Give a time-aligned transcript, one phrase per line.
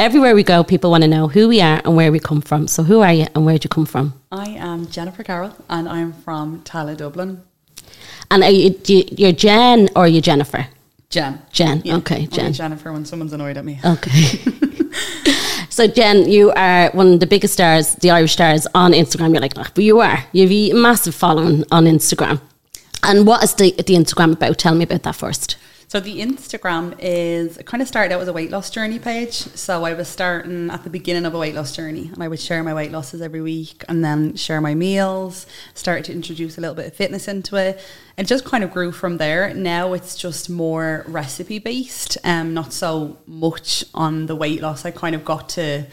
[0.00, 2.68] Everywhere we go, people want to know who we are and where we come from.
[2.68, 4.14] So, who are you and where did you come from?
[4.32, 7.42] I am Jennifer Carroll and I'm from Tallaght, Dublin.
[8.30, 10.68] And are you, you, you're Jen or you Jennifer?
[11.10, 11.42] Jen.
[11.52, 11.82] Jen.
[11.84, 12.54] Yeah, okay, Jen.
[12.54, 13.78] Jennifer when someone's annoyed at me.
[13.84, 14.10] Okay.
[15.68, 19.32] so, Jen, you are one of the biggest stars, the Irish stars on Instagram.
[19.32, 20.24] You're like, "Ah," but you are.
[20.32, 22.40] You have a massive following on Instagram.
[23.02, 24.56] And what is the, the Instagram about?
[24.56, 25.58] Tell me about that first.
[25.90, 29.32] So the Instagram is kind of started out as a weight loss journey page.
[29.32, 32.38] So I was starting at the beginning of a weight loss journey and I would
[32.38, 36.60] share my weight losses every week and then share my meals, started to introduce a
[36.60, 37.84] little bit of fitness into it.
[38.16, 39.52] It just kind of grew from there.
[39.52, 44.84] Now it's just more recipe based, um, not so much on the weight loss.
[44.84, 45.88] I kind of got to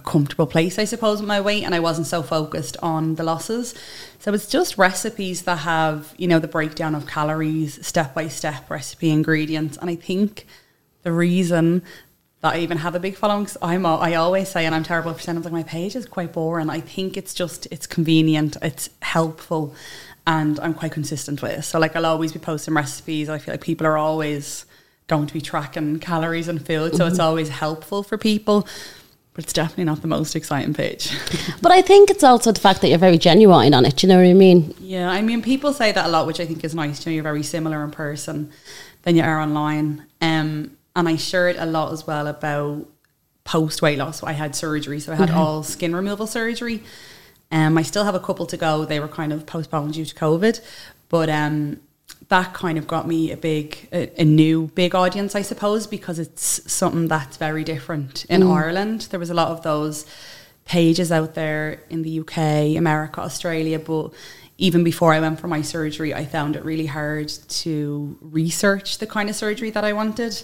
[0.00, 3.22] a comfortable place, I suppose, with my weight, and I wasn't so focused on the
[3.22, 3.74] losses.
[4.18, 8.70] So it's just recipes that have, you know, the breakdown of calories, step by step
[8.70, 9.76] recipe ingredients.
[9.76, 10.46] And I think
[11.02, 11.82] the reason
[12.40, 15.20] that I even have a big following, I'm, I always say, and I'm terrible for
[15.20, 16.70] saying, I'm like, my page is quite boring.
[16.70, 19.74] I think it's just, it's convenient, it's helpful,
[20.26, 21.62] and I'm quite consistent with it.
[21.62, 23.28] So, like, I'll always be posting recipes.
[23.28, 24.64] I feel like people are always
[25.06, 27.26] going to be tracking calories and food, so it's mm-hmm.
[27.26, 28.66] always helpful for people.
[29.40, 31.10] But it's definitely not the most exciting page.
[31.62, 33.96] But I think it's also the fact that you're very genuine on it.
[33.96, 34.74] Do you know what I mean?
[34.78, 37.06] Yeah, I mean, people say that a lot, which I think is nice.
[37.06, 38.52] You know, you're very similar in person
[39.04, 40.04] than you are online.
[40.20, 42.86] Um, and I shared a lot as well about
[43.44, 44.22] post weight loss.
[44.22, 46.82] I had surgery, so I had all skin removal surgery.
[47.50, 48.84] Um, I still have a couple to go.
[48.84, 50.60] They were kind of postponed due to COVID,
[51.08, 51.80] but um,
[52.30, 56.18] that kind of got me a big, a, a new big audience, I suppose, because
[56.18, 58.56] it's something that's very different in mm.
[58.56, 59.08] Ireland.
[59.10, 60.06] There was a lot of those
[60.64, 64.12] pages out there in the UK, America, Australia, but
[64.58, 69.06] even before I went for my surgery, I found it really hard to research the
[69.08, 70.40] kind of surgery that I wanted.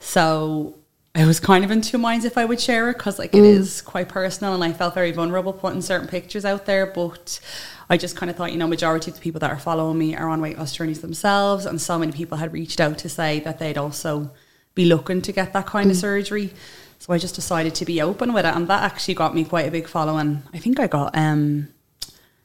[0.00, 0.78] So
[1.16, 3.42] I was kind of in two minds if I would share it because like it
[3.42, 6.84] is quite personal and I felt very vulnerable putting certain pictures out there.
[6.84, 7.40] But
[7.88, 10.14] I just kind of thought, you know, majority of the people that are following me
[10.14, 13.40] are on weight loss journeys themselves, and so many people had reached out to say
[13.40, 14.30] that they'd also
[14.74, 16.52] be looking to get that kind of surgery.
[16.98, 19.66] So I just decided to be open with it, and that actually got me quite
[19.66, 20.42] a big following.
[20.52, 21.68] I think I got um,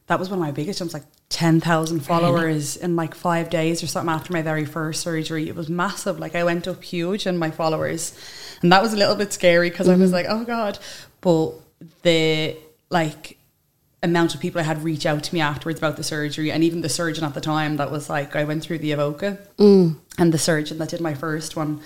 [0.06, 3.82] that was one of my biggest jumps, like ten thousand followers in like five days
[3.82, 5.48] or something after my very first surgery.
[5.48, 6.18] It was massive.
[6.18, 8.14] Like I went up huge in my followers,
[8.60, 10.14] and that was a little bit scary because I was mm-hmm.
[10.14, 10.78] like, oh god.
[11.22, 11.54] But
[12.02, 12.56] the
[12.90, 13.38] like
[14.02, 16.82] amount of people I had reach out to me afterwards about the surgery, and even
[16.82, 19.96] the surgeon at the time that was like, I went through the Evoca, mm.
[20.18, 21.80] and the surgeon that did my first one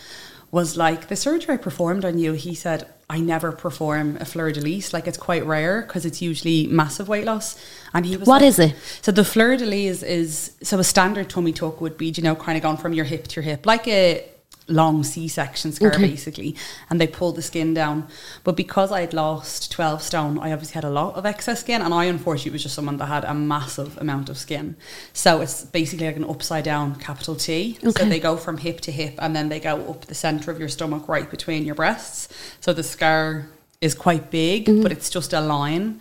[0.51, 2.33] was like, the surgery I performed on you.
[2.33, 4.93] He said, I never perform a fleur de lis.
[4.93, 7.57] Like it's quite rare because it's usually massive weight loss.
[7.95, 8.75] And he was What like- is it?
[9.03, 12.35] So the fleur de lis is so a standard tummy tuck would be, you know,
[12.35, 14.25] kind of gone from your hip to your hip, like a
[14.69, 16.57] long C-section scar basically,
[16.91, 18.09] and they pulled the skin down.
[18.43, 21.95] But because I'd lost twelve stone, I obviously had a lot of excess skin, and
[21.95, 24.77] I unfortunately was just someone that had a massive amount of skin.
[25.13, 27.79] So it's basically like an upside down capital T.
[27.83, 30.59] So they go from hip to hip, and then they go up the center of
[30.59, 32.29] your stomach, right between your breasts.
[32.61, 33.49] So the scar
[33.81, 36.01] is quite big, but it's just a line.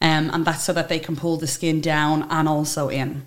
[0.00, 3.26] Um, and that's so that they can pull the skin down and also in.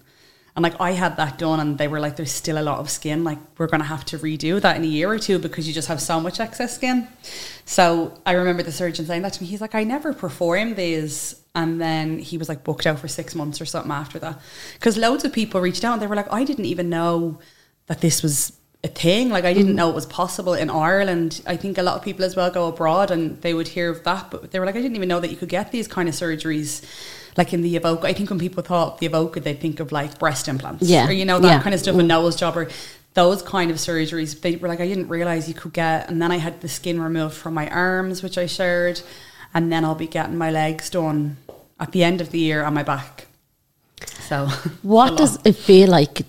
[0.60, 2.90] And like I had that done, and they were like, "There's still a lot of
[2.90, 3.24] skin.
[3.24, 5.88] Like we're gonna have to redo that in a year or two because you just
[5.88, 7.08] have so much excess skin."
[7.64, 9.48] So I remember the surgeon saying that to me.
[9.48, 13.36] He's like, "I never perform these," and then he was like booked out for six
[13.36, 14.42] months or something after that
[14.74, 17.40] because loads of people reached out and they were like, "I didn't even know
[17.88, 18.52] that this was."
[18.82, 19.76] A thing like I didn't mm.
[19.76, 21.42] know it was possible in Ireland.
[21.46, 24.06] I think a lot of people as well go abroad and they would hear of
[24.06, 26.08] that, but they were like, I didn't even know that you could get these kind
[26.08, 26.82] of surgeries
[27.40, 28.04] like in the Evoca.
[28.04, 31.12] I think when people thought the Evoca, they'd think of like breast implants, Yeah, or
[31.12, 31.62] you know that yeah.
[31.62, 32.68] kind of stuff, a nose job, or
[33.14, 36.10] those kind of surgeries, they were like, I didn't realize you could get.
[36.10, 39.02] And then I had the skin removed from my arms, which I shared.
[39.54, 41.38] And then I'll be getting my legs done
[41.80, 43.28] at the end of the year on my back.
[44.28, 44.48] So,
[44.82, 46.22] what does it feel like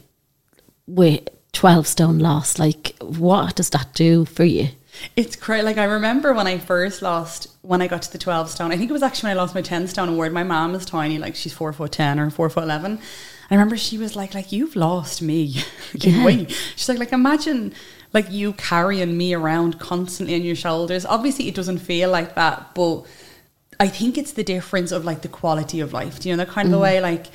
[0.86, 2.58] with 12 stone loss?
[2.58, 4.68] Like, what does that do for you?
[5.16, 5.62] It's crazy.
[5.62, 8.72] Like I remember when I first lost, when I got to the twelve stone.
[8.72, 10.32] I think it was actually when I lost my ten stone award.
[10.32, 12.98] My mom is tiny, like she's four foot ten or four foot eleven.
[13.50, 15.56] I remember she was like, "Like you've lost me
[15.94, 16.24] in Yeah.
[16.24, 17.72] weight." She's like, "Like imagine
[18.12, 22.74] like you carrying me around constantly on your shoulders." Obviously, it doesn't feel like that,
[22.74, 23.04] but
[23.78, 26.20] I think it's the difference of like the quality of life.
[26.20, 26.82] Do you know that kind of a mm-hmm.
[26.82, 27.00] way?
[27.00, 27.26] Like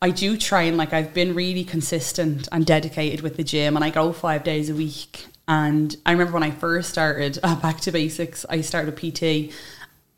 [0.00, 3.84] I do try and like I've been really consistent and dedicated with the gym, and
[3.84, 5.26] I go five days a week.
[5.48, 9.52] And I remember when I first started uh, back to basics, I started PT.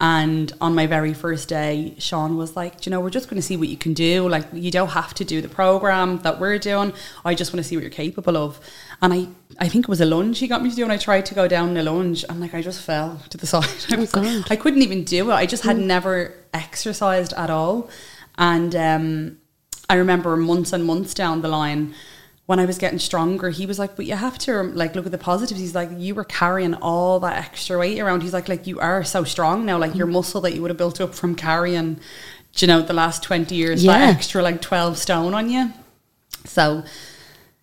[0.02, 3.46] And on my very first day, Sean was like, you know, we're just going to
[3.46, 4.26] see what you can do.
[4.28, 6.94] Like, you don't have to do the program that we're doing.
[7.24, 8.58] I just want to see what you're capable of.
[9.02, 9.28] And I,
[9.58, 11.34] I think it was a lunge he got me to do, and I tried to
[11.34, 13.68] go down the lunge, and like I just fell to the side.
[13.90, 15.34] I, was like- I couldn't even do it.
[15.34, 17.90] I just had never exercised at all.
[18.38, 19.38] And um,
[19.90, 21.94] I remember months and months down the line
[22.50, 25.12] when I was getting stronger, he was like, "But you have to like look at
[25.12, 28.66] the positives." He's like, "You were carrying all that extra weight around." He's like, "Like
[28.66, 29.78] you are so strong now.
[29.78, 30.14] Like your mm-hmm.
[30.14, 32.00] muscle that you would have built up from carrying,
[32.56, 33.96] you know, the last twenty years, Yeah.
[33.96, 35.72] that extra like twelve stone on you."
[36.44, 36.82] So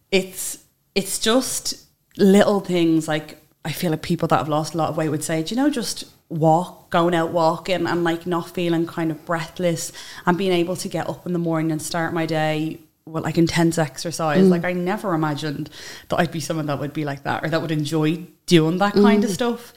[0.09, 0.59] it's
[0.95, 1.83] it's just
[2.15, 5.21] little things like I feel like people that have lost a lot of weight would
[5.21, 9.25] say, do you know, just walk, going out walking and like not feeling kind of
[9.25, 9.91] breathless
[10.25, 13.37] and being able to get up in the morning and start my day with like
[13.37, 14.45] intense exercise.
[14.45, 14.49] Mm.
[14.49, 15.69] Like I never imagined
[16.09, 18.93] that I'd be someone that would be like that or that would enjoy doing that
[18.93, 19.03] mm.
[19.03, 19.73] kind of stuff.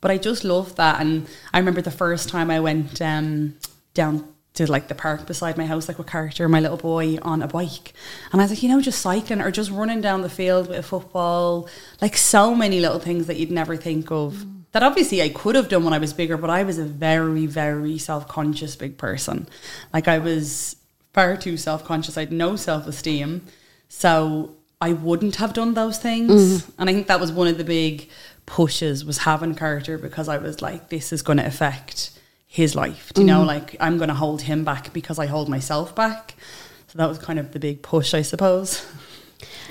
[0.00, 1.00] But I just love that.
[1.00, 3.56] And I remember the first time I went um,
[3.94, 7.42] down to like the park beside my house, like with Carter, my little boy, on
[7.42, 7.92] a bike.
[8.32, 10.78] And I was like, you know, just cycling or just running down the field with
[10.78, 11.68] a football,
[12.00, 14.34] like so many little things that you'd never think of.
[14.34, 14.54] Mm.
[14.72, 17.46] That obviously I could have done when I was bigger, but I was a very,
[17.46, 19.48] very self conscious big person.
[19.92, 20.76] Like I was
[21.12, 22.16] far too self conscious.
[22.16, 23.46] I had no self esteem.
[23.88, 26.62] So I wouldn't have done those things.
[26.62, 26.80] Mm-hmm.
[26.80, 28.08] And I think that was one of the big
[28.46, 32.10] pushes was having Carter because I was like, this is going to affect
[32.46, 33.12] his life.
[33.14, 33.48] Do you know, mm-hmm.
[33.48, 36.34] like I'm going to hold him back because I hold myself back.
[36.86, 38.86] So that was kind of the big push, I suppose.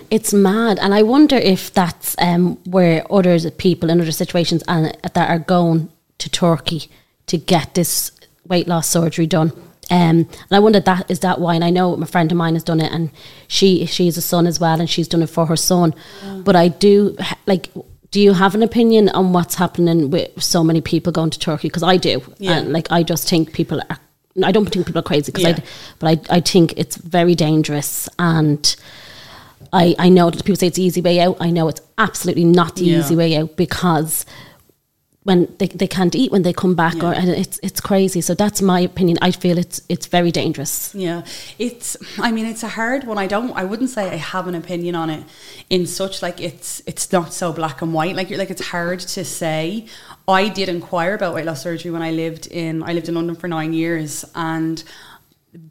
[0.10, 4.96] It's mad, and I wonder if that's um, where other people in other situations and
[5.02, 5.90] that are going
[6.20, 6.90] to Turkey
[7.26, 8.12] to get this
[8.48, 9.52] weight loss surgery done.
[9.90, 11.56] Um, and I wonder that is that why?
[11.56, 13.10] And I know a friend of mine has done it, and
[13.48, 15.94] she she's a son as well, and she's done it for her son.
[16.44, 17.70] But I do like.
[18.10, 21.68] Do you have an opinion on what's happening with so many people going to Turkey?
[21.68, 22.22] Because I do.
[22.38, 22.58] Yeah.
[22.60, 23.98] And like I just think people are.
[24.44, 25.58] I don't think people are crazy because Yeah.
[25.60, 25.64] I,
[26.00, 28.76] but I I think it's very dangerous and.
[29.74, 31.36] I, I know that people say it's the easy way out.
[31.42, 33.00] I know it's absolutely not the Yeah.
[33.00, 34.26] easy way out because
[35.28, 38.22] when they, they can't eat when they come back or and it's it's crazy.
[38.22, 39.18] So that's my opinion.
[39.22, 40.96] I feel it's it's very dangerous.
[40.96, 41.24] Yeah,
[41.60, 41.98] it's.
[42.18, 43.18] I mean, it's a hard one.
[43.18, 43.52] I don't.
[43.52, 45.26] I wouldn't say I have an opinion on it.
[45.70, 48.16] In such like it's it's not so black and white.
[48.16, 49.88] Like you're like it's hard to say.
[50.30, 52.82] I did inquire about weight loss surgery when I lived in.
[52.82, 54.82] I lived in London for nine years, and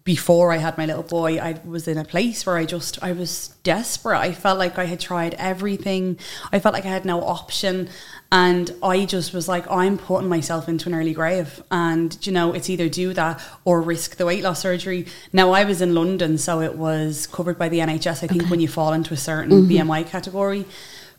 [0.04, 3.12] before I had my little boy, I was in a place where I just I
[3.12, 4.18] was desperate.
[4.18, 6.18] I felt like I had tried everything.
[6.52, 7.88] I felt like I had no option.
[8.32, 11.62] And I just was like, I'm putting myself into an early grave.
[11.70, 15.06] And, you know, it's either do that or risk the weight loss surgery.
[15.32, 18.60] Now, I was in London, so it was covered by the NHS, I think, when
[18.60, 20.64] you fall into a certain BMI category.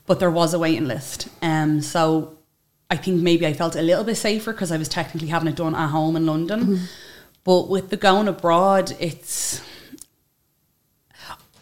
[0.06, 1.30] But there was a waiting list.
[1.42, 2.38] Um, so
[2.90, 5.56] I think maybe I felt a little bit safer because I was technically having it
[5.56, 6.82] done at home in London.
[7.44, 9.62] But with the going abroad, it's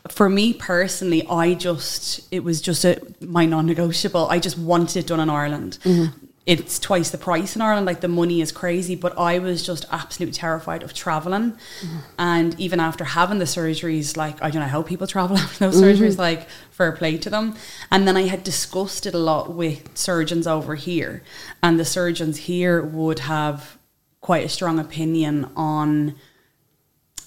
[0.09, 1.25] for me personally.
[1.27, 4.27] I just it was just a my non-negotiable.
[4.29, 5.77] I just wanted it done in Ireland.
[5.83, 6.25] Mm-hmm.
[6.45, 7.87] It's twice the price in Ireland.
[7.87, 11.53] Like the money is crazy, but I was just absolutely terrified of traveling.
[11.53, 11.97] Mm-hmm.
[12.19, 15.81] And even after having the surgeries, like I don't know how people travel after those
[15.81, 16.03] mm-hmm.
[16.03, 16.17] surgeries.
[16.17, 17.55] Like fair play to them.
[17.91, 21.23] And then I had discussed it a lot with surgeons over here,
[21.63, 23.77] and the surgeons here would have
[24.21, 26.15] quite a strong opinion on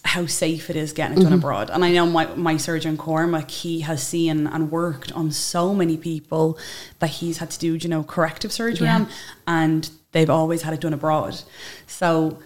[0.09, 1.71] how safe it is getting it done abroad.
[1.71, 5.97] And I know my, my surgeon Cormac, he has seen and worked on so many
[5.97, 6.59] people
[6.99, 9.09] that he's had to do, you know, corrective surgery on,
[9.47, 11.41] and they've always had it done abroad.
[11.87, 12.38] So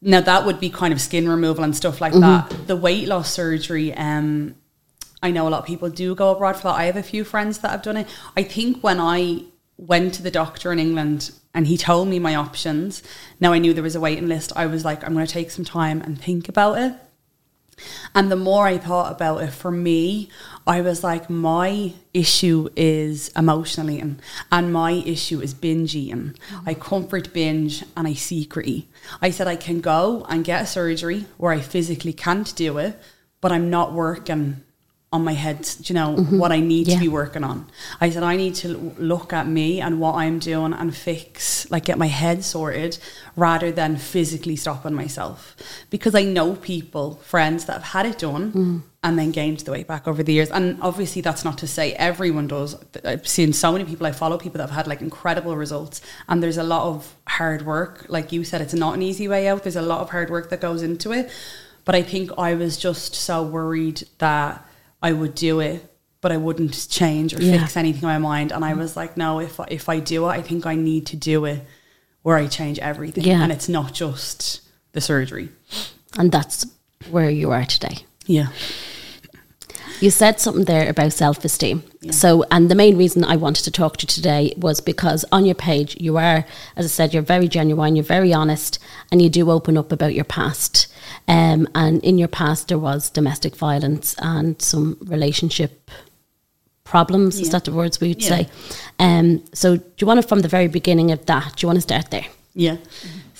[0.00, 2.66] now that would be kind of skin removal and stuff like that.
[2.66, 4.54] The weight loss surgery, um,
[5.22, 6.74] I know a lot of people do go abroad for that.
[6.74, 8.06] I have a few friends that have done it.
[8.36, 9.44] I think when I
[9.78, 13.02] went to the doctor in England and he told me my options,
[13.40, 14.52] now I knew there was a waiting list.
[14.54, 16.92] I was like, I'm going to take some time and think about it.
[18.14, 20.30] And the more I thought about it, for me,
[20.66, 26.34] I was like, my issue is emotional eating, and my issue is binge eating.
[26.64, 28.90] I comfort binge and I secret eat.
[29.20, 32.98] I said I can go and get a surgery where I physically can't do it,
[33.40, 34.62] but I'm not working
[35.12, 36.38] on my head, you know, mm-hmm.
[36.38, 36.94] what I need Yeah.
[36.94, 37.66] to be working on.
[38.00, 41.84] I said, I need to look at me and what I'm doing and fix, like
[41.84, 42.98] get my head sorted
[43.36, 45.56] rather than physically stopping myself.
[45.90, 48.82] Because I know people, friends that have had it done mm.
[49.04, 50.50] and then gained the weight back over the years.
[50.50, 52.76] And obviously, that's not to say everyone does.
[53.04, 56.00] I've seen so many people, I follow people that have had like incredible results.
[56.28, 58.06] And there's a lot of hard work.
[58.08, 60.50] Like you said, it's not an easy way out, there's a lot of hard work
[60.50, 61.30] that goes into it.
[61.84, 64.65] But I think I was just so worried that
[65.02, 65.84] I would do it,
[66.20, 67.58] but I wouldn't change or Yeah.
[67.60, 68.52] fix anything in my mind.
[68.52, 71.06] And I was like, no, if I- if I do it, I think I need
[71.06, 71.64] to do it
[72.22, 73.42] where I change everything, Yeah.
[73.42, 74.60] and it's not just
[74.92, 75.50] the surgery.
[76.18, 76.66] And that's
[77.10, 77.98] where you are today.
[78.26, 78.48] Yeah,
[80.00, 81.82] You said something there about self esteem.
[82.10, 85.44] So, and the main reason I wanted to talk to you today was because on
[85.44, 86.44] your page, you are,
[86.76, 88.78] as I said, you're very genuine, you're very honest,
[89.10, 90.86] and you do open up about your past.
[91.26, 95.90] Um, and in your past, there was domestic violence and some relationship
[96.84, 97.40] problems.
[97.40, 98.28] Is that the words we would Yeah.
[98.28, 98.48] say?
[99.00, 101.78] Um, so, do you want to, from the very beginning of that, do you want
[101.78, 102.26] to start there?
[102.54, 102.76] yeah.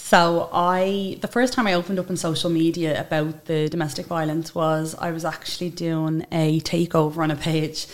[0.08, 4.54] So I, the first time I opened up on social media about the domestic violence
[4.54, 7.88] was I was actually doing a takeover on a page,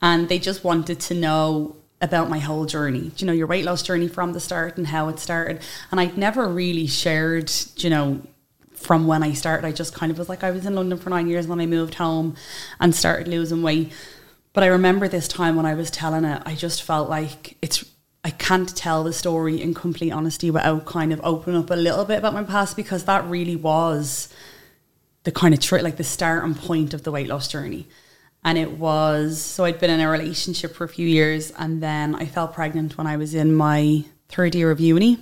[0.00, 3.10] and they just wanted to know about my whole journey.
[3.16, 5.60] You know your weight loss journey from the start and how it started?
[5.90, 8.22] And I'd never really shared, you know,
[8.76, 9.66] from when I started.
[9.66, 11.60] I just kind of was like I was in London for nine years, and then
[11.60, 12.36] I moved home
[12.78, 13.92] and started losing weight.
[14.52, 17.84] But I remember this time when I was telling it, I just felt like it's
[18.26, 22.04] I can't tell the story in complete honesty without kind of opening up a little
[22.04, 24.28] bit about my past because that really was
[25.22, 27.86] the kind of tri- like the starting point of the weight loss journey.
[28.42, 32.16] And it was so I'd been in a relationship for a few years and then
[32.16, 35.20] I fell pregnant when I was in my third year of uni.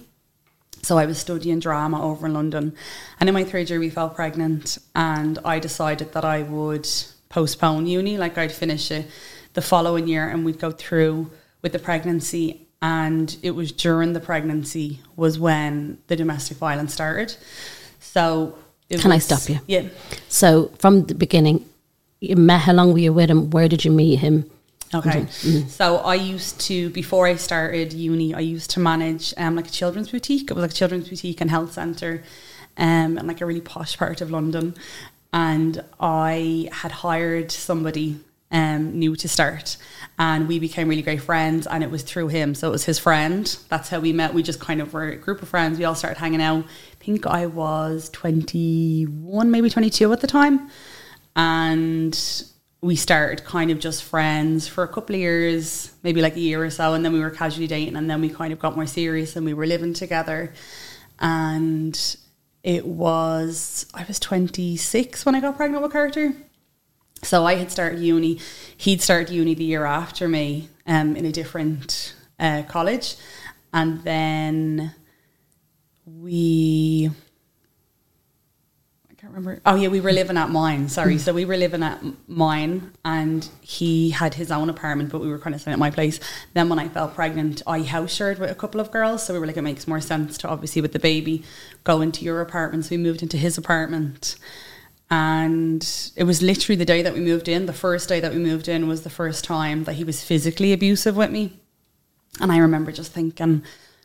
[0.81, 2.75] So I was studying drama over in London.
[3.21, 6.89] And in my third year we fell pregnant and I decided that I would
[7.29, 9.11] postpone uni, like I'd finish it
[9.53, 11.31] the following year and we'd go through
[11.61, 17.35] with the pregnancy and it was during the pregnancy was when the domestic violence started.
[17.99, 18.59] So
[18.91, 19.59] it Can I stop you?
[19.67, 19.89] Yeah.
[20.29, 21.65] So, from the beginning,
[22.21, 23.49] you met, how long were you with him?
[23.49, 24.51] Where did you meet him?
[24.95, 25.23] Okay.
[25.23, 25.69] Mm-hmm.
[25.69, 29.71] So I used to before I started uni, I used to manage um like a
[29.71, 30.51] children's boutique.
[30.51, 32.23] It was like a children's boutique and health centre,
[32.77, 34.75] um in like a really posh part of London.
[35.33, 38.21] And I had hired somebody
[38.55, 39.77] um new to start
[40.19, 42.55] and we became really great friends and it was through him.
[42.55, 43.45] So it was his friend.
[43.69, 44.33] That's how we met.
[44.33, 45.79] We just kind of were a group of friends.
[45.79, 46.65] We all started hanging out.
[46.65, 50.71] I think I was twenty one, maybe twenty two at the time.
[51.37, 52.17] And
[52.81, 56.63] we started kind of just friends for a couple of years, maybe like a year
[56.65, 58.87] or so, and then we were casually dating, and then we kind of got more
[58.87, 60.53] serious and we were living together.
[61.19, 61.99] And
[62.63, 66.35] it was, I was 26 when I got pregnant with Carter.
[67.25, 68.39] So I had started uni,
[68.77, 73.17] he'd started uni the year after me um, in a different uh, college.
[73.73, 74.95] And then
[76.07, 77.11] we
[79.11, 79.61] I can't remember.
[79.65, 80.89] Oh yeah, we were living at mine.
[80.89, 85.29] Sorry, so we were living at mine, and he had his own apartment, but we
[85.29, 86.21] were kind of staying at my place.
[86.53, 89.39] Then when I fell pregnant, I house shared with a couple of girls, so we
[89.39, 91.43] were like, it makes more sense to obviously with the baby
[91.85, 92.85] go into your apartment.
[92.85, 94.37] So we moved into his apartment,
[95.15, 97.67] and it was literally the day that we moved in.
[97.67, 100.73] The first day that we moved in was the first time that he was physically
[100.73, 101.53] abusive with me.
[102.41, 103.63] And I remember just thinking,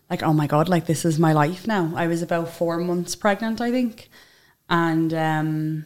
[0.08, 1.94] like, oh my God, like this is my life now.
[1.96, 4.08] I was about four months pregnant, I think.
[4.70, 5.86] And um,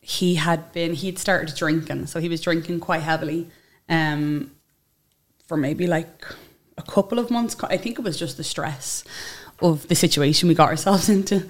[0.00, 2.06] he had been, he'd started drinking.
[2.06, 3.50] So he was drinking quite heavily
[3.90, 4.50] um,
[5.46, 6.24] for maybe like
[6.78, 7.54] a couple of months.
[7.64, 9.04] I think it was just the stress
[9.60, 11.46] of the situation we got ourselves into.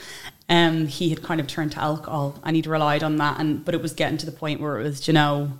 [0.48, 3.40] Um, he had kind of turned to alcohol and he'd relied on that.
[3.40, 5.58] And But it was getting to the point where it was, you know,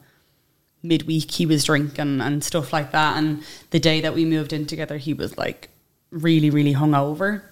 [0.83, 3.17] midweek he was drinking and stuff like that.
[3.17, 5.71] And the day that we moved in together, he was like
[6.11, 7.43] really, really hungover.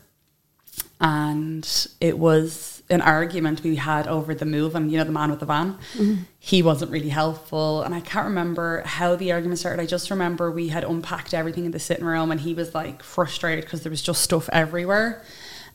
[1.01, 1.69] And
[2.01, 5.41] it was an argument we had over the move and you know the man with
[5.41, 5.79] the van
[6.39, 10.51] he wasn't really helpful and i can't remember how the argument started i just remember
[10.51, 13.91] we had unpacked everything in the sitting room and he was like frustrated because there
[13.91, 15.23] was just stuff everywhere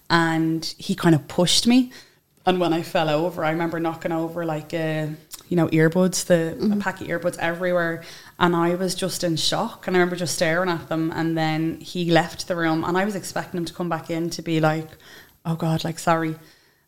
[0.10, 1.92] and he kind of pushed me.
[2.46, 5.08] And when i fell over i remember knocking over like uh,
[5.50, 8.04] you know earbuds the a pack of earbuds everywhere.
[8.40, 9.88] And i was just in shock.
[9.88, 11.12] And i remember just staring at them.
[11.14, 12.84] And then he left the room.
[12.84, 14.90] And i was expecting him to come back in to be like
[15.46, 16.36] oh god like sorry.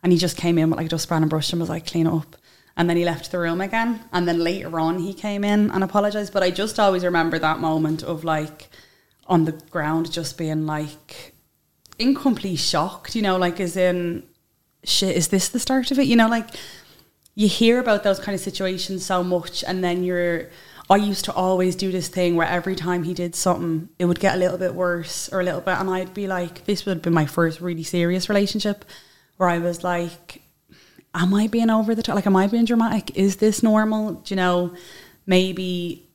[0.02, 2.08] And he just came in with like a dustpan and brush and was like clean
[2.08, 2.38] up.
[2.78, 4.00] And then he left the room again.
[4.14, 6.32] And then later on, he came in and apologized.
[6.32, 8.70] But I just always remember that moment of like
[9.28, 11.34] on the ground, just being like
[12.00, 14.24] in complete shock, you know, like as in,
[14.84, 16.08] shit, is this the start of it?
[16.08, 16.48] You know, like
[17.36, 19.64] you hear about those kind of situations so much.
[19.66, 20.50] And then you're,
[20.90, 24.20] I used to always do this thing where every time he did something, it would
[24.20, 25.78] get a little bit worse or a little bit.
[25.78, 28.86] And I'd be like, this would have been my first really serious relationship
[29.38, 30.42] where I was like,
[31.14, 32.16] am I being over the top?
[32.16, 33.16] Like, am I being dramatic?
[33.16, 34.14] Is this normal?
[34.14, 34.74] Do you know,
[35.26, 36.09] maybe,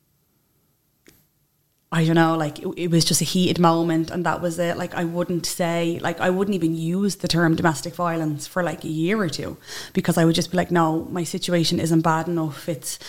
[1.91, 4.75] I don't know, like it, it, was just a heated moment and that was it.
[4.75, 8.83] Like, I wouldn't say, like, I wouldn't even use the term domestic violence for like
[8.83, 9.57] a year or two
[9.93, 12.67] because I would just be like, no, my situation isn't bad enough.
[12.67, 12.99] It's,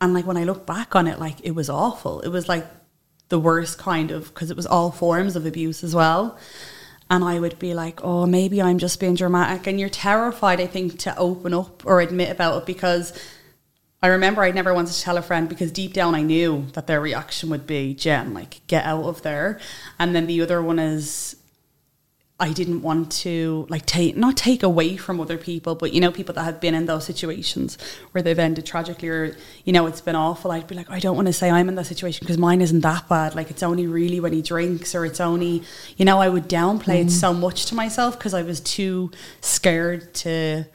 [0.00, 2.20] and like when I look back on it, like, it was awful.
[2.20, 2.66] It was like
[3.28, 6.38] the worst kind of, because it was all forms of abuse as well
[7.10, 9.66] and I would be like, oh, maybe I'm just being dramatic.
[9.66, 13.12] And you're terrified, I think, to open up or admit about it because
[14.04, 16.86] I remember I never wanted to tell a friend because deep down I knew that
[16.86, 19.58] their reaction would be, Jen, like, get out of there.
[19.98, 21.36] And then the other one is,
[22.38, 26.10] I didn't want to like take not take away from other people, but you know,
[26.10, 27.78] people that have been in those situations
[28.12, 30.50] where they've ended tragically or you know, it's been awful.
[30.52, 32.80] I'd be like, I don't want to say I'm in that situation because mine isn't
[32.80, 33.34] that bad.
[33.34, 35.62] Like it's only really when he drinks or it's only
[35.96, 37.06] you know, I would downplay mm.
[37.06, 40.66] it so much to myself because I was too scared to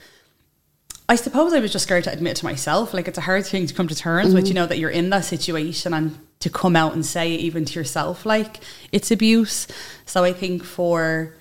[1.10, 2.94] I suppose I was just scared to admit to myself.
[2.94, 4.36] Like it's a hard thing to come to terms mm.
[4.36, 7.40] with, you know, that you're in that situation and to come out and say it
[7.40, 8.60] even to yourself like
[8.92, 9.68] it's abuse.
[10.06, 11.36] So I think for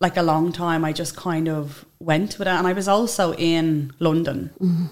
[0.00, 2.50] like a long time, I just kind of went with it.
[2.50, 4.50] And I was also in London.
[4.60, 4.86] Mm-hmm.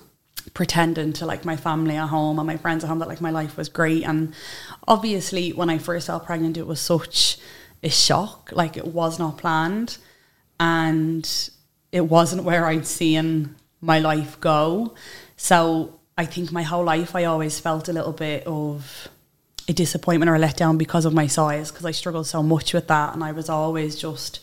[0.54, 3.30] Pretending to like my family at home and my friends at home that like my
[3.30, 4.04] life was great.
[4.04, 4.32] And
[4.88, 7.36] obviously, when I first fell pregnant, it was such
[7.82, 8.50] a shock.
[8.52, 9.98] Like it was not planned,
[10.58, 11.50] and
[11.92, 14.94] it wasn't where I'd seen my life go.
[15.36, 19.08] So I think my whole life I always felt a little bit of
[19.68, 22.88] a disappointment or a letdown because of my size because I struggled so much with
[22.88, 24.40] that and I was always just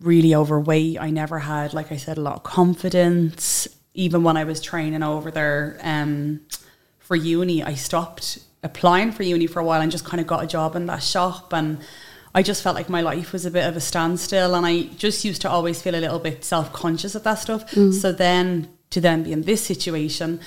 [0.00, 1.00] really overweight.
[1.00, 3.68] I never had, like I said, a lot of confidence.
[3.94, 6.40] Even when I was training over there um,
[6.98, 10.44] for uni, I stopped applying for uni for a while and just kind of got
[10.44, 11.52] a job in that shop.
[11.52, 11.78] And
[12.34, 14.54] I just felt like my life was a bit of a standstill.
[14.54, 17.70] And I just used to always feel a little bit self conscious of that stuff.
[17.72, 17.92] Mm.
[17.92, 20.40] So then to then be in this situation,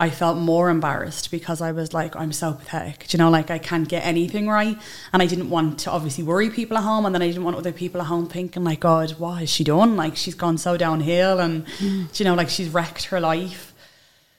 [0.00, 3.06] I felt more embarrassed because I was like, I'm so pathetic.
[3.06, 4.78] Do you know, like I can't get anything right.
[5.12, 7.04] And I didn't want to obviously worry people at home.
[7.04, 9.62] And then I didn't want other people at home thinking, like, God, what has she
[9.62, 9.96] done?
[9.96, 12.18] Like, she's gone so downhill and, mm.
[12.18, 13.74] you know, like she's wrecked her life.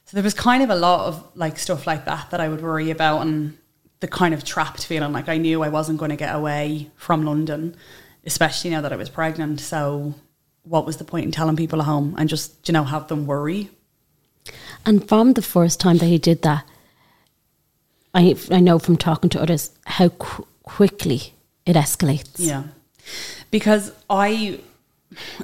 [0.06, 2.62] So there was kind of a lot of like stuff like that that I would
[2.62, 3.58] worry about and
[4.02, 7.24] the kind of trapped feeling like I knew I wasn't going to get away from
[7.24, 7.76] London,
[8.26, 9.62] especially now that I was pregnant.
[9.62, 10.16] So
[10.64, 13.26] what was the point in telling people at home and just, you know, have them
[13.26, 13.70] worry?
[14.86, 16.66] And from the first time that he did that,
[18.14, 21.34] I I know from talking to others how qu- quickly
[21.66, 22.36] it escalates.
[22.38, 22.64] Yeah,
[23.52, 24.60] because I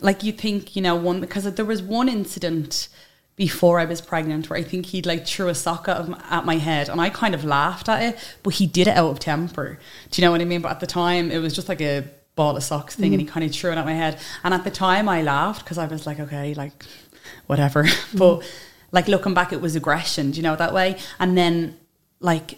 [0.01, 2.89] like you think you know one because there was one incident
[3.37, 6.55] before I was pregnant where I think he'd like threw a sock at, at my
[6.55, 9.79] head and I kind of laughed at it, but he did it out of temper.
[10.09, 10.61] Do you know what I mean?
[10.61, 12.03] But at the time, it was just like a
[12.35, 13.13] ball of socks thing, mm.
[13.13, 14.19] and he kind of threw it at my head.
[14.43, 16.83] And at the time, I laughed because I was like, okay, like
[17.45, 17.83] whatever.
[18.07, 18.19] Mm.
[18.19, 18.51] but
[18.91, 20.97] like looking back, it was aggression, do you know, that way.
[21.19, 21.77] And then
[22.19, 22.57] like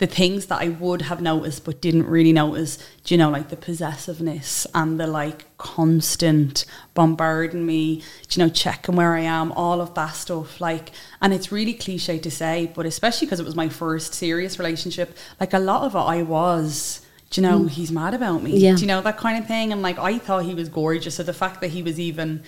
[0.00, 3.50] the things that I would have noticed but didn't really notice, do you know, like
[3.50, 9.52] the possessiveness and the like constant bombarding me, do you know, checking where I am,
[9.52, 10.58] all of that stuff.
[10.58, 14.58] Like, and it's really cliche to say, but especially because it was my first serious
[14.58, 17.04] relationship, like a lot of it I was.
[17.28, 17.70] Do you know, mm.
[17.70, 18.56] he's mad about me.
[18.56, 18.74] Yeah.
[18.74, 19.70] Do you know, that kind of thing?
[19.70, 21.16] And like, I thought he was gorgeous.
[21.16, 22.42] So the fact that he was even,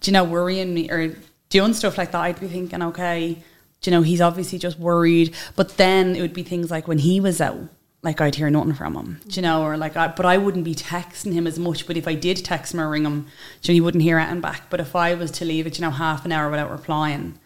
[0.00, 1.16] do you know, worrying me or
[1.50, 3.42] doing stuff like that, I'd be thinking, okay,
[3.84, 5.34] you know, he's obviously just worried.
[5.56, 7.68] But then it would be things like when he was out,
[8.02, 10.74] like I'd hear nothing from him, you know, or like, I, but I wouldn't be
[10.74, 11.86] texting him as much.
[11.86, 13.26] But if I did text him or ring him,
[13.62, 14.70] you know, he wouldn't hear anything back.
[14.70, 17.38] But if I was to leave it, you know, half an hour without replying,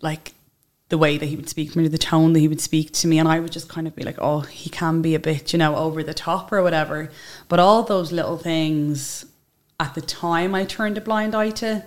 [0.00, 0.32] like
[0.90, 3.06] the way that he would speak to me, the tone that he would speak to
[3.06, 5.52] me, and I would just kind of be like, oh, he can be a bit,
[5.52, 7.10] you know, over the top or whatever.
[7.48, 9.24] But all those little things
[9.78, 11.84] at the time I turned a blind eye to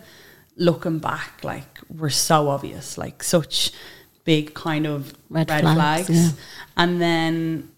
[0.56, 3.72] looking back, like were so obvious, like such
[4.24, 6.08] big kind of red, red flags.
[6.08, 6.10] flags.
[6.10, 6.30] Yeah.
[6.78, 7.72] And then,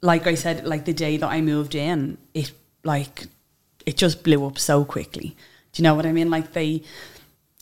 [0.00, 2.52] like I said, like the day that I moved in, it
[2.84, 3.26] like
[3.86, 5.36] it just blew up so quickly.
[5.72, 6.30] Do you know what I mean?
[6.30, 6.82] Like they,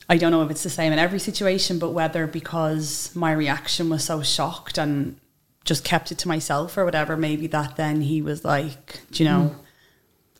[0.09, 3.89] I don't know if it's the same in every situation, but whether because my reaction
[3.89, 5.17] was so shocked and
[5.63, 9.29] just kept it to myself or whatever, maybe that then he was like, do you
[9.29, 9.59] know, mm.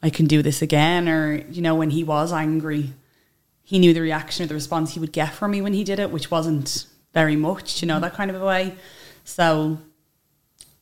[0.04, 2.94] I can do this again, or you know, when he was angry,
[3.64, 6.00] he knew the reaction or the response he would get from me when he did
[6.00, 8.76] it, which wasn't very much, you know, that kind of a way.
[9.24, 9.78] So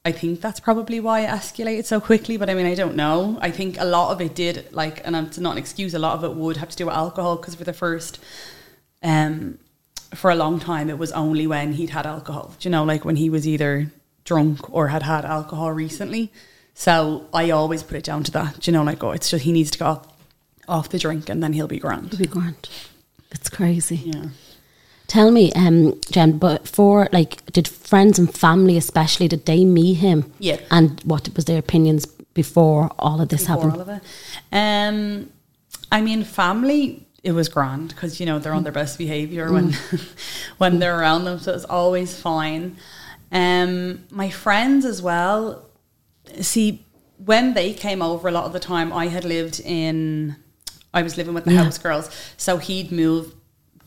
[0.05, 2.37] I think that's probably why it escalated so quickly.
[2.37, 3.37] But I mean, I don't know.
[3.41, 6.15] I think a lot of it did, like, and it's not an excuse, a lot
[6.15, 8.19] of it would have to do with alcohol because for the first,
[9.03, 9.59] um,
[10.15, 13.17] for a long time, it was only when he'd had alcohol, you know, like when
[13.17, 13.91] he was either
[14.23, 16.31] drunk or had had alcohol recently.
[16.73, 19.51] So I always put it down to that, you know, like, oh, it's just he
[19.51, 20.08] needs to go off,
[20.69, 22.17] off the drink and then he'll be grand.
[22.17, 22.69] Be grand.
[23.31, 23.97] It's crazy.
[23.97, 24.25] Yeah.
[25.07, 29.95] Tell me, um, Jen, but for like, did friends and family, especially, did they meet
[29.95, 30.31] him?
[30.37, 30.59] Yeah.
[30.69, 33.73] And what was their opinions before all of this before happened?
[33.73, 34.03] all of it.
[34.51, 35.31] Um,
[35.91, 37.05] I mean, family.
[37.21, 39.73] It was grand because you know they're on their best behavior when
[40.57, 42.77] when they're around them, so it's always fine.
[43.29, 45.65] Um, my friends as well.
[46.39, 46.85] See,
[47.17, 50.37] when they came over, a lot of the time I had lived in.
[50.93, 51.63] I was living with the Yeah.
[51.63, 53.33] house girls, so he'd move.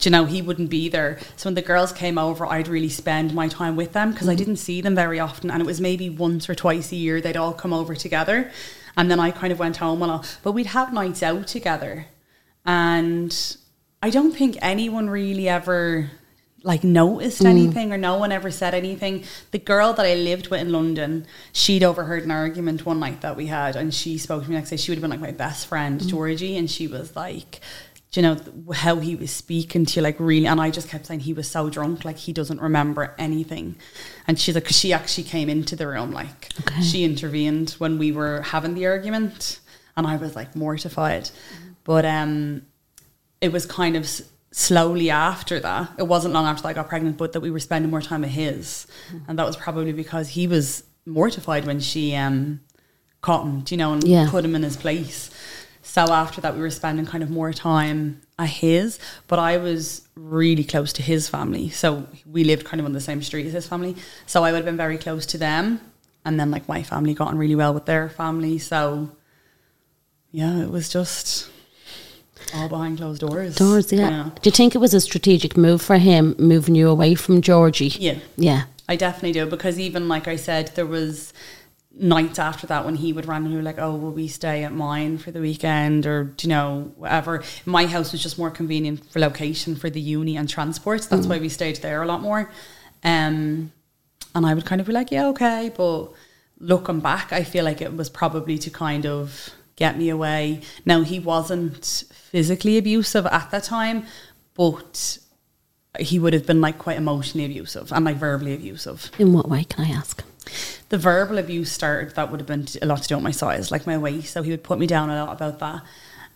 [0.00, 1.18] You know, he wouldn't be there.
[1.36, 4.32] So when the girls came over, I'd really spend my time with them because I
[4.32, 4.38] mm-hmm.
[4.38, 7.36] didn't see them very often, and it was maybe once or twice a year they'd
[7.36, 8.50] all come over together,
[8.96, 10.24] and then I kind of went home and all.
[10.42, 12.06] But we'd have nights out together,
[12.66, 13.56] and
[14.02, 16.10] I don't think anyone really ever
[16.64, 17.46] like noticed mm.
[17.46, 19.25] anything or no one ever said anything.
[19.51, 23.37] The girl that I lived with in London, she'd overheard an argument one night that
[23.37, 24.77] we had and she spoke to me next day.
[24.77, 26.09] She would have been like my best friend, mm.
[26.09, 27.61] Georgie, and she was like,
[28.12, 28.37] do you know,
[28.75, 31.51] how he was speaking to you, like really, and I just kept saying he was
[31.51, 33.77] so drunk, like he doesn't remember anything.
[34.29, 36.83] And she's like, because she actually came into the room, like Okay.
[36.83, 39.61] she intervened when we were having the argument,
[39.96, 41.25] and I was like mortified.
[41.25, 41.75] Mm.
[41.85, 42.62] But um,
[43.40, 44.07] it was kind of
[44.52, 45.90] slowly after that.
[45.98, 48.20] It wasn't long after that I got pregnant, but that we were spending more time
[48.20, 48.86] with his,
[49.26, 52.60] and that was probably because he was mortified when she um
[53.22, 54.28] caught him, you know, and Yeah.
[54.30, 55.30] put him in his place.
[55.82, 60.06] So after that, we were spending kind of more time at his, but I was
[60.14, 61.70] really close to his family.
[61.70, 63.96] So we lived kind of on the same street as his family.
[64.26, 65.80] So I would have been very close to them.
[66.24, 68.58] And then like my family got on really well with their family.
[68.58, 69.10] So
[70.30, 71.50] yeah, it was just
[72.54, 73.56] all behind closed doors.
[73.56, 74.30] Doors, yeah.
[74.40, 77.88] Do you think it was a strategic move for him moving you away from Georgie?
[77.88, 78.18] Yeah.
[78.36, 78.64] Yeah.
[78.88, 81.32] I definitely do because even like I said, there was
[81.94, 85.18] nights after that when he would randomly be like, "Oh, will we stay at mine
[85.18, 87.42] for the weekend?" or do you know whatever.
[87.64, 91.04] My house was just more convenient for location for the uni and transport.
[91.04, 92.50] So that's why we stayed there a lot more.
[93.04, 93.72] Um,
[94.34, 96.08] and I would kind of be like, "Yeah, okay," but
[96.58, 100.60] looking back, I feel like it was probably to kind of get me away.
[100.84, 104.07] Now he wasn't physically abusive at that time,
[104.55, 105.18] but
[106.01, 109.11] he would have been like quite emotionally abusive and like verbally abusive.
[109.18, 110.25] In what way, can I ask?
[110.88, 113.71] The verbal abuse started, that would have been a lot to do with my size,
[113.71, 114.25] like my weight.
[114.25, 115.83] So he would put me down a lot about that.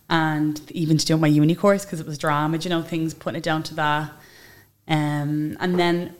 [0.09, 3.15] And even to do with my uni course, because it was drama, you know, things,
[3.15, 4.11] putting it down to that.
[4.87, 6.15] Um, and then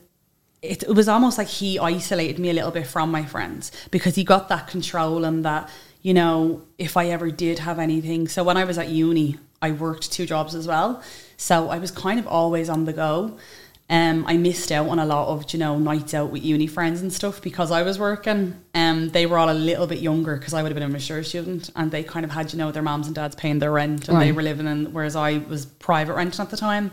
[0.63, 4.15] it, it was almost like he isolated me a little bit from my friends because
[4.15, 5.69] he got that control and that,
[6.01, 8.27] you know, if I ever did have anything.
[8.27, 11.01] So when I was at uni, I worked two jobs as well.
[11.37, 13.37] So I was kind of always on the go.
[13.89, 17.01] Um, I missed out on a lot of, you know, nights out with uni friends
[17.01, 18.55] and stuff because I was working.
[18.75, 21.23] Um, they were all a little bit younger because I would have been a mature
[21.23, 24.09] student and they kind of had, you know, their moms and dads paying their rent
[24.09, 26.91] and they were living in, whereas I was private renting at the time.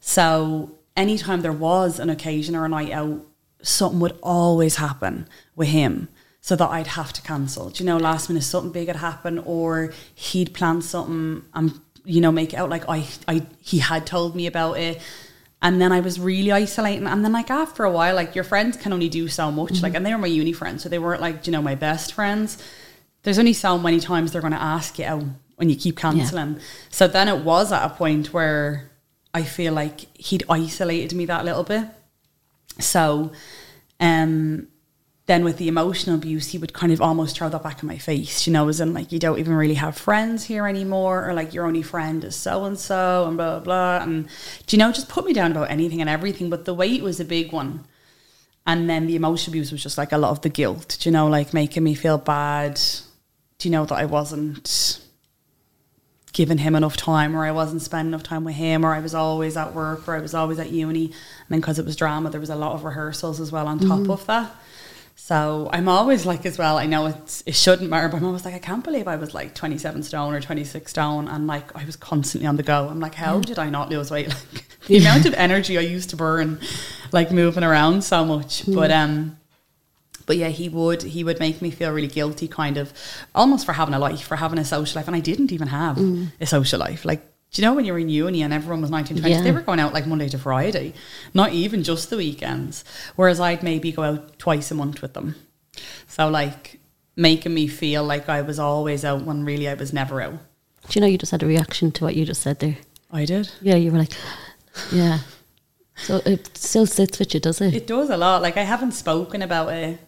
[0.00, 3.20] So anytime there was an occasion or a night out,
[3.60, 6.08] something would always happen with him.
[6.44, 7.70] So that I'd have to cancel.
[7.70, 12.20] Do you know, last minute something big had happened, or he'd planned something and you
[12.20, 15.00] know make it out like I, I he had told me about it,
[15.62, 17.06] and then I was really isolating.
[17.06, 19.80] And then like after a while, like your friends can only do so much.
[19.80, 22.12] Like, and they were my uni friends, so they weren't like you know my best
[22.12, 22.62] friends.
[23.22, 25.24] There's only so many times they're going to ask you out
[25.56, 26.60] when you keep cancelling.
[26.90, 28.90] So then it was at a point where
[29.32, 31.86] I feel like he'd isolated me that little bit.
[32.80, 33.32] So,
[33.98, 34.68] um,
[35.26, 37.96] then with the emotional abuse, he would kind of almost throw that back in my
[37.96, 41.32] face, you know, as in like you don't even really have friends here anymore, or
[41.32, 44.28] like your only friend is so and so, and blah blah blah, and
[44.66, 46.50] do you know, just put me down about anything and everything.
[46.50, 47.86] But the weight was a big one,
[48.66, 51.12] and then the emotional abuse was just like a lot of the guilt, do you
[51.12, 52.78] know, like making me feel bad.
[53.58, 55.00] Do you know that I wasn't
[56.34, 59.14] giving him enough time or I wasn't spending enough time with him or I was
[59.14, 61.14] always at work or I was always at uni and
[61.48, 64.00] then because it was drama there was a lot of rehearsals as well on top
[64.00, 64.10] mm-hmm.
[64.10, 64.52] of that
[65.24, 68.44] so I'm always like as well I know it's it shouldn't matter but I'm always
[68.44, 71.86] like I can't believe I was like 27 stone or 26 stone and like I
[71.86, 72.90] was constantly on the go.
[72.90, 73.40] I'm like how hmm.
[73.40, 74.28] did I not lose weight?
[74.52, 76.60] Like the amount of energy I used to burn
[77.10, 78.64] like moving around so much.
[78.64, 78.74] Hmm.
[78.74, 79.38] But um
[80.26, 82.92] but yeah, he would he would make me feel really guilty, kind of
[83.34, 85.96] almost for having a life, for having a social life, and I didn't even have
[85.96, 86.26] hmm.
[86.38, 87.06] a social life.
[87.06, 87.22] Like,
[87.54, 89.40] Do you know when you were in uni and everyone was 19, 20, Yeah.
[89.42, 90.92] they were going out like Monday to Friday,
[91.32, 92.84] not even just the weekends.
[93.14, 95.36] Whereas I'd maybe go out twice a month with them.
[96.08, 96.80] So, like,
[97.14, 100.32] making me feel like I was always out when really I was never out.
[100.88, 102.76] Do you know you just had a reaction to what you just said there?
[103.12, 103.48] I did.
[103.62, 104.12] Yeah, you were like,
[104.92, 105.20] yeah.
[105.96, 107.72] So it still sits with you, does it?
[107.72, 108.42] It does a lot.
[108.42, 110.00] Like, I haven't spoken about it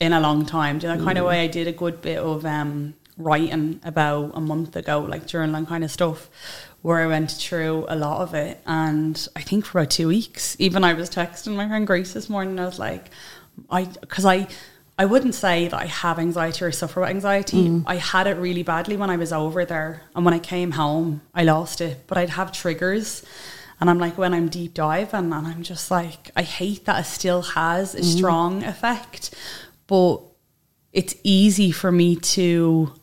[0.00, 0.78] in a long time.
[0.78, 4.30] Do you know, kind of way I did a good bit of um, writing about
[4.34, 6.30] a month ago, like journaling kind of stuff,
[6.88, 8.62] where I went through a lot of it.
[8.64, 12.30] And I think for about two weeks, even I was texting my friend Grace this
[12.30, 12.58] morning.
[12.58, 13.10] I was like,
[13.68, 14.48] I, because I,
[14.98, 17.68] I wouldn't say that I have anxiety or suffer with anxiety.
[17.68, 17.82] Mm.
[17.86, 20.04] I had it really badly when I was over there.
[20.16, 22.04] And when I came home, I lost it.
[22.06, 23.22] But I'd have triggers.
[23.82, 27.06] And I'm like, when I'm deep diving, and I'm just like, I hate that it
[27.06, 28.16] still has a mm.
[28.16, 29.34] strong effect.
[29.88, 30.22] But
[30.94, 32.94] it's easy for me to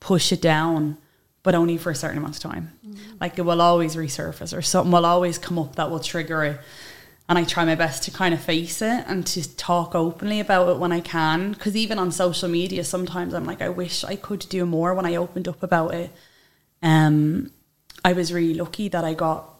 [0.00, 0.96] push it down,
[1.42, 2.72] but only for a certain amount of time.
[3.20, 6.60] Like it will always resurface or something will always come up that will trigger it.
[7.28, 10.68] And I try my best to kind of face it and to talk openly about
[10.70, 11.52] it when I can.
[11.52, 15.04] Because even on social media, sometimes I'm like, I wish I could do more when
[15.04, 16.10] I opened up about it.
[16.82, 17.50] Um,
[18.02, 19.58] I was really lucky that I got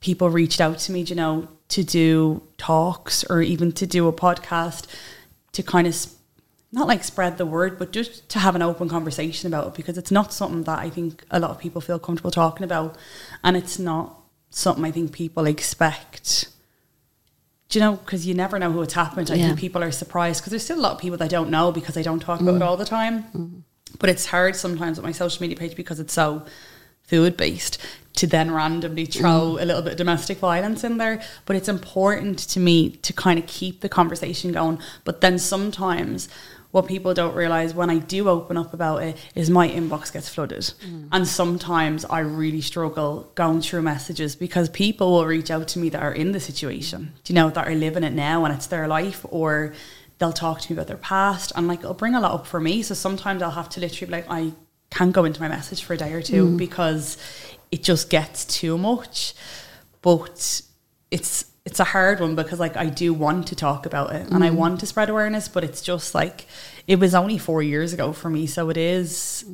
[0.00, 4.12] people reached out to me, you know, to do talks or even to do a
[4.12, 4.86] podcast
[5.52, 5.94] to kind of
[6.70, 9.96] not like spread the word, but just to have an open conversation about it because
[9.96, 12.96] it's not something that I think a lot of people feel comfortable talking about,
[13.42, 14.18] and it's not
[14.50, 16.50] something I think people expect.
[17.68, 17.96] Do you know?
[17.96, 19.26] Because you never know who it's happened.
[19.28, 19.34] to.
[19.34, 19.46] I Yeah.
[19.48, 21.96] think people are surprised because there's still a lot of people that don't know because
[21.96, 22.66] I don't talk about it mm.
[22.66, 23.24] all the time.
[23.24, 23.58] Mm-hmm.
[23.98, 26.44] But it's hard sometimes with my social media page because it's so
[27.02, 27.78] food based
[28.14, 29.62] to then randomly throw mm.
[29.62, 31.22] a little bit of domestic violence in there.
[31.46, 34.78] But it's important to me to kind of keep the conversation going.
[35.04, 36.28] But then sometimes
[36.70, 40.28] what people don't realize when I do open up about it is my inbox gets
[40.28, 40.60] flooded.
[40.60, 41.08] Mm.
[41.10, 45.88] And sometimes I really struggle going through messages because people will reach out to me
[45.88, 48.66] that are in the situation, do you know, that are living it now and it's
[48.66, 49.72] their life or
[50.18, 52.60] they'll talk to me about their past and like it'll bring a lot up for
[52.60, 52.82] me.
[52.82, 54.52] So sometimes I'll have to literally be like, I
[54.90, 56.56] can't go into my message for a day or two mm.
[56.58, 57.16] because
[57.70, 59.32] it just gets too much.
[60.02, 60.62] But
[61.10, 64.40] it's it's a hard one because like I do want to talk about it and
[64.48, 64.58] I mm.
[64.62, 66.38] want to spread awareness, but it's just like
[66.92, 69.44] it was only four years ago for me, so it is.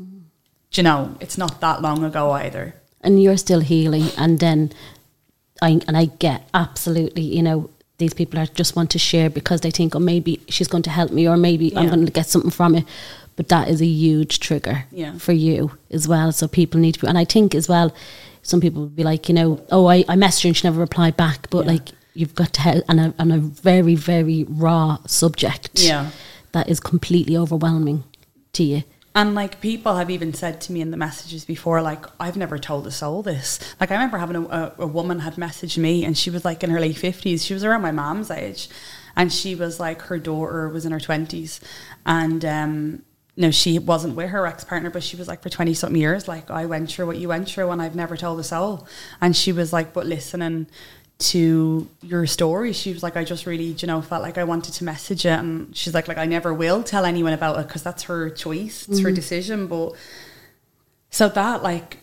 [0.73, 2.67] do You know, it's not that long ago either.
[3.07, 4.61] and you're still healing and then
[5.69, 7.59] I and I get absolutely you know
[8.03, 10.95] these people are just want to share because they think oh maybe she's going to
[10.99, 12.85] help me or maybe I'm going to get something from it
[13.37, 15.13] but that is a huge trigger Yeah.
[15.27, 15.59] for you
[15.99, 17.89] as well so people need to be and I think as well
[18.51, 20.81] some people would be like you know oh I, I messaged her and she never
[20.89, 21.73] replied back but Yeah.
[21.75, 26.11] like you've got to help on a, on a very very raw subject Yeah.
[26.53, 28.05] that is completely overwhelming
[28.53, 28.83] to you
[29.17, 32.59] And like people have even said to me in the messages before, like I've never
[32.59, 33.59] told a soul this.
[33.81, 36.65] Like I remember having a, a, a woman had messaged me, and she was like
[36.65, 37.45] in her late fifties.
[37.45, 38.69] She was around my mom's age,
[39.15, 41.61] and she was like her daughter was in her twenties,
[42.05, 43.03] and um,
[43.37, 46.27] no, she wasn't with her ex partner, but she was like for twenty something years.
[46.27, 48.87] Like I went through what you went through, and I've never told a soul.
[49.21, 50.67] And she was like, but listening
[51.19, 52.73] to your story.
[52.73, 55.39] She was like i just really you know felt like i wanted to message it.
[55.39, 58.89] And she's like like i never will tell anyone about it because that's her choice.
[58.89, 59.15] It's her mm-hmm.
[59.15, 59.67] decision.
[59.67, 59.93] But
[61.11, 61.99] so that like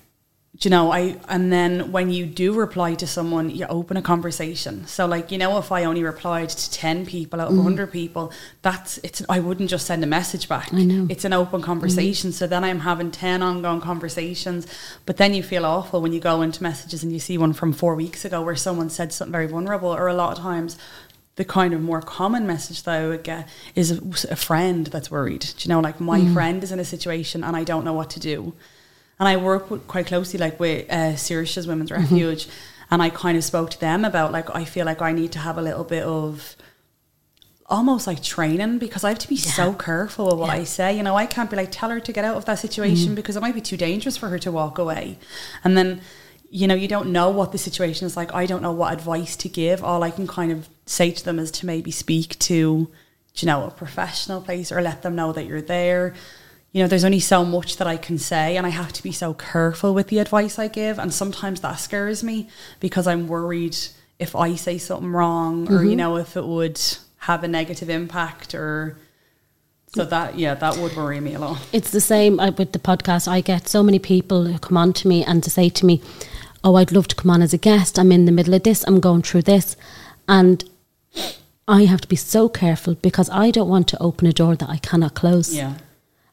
[0.60, 4.86] you know i and then when you do reply to someone you open a conversation
[4.86, 7.92] so like you know if i only replied to 10 people out of 100 mm.
[7.92, 11.08] people that's it's i wouldn't just send a message back I know.
[11.10, 14.68] it's an open conversation so then i'm having 10 ongoing conversations
[15.06, 17.72] but then you feel awful when you go into messages and you see one from
[17.72, 20.78] four weeks ago where someone said something very vulnerable or a lot of times
[21.38, 25.10] the kind of more common message that I would get is a, a friend that's
[25.10, 25.40] worried.
[25.40, 26.34] Do you know, like my mm.
[26.34, 28.54] friend is in a situation and I don't know what to do.
[29.22, 32.48] And I work with, quite closely, like with uh, Saoirse's Women's Refuge,
[32.90, 35.40] and I kind of spoke to them about like I feel like I need to
[35.40, 36.56] have a little bit of
[37.68, 40.98] almost like training because I have to be so careful with what I say.
[40.98, 43.36] You know, I can't be like tell her to get out of that situation because
[43.36, 45.20] it might be too dangerous for her to walk away.
[45.64, 46.02] And then,
[46.50, 48.34] you know, you don't know what the situation is like.
[48.34, 49.84] I don't know what advice to give.
[49.84, 52.90] All I can kind of say to them is to maybe speak to,
[53.36, 56.16] you know, a professional place or let them know that you're there.
[56.72, 59.12] You know, there's only so much that I can say, and I have to be
[59.12, 61.00] so careful with the advice I give.
[61.00, 62.48] And sometimes that scares me
[62.80, 63.78] because I'm worried
[64.20, 66.80] if I say something wrong or, you know, if it would
[67.18, 68.98] have a negative impact or.
[69.94, 71.60] So that, yeah, that would worry me a lot.
[71.74, 73.28] It's the same uh, with the podcast.
[73.28, 76.02] I get so many people who come on to me and to say to me,
[76.64, 78.00] "Oh, I'd love to come on as a guest.
[78.00, 78.86] I'm in the middle of this.
[78.88, 79.76] I'm going through this,"
[80.30, 80.64] and
[81.68, 84.70] I have to be so careful because I don't want to open a door that
[84.70, 85.54] I cannot close.
[85.54, 85.74] Yeah.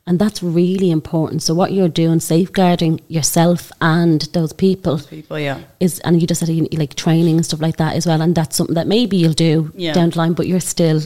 [0.08, 1.42] And that's really important.
[1.42, 5.60] So what you're doing, safeguarding yourself and those people, People, yeah.
[5.80, 6.48] is, and you just said
[6.82, 8.22] like training and stuff like that as well.
[8.22, 9.92] And that's something that maybe you'll do Yeah.
[9.92, 11.02] down the line, but you're still.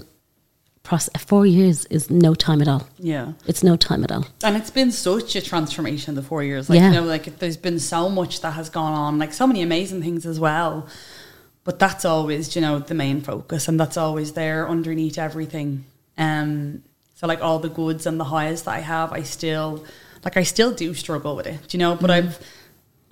[0.85, 2.88] Process, four years is no time at all.
[2.99, 3.33] Yeah.
[3.47, 4.27] It's no time at all.
[4.43, 6.69] And it's been such a transformation the four years.
[6.69, 6.88] Like, Yeah.
[6.88, 10.03] you know, like there's been so much that has gone on, like so many amazing
[10.03, 10.87] things as well.
[11.62, 15.85] But that's always, you know, the main focus and that's always there underneath everything.
[16.19, 16.83] Um
[17.22, 19.85] so like all the goods and the highs that I have, I still
[20.24, 22.28] like I still do struggle with it, you know, but mm-hmm.
[22.28, 22.40] I've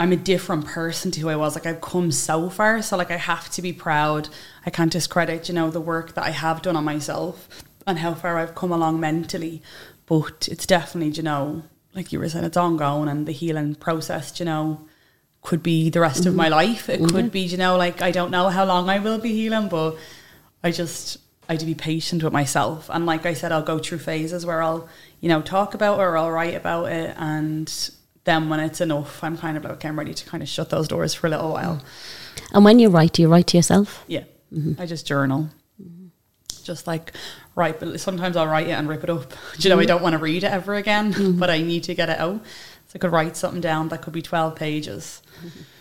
[0.00, 1.54] I'm a different person to who I was.
[1.54, 4.28] Like I've come so far, so like I have to be proud.
[4.66, 7.48] I can't discredit, you know, the work that I have done on myself
[7.86, 9.62] and how far I've come along mentally.
[10.06, 11.62] But it's definitely, you know,
[11.94, 14.88] like you were saying, it's ongoing and the healing process, you know,
[15.42, 16.54] could be the rest of my mm-hmm.
[16.54, 16.88] life.
[16.88, 17.28] It could mm-hmm.
[17.28, 19.96] be, you know, like I don't know how long I will be healing, but
[20.64, 21.18] I just
[21.50, 22.88] I had to be patient with myself.
[22.92, 24.88] And like I said, I'll go through phases where I'll,
[25.20, 27.90] you know, talk about it or I'll write about it and
[28.22, 30.70] then when it's enough, I'm kind of like, okay, I'm ready to kind of shut
[30.70, 31.76] those doors for a little while.
[31.78, 32.54] Mm-hmm.
[32.54, 34.04] And when you write, do you write to yourself?
[34.06, 34.22] Yeah.
[34.52, 34.80] Mm-hmm.
[34.80, 35.48] I just journal.
[35.82, 36.06] Mm-hmm.
[36.62, 37.14] Just like
[37.56, 39.30] write, but sometimes I'll write it and rip it up.
[39.58, 41.94] Do you know, I don't want to read it ever again, but I need to
[41.96, 42.44] get it out.
[42.86, 45.20] So I could write something down that could be 12 pages.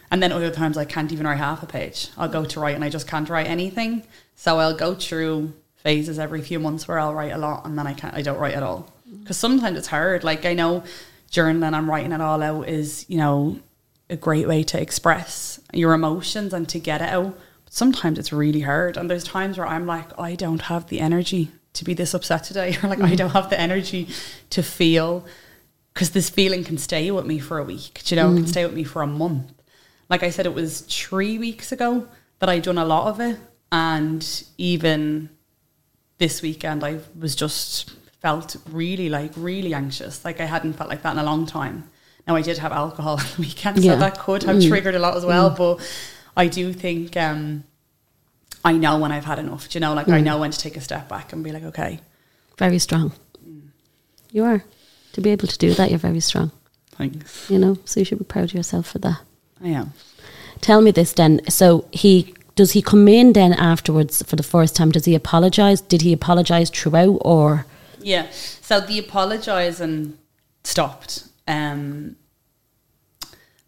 [0.09, 2.09] And then other times I can't even write half a page.
[2.17, 4.03] I'll go to write and I just can't write anything.
[4.35, 7.87] So I'll go through phases every few months where I'll write a lot and then
[7.87, 8.91] I can't, I don't write at all.
[9.07, 9.21] Mm-hmm.
[9.21, 10.23] Because sometimes it's hard.
[10.23, 10.83] Like I know
[11.31, 13.59] journaling and writing it all out is, you know,
[14.09, 17.37] a great way to express your emotions and to get it out.
[17.65, 18.97] But sometimes it's really hard.
[18.97, 22.43] And there's times where I'm like, I don't have the energy to be this upset
[22.43, 23.15] today, or like, I mm-hmm.
[23.15, 24.09] don't have the energy
[24.49, 25.25] to feel,
[25.93, 28.47] because this feeling can stay with me for a week, you know, it can mm-hmm.
[28.47, 29.53] stay with me for a month.
[30.09, 32.07] Like I said, it was three weeks ago
[32.39, 33.37] that I'd done a lot of it.
[33.71, 35.29] And even
[36.19, 40.23] this weekend, I was just felt really like really anxious.
[40.23, 41.89] Like I hadn't felt like that in a long time.
[42.27, 43.93] Now I did have alcohol on the weekend, Yeah.
[43.93, 44.67] so that could have mm.
[44.67, 45.49] triggered a lot as well.
[45.49, 45.57] Mm.
[45.57, 45.91] But
[46.37, 47.63] I do think um,
[48.63, 49.69] I know when I've had enough.
[49.69, 50.25] Do you know, like I mm.
[50.25, 52.01] know when to take a step back and be like, okay,
[52.57, 53.13] Very strong.
[54.31, 54.63] You are.
[55.13, 56.51] To be able to do that, you're very strong.
[56.91, 57.49] thanks.
[57.49, 59.21] You know, so you should be proud of yourself for that.
[59.63, 59.93] I am.
[60.61, 61.41] Tell me this then.
[61.49, 64.91] So he does he come in then afterwards for the first time?
[64.91, 65.79] Does he apologize?
[65.79, 67.65] Did he apologize throughout or?
[68.01, 68.27] Yeah.
[68.31, 70.17] So the apologising
[70.65, 72.17] stopped um,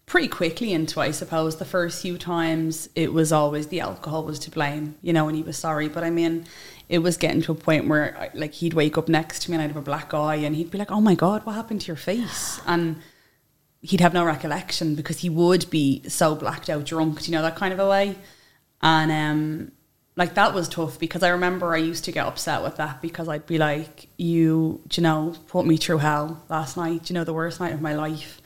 [0.04, 4.38] pretty quickly into, I suppose, the first few times it was always the alcohol was
[4.40, 5.88] to blame, you know, and he was sorry.
[5.88, 6.44] But I mean,
[6.90, 9.62] it was getting to a point where, like, he'd wake up next to me and
[9.62, 11.86] I'd have a black eye and he'd be like, oh my God, what happened to
[11.86, 12.60] your face?
[12.66, 12.96] And
[13.80, 17.56] he'd have no recollection because he would be so blacked out drunk, you know, that
[17.56, 18.18] kind of a way.
[18.82, 19.72] And um,
[20.16, 23.28] like that was tough because I remember I used to get upset with that because
[23.28, 27.32] I'd be like, you, you know, put me through hell last night, you know, the
[27.32, 28.40] worst night of my life.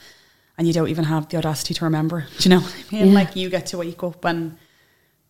[0.57, 2.21] And you don't even have the audacity to remember.
[2.39, 3.07] Do you know what I mean?
[3.07, 3.13] Yeah.
[3.13, 4.57] Like you get to wake up and,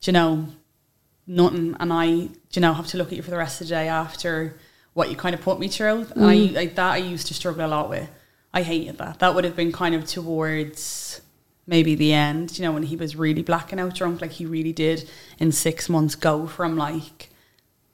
[0.01, 0.47] you know,
[1.25, 1.75] nothing.
[1.79, 3.87] And I, you know, have to look at you for the rest of the day
[3.87, 4.57] after
[4.93, 6.07] what you kind of put me through.
[6.15, 8.09] And I, like that I used to struggle a lot with.
[8.53, 9.19] I hated that.
[9.19, 11.21] That would have been kind of towards
[11.67, 14.73] maybe the end, you know, when he was really blacking out drunk, like he really
[14.73, 17.29] did in six months go from like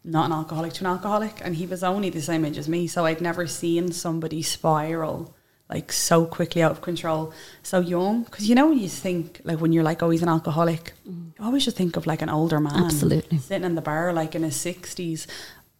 [0.03, 1.41] not an alcoholic to an alcoholic.
[1.43, 2.87] And he was only the same age as me.
[2.87, 5.33] So I'd never seen somebody spiral
[5.69, 7.33] like so quickly out of control,
[7.63, 8.23] so young.
[8.23, 11.31] Because you know, when you think, like when you're like, oh, he's an alcoholic, mm.
[11.37, 12.85] you always just think of like an older man.
[12.85, 13.39] Absolutely.
[13.39, 15.25] Sitting in the bar like in his 60s.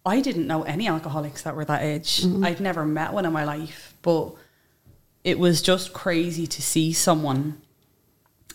[0.05, 2.23] I didn't know any alcoholics that were that age.
[2.23, 2.43] Mm-hmm.
[2.43, 4.33] I'd never met one in my life, but
[5.23, 7.61] it was just crazy to see someone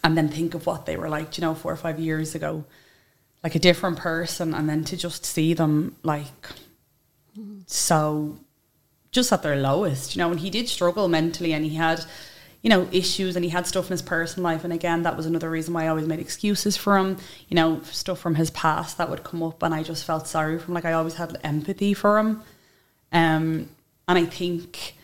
[0.05, 2.65] and then think of what they were like, you know, four or five years ago,
[3.43, 6.49] like a different person, and then to just see them like
[7.67, 8.39] so
[9.11, 12.05] just at their lowest, you know, and he did struggle mentally and he had,
[12.63, 14.65] you know, issues and he had stuff in his personal life.
[14.65, 17.17] And again, that was another reason why I always made excuses for him,
[17.49, 20.59] you know, stuff from his past that would come up and I just felt sorry
[20.59, 20.75] for him.
[20.75, 22.43] Like I always had empathy for him.
[23.13, 23.71] Um,
[24.07, 24.95] and I think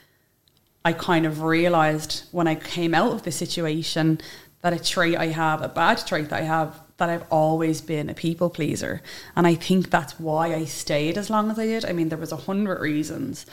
[0.84, 4.20] I kind of realized when I came out of the situation
[4.64, 8.08] that a trait I have, a bad trait that I have, that I've always been
[8.08, 9.02] a people pleaser.
[9.36, 11.84] And I think that's why I stayed as long as I did.
[11.84, 13.44] I mean, there was a hundred reasons,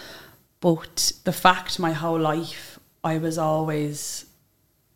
[0.62, 4.26] but the fact my whole life I was always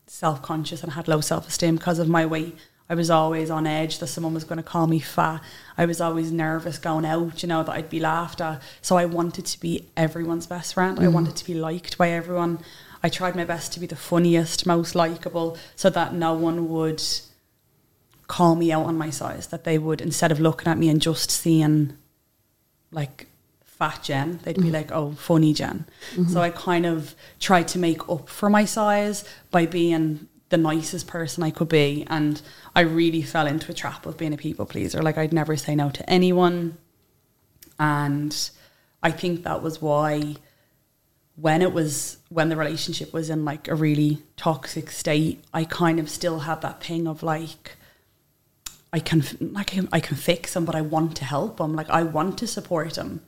[0.08, 2.56] self conscious and had low self esteem because of my weight.
[2.88, 5.42] I was always on edge that someone was going to call me fat.
[5.78, 8.62] I was always nervous going out, you know, that I'd be laughed at.
[8.82, 10.98] So I wanted to be everyone's best friend.
[10.98, 11.12] I mm.
[11.12, 12.60] wanted to be liked by everyone.
[13.06, 17.04] I tried my best to be the funniest, most likable, so that no one would
[18.28, 19.48] call me out on my size.
[19.48, 21.96] That they would, instead of looking at me and just seeing
[22.92, 23.28] like
[23.78, 24.40] fat Jen.
[24.44, 24.72] They'd be mm-hmm.
[24.72, 25.86] like, oh, funny Jen.
[26.14, 26.32] Mm-hmm.
[26.32, 31.08] So I kind of tried to make up for my size by being the nicest
[31.08, 32.06] person I could be.
[32.10, 32.42] And
[32.76, 35.02] I really fell into a trap of being a people pleaser.
[35.02, 36.78] Like I'd never say no to anyone.
[37.78, 38.50] And
[39.04, 40.38] I think that was why
[41.36, 46.00] when it was when the relationship was in like a really toxic state, I kind
[46.00, 47.78] of still had that thing of like
[48.94, 51.76] I can can I can fix him, but I want to help him.
[51.76, 53.22] Like I want to support him.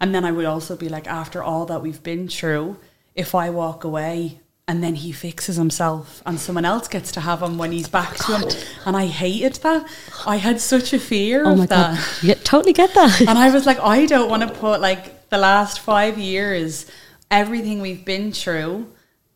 [0.00, 2.78] And then I would also be like, after all that we've been through,
[3.14, 7.42] if I walk away and then he fixes himself and someone else gets to have
[7.42, 8.48] him when he's back to him.
[8.86, 9.86] And I hated that.
[10.26, 11.96] I had such a fear Oh of my that.
[11.96, 13.20] god, you totally get that.
[13.20, 16.86] And I was like, I don't want to put like the last five years,
[17.30, 18.90] everything we've been through,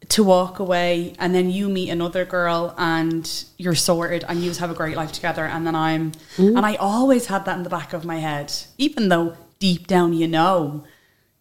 [0.08, 4.70] to walk away and then you meet another girl and you're sorted and you have
[4.70, 7.92] a great life together and then I'm and I always had that in the back
[7.92, 10.84] of my head, even though deep down you know,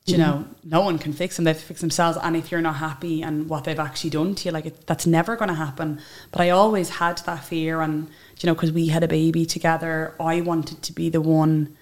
[0.05, 0.21] you mm-hmm.
[0.21, 1.45] know, no one can fix them.
[1.45, 2.17] They have to fix themselves.
[2.21, 5.05] And if you're not happy and what they've actually done to you, like it, that's
[5.05, 5.99] never going to happen.
[6.31, 10.13] But I always had that fear, and you know, because we had a baby together,
[10.19, 11.77] I wanted to be the one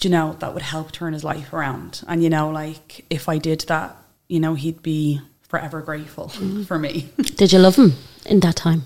[0.00, 2.02] do you know, that would help turn his life around.
[2.08, 3.96] And, you know, like if I did that,
[4.28, 6.66] you know, he'd be forever grateful mm.
[6.66, 7.10] for me.
[7.18, 7.92] Did you love him
[8.24, 8.84] in that time?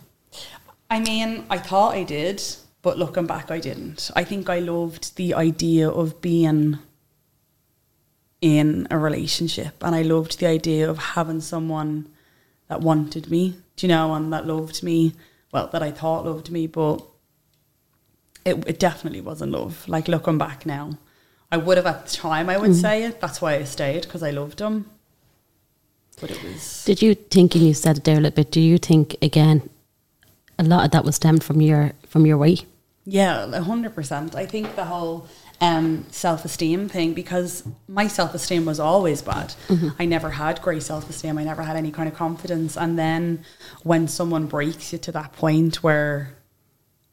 [0.90, 2.42] I mean, I thought I did,
[2.82, 4.10] but looking back, I didn't.
[4.16, 6.78] I think I loved the idea of being
[8.40, 12.08] in a relationship, and I loved the idea of having someone
[12.68, 15.14] that wanted me, do you know, and that loved me.
[15.52, 17.02] Well, that I thought loved me, but
[18.44, 19.88] it, it definitely wasn't love.
[19.88, 20.98] Like looking back now,
[21.54, 22.50] I would have at the time.
[22.50, 23.20] I would say it.
[23.20, 24.90] That's why I stayed because I loved him.
[26.20, 28.60] But it was Did you think, and you said it there a little bit, do
[28.60, 29.70] you think again
[30.58, 32.66] a lot of that was stemmed from your from your weight?
[33.06, 34.34] Yeah, a hundred percent.
[34.34, 35.28] I think the whole
[35.60, 39.54] um, self esteem thing because my self esteem was always bad.
[40.00, 41.38] I never had great self esteem.
[41.38, 42.76] I never had any kind of confidence.
[42.76, 43.44] And then
[43.84, 46.34] when someone breaks you to that point where,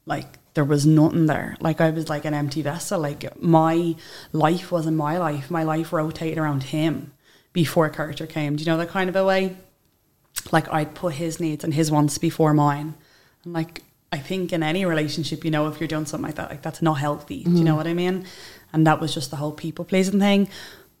[0.04, 1.56] like, there was nothing there.
[1.60, 3.00] Like I was like an empty vessel.
[3.00, 3.96] Like my
[4.32, 5.50] life wasn't my life.
[5.50, 7.12] My life rotated around him
[7.52, 8.56] before a Carter came.
[8.56, 9.56] Do you know that kind of a way?
[10.50, 12.94] Like I'd put his needs and his wants before mine.
[13.44, 16.50] And like I think in any relationship, you know, if you're doing something like that,
[16.50, 17.44] like that's not healthy.
[17.44, 17.78] Do you know mm.
[17.78, 18.26] what I mean?
[18.72, 20.48] And that was just the whole people pleasing thing.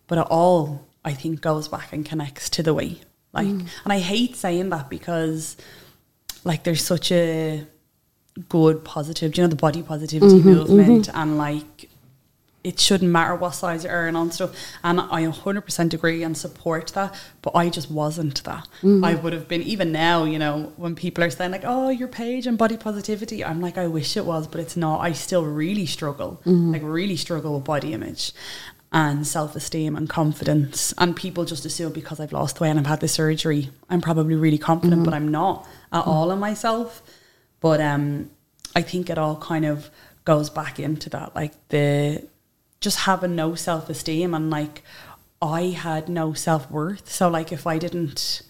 [0.06, 3.00] But it all I think goes back and connects to the way.
[3.34, 3.66] Like mm.
[3.84, 5.58] and I hate saying that because
[6.44, 7.66] like there's such a
[8.48, 11.18] good positive, do you know, the body positivity mm-hmm, movement mm-hmm.
[11.18, 11.88] and like
[12.64, 14.54] it shouldn't matter what size you are and on stuff.
[14.84, 18.68] And I 100% agree and support that, but I just wasn't that.
[18.82, 19.04] Mm-hmm.
[19.04, 22.08] I would have been, even now, you know, when people are saying, like, oh, your
[22.08, 25.00] page and body positivity, I'm like, I wish it was, but it's not.
[25.00, 28.32] I still really struggle, like, really struggle with body image
[28.92, 30.94] and self esteem and confidence.
[30.98, 34.36] And people just assume because I've lost weight and I've had the surgery, I'm probably
[34.36, 37.02] really confident, but I'm not at all in myself.
[37.62, 38.30] But um,
[38.76, 39.88] I think it all kind of
[40.26, 42.26] goes back into that, like the
[42.80, 44.82] just having no self esteem and like
[45.40, 47.10] I had no self worth.
[47.10, 48.42] So like if I didn't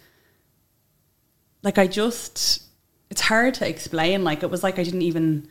[1.63, 2.63] like I just
[3.11, 4.25] it's hard to explain.
[4.25, 5.49] Like it was like I didn't even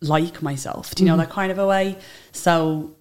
[0.00, 0.94] like myself.
[0.94, 1.96] Do you know that kind of a way?
[2.30, 2.94] So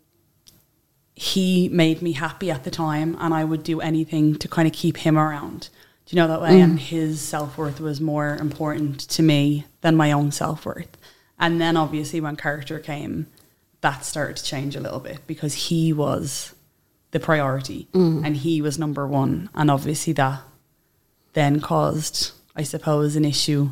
[1.16, 4.74] he made me happy at the time and I would do anything to kind of
[4.74, 5.70] keep him around.
[6.08, 6.62] Do you know that way?
[6.62, 6.96] And mm-hmm.
[6.96, 10.98] his self worth was more important to me than my own self worth.
[11.38, 13.28] And then obviously when Carter came,
[13.82, 16.56] that started to change a little bit because he was
[17.12, 18.26] the priority mm.
[18.26, 19.50] and he was number one.
[19.54, 20.42] And obviously that
[21.34, 23.72] then caused, I suppose, an issue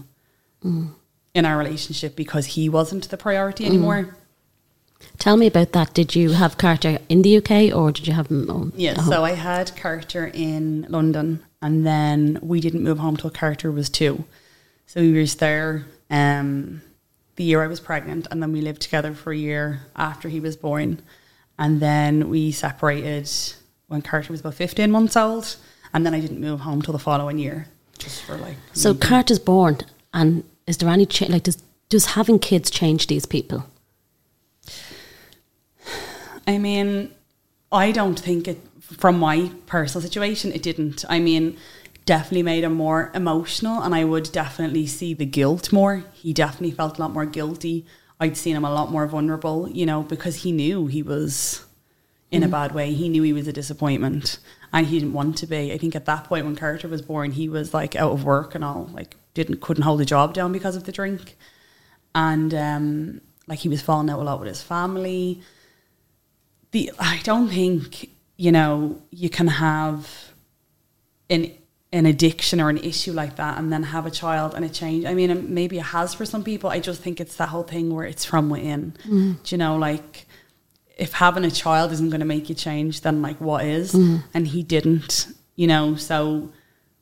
[0.63, 0.93] mm.
[1.33, 3.67] in our relationship because he wasn't the priority mm.
[3.67, 4.17] anymore.
[5.19, 5.93] Tell me about that.
[5.93, 8.49] Did you have Carter in the UK or did you have him?
[8.49, 9.09] Oh, Yeah, uh-huh.
[9.09, 13.89] so I had Carter in London, and then we didn't move home till Carter was
[13.89, 14.23] two.
[14.85, 16.83] So we was there um,
[17.37, 20.39] the year I was pregnant, and then we lived together for a year after he
[20.39, 21.01] was born,
[21.57, 23.27] and then we separated
[23.87, 25.55] when Carter was about fifteen months old,
[25.91, 28.57] and then I didn't move home till the following year, just for like.
[28.73, 29.79] So Carter's born,
[30.13, 31.57] and is there any cha- like does
[31.89, 33.65] does having kids change these people?
[36.45, 37.09] I mean,
[37.71, 41.05] I don't think it, from my personal situation, it didn't.
[41.09, 41.57] I mean,
[42.05, 46.03] definitely made him more emotional, and I would definitely see the guilt more.
[46.13, 47.85] He definitely felt a lot more guilty.
[48.19, 51.65] I'd seen him a lot more vulnerable, you know, because he knew he was
[52.31, 52.93] in a bad way.
[52.93, 54.39] He knew he was a disappointment
[54.73, 55.71] and he didn't want to be.
[55.71, 58.55] I think at that point when Carter was born, he was like out of work
[58.55, 61.37] and all, like didn't couldn't hold a job down because of the drink.
[62.13, 65.41] And um like he was falling out a lot with his family
[66.71, 70.33] the I don't think you know you can have
[71.29, 71.51] an
[71.95, 75.05] an addiction or an issue like that and then have a child and it change.
[75.05, 76.69] I mean, maybe it has for some people.
[76.69, 78.93] I just think it's that whole thing where it's from within.
[79.05, 79.41] Mm.
[79.41, 80.25] Do you know, like
[80.97, 83.93] if having a child isn't going to make you change, then like what is?
[83.93, 84.23] Mm.
[84.33, 85.95] And he didn't, you know.
[85.95, 86.51] So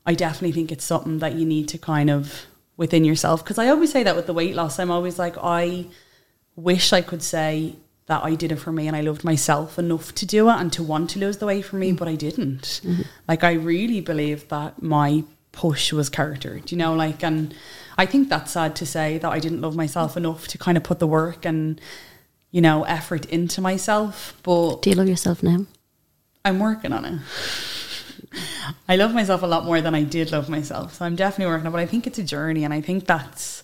[0.05, 2.45] I definitely think it's something that you need to kind of
[2.77, 3.43] within yourself.
[3.43, 5.87] Because I always say that with the weight loss, I'm always like, I
[6.55, 7.77] wish I could say
[8.07, 10.71] that I did it for me and I loved myself enough to do it and
[10.73, 11.97] to want to lose the weight for me, mm.
[11.97, 12.81] but I didn't.
[12.83, 13.03] Mm-hmm.
[13.27, 17.53] Like I really believe that my push was charactered, you know, like and
[17.97, 20.83] I think that's sad to say that I didn't love myself enough to kind of
[20.83, 21.79] put the work and,
[22.51, 24.37] you know, effort into myself.
[24.43, 25.65] But Do you love yourself now?
[26.43, 27.19] I'm working on it.
[28.89, 30.95] I love myself a lot more than I did love myself.
[30.95, 31.75] So I'm definitely working on it.
[31.77, 33.63] But I think it's a journey and I think that's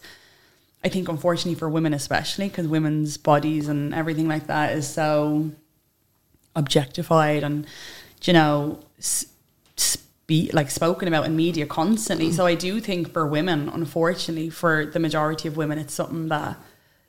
[0.84, 5.52] I think unfortunately for women especially because women's bodies and everything like that is so
[6.56, 7.68] objectified and
[8.24, 8.80] you know
[10.30, 12.28] be like spoken about in media constantly.
[12.28, 12.34] Mm.
[12.34, 16.56] So I do think for women, unfortunately, for the majority of women, it's something that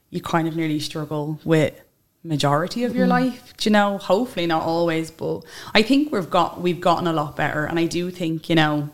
[0.08, 1.78] you kind of nearly struggle with
[2.24, 3.10] majority of your mm.
[3.10, 3.52] life.
[3.58, 3.98] Do you know?
[3.98, 5.42] Hopefully not always, but
[5.74, 7.66] I think we've got we've gotten a lot better.
[7.66, 8.88] And I do think, you know,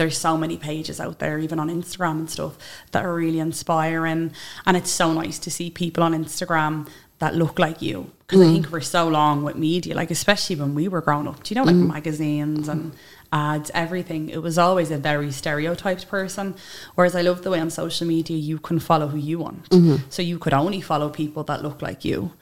[0.00, 2.56] there's so many pages out there, even on Instagram and stuff,
[2.92, 4.32] that are really inspiring.
[4.64, 6.88] And it's so nice to see people on Instagram
[7.18, 8.10] that look like you.
[8.20, 8.48] Because mm.
[8.48, 11.52] I think for so long with media, like especially when we were growing up, do
[11.52, 11.92] you know, like mm.
[11.92, 12.92] magazines and
[13.30, 16.54] ads, everything, it was always a very stereotyped person.
[16.94, 19.68] Whereas I love the way on social media you can follow who you want.
[19.68, 19.96] Mm-hmm.
[20.08, 22.32] So you could only follow people that look like you.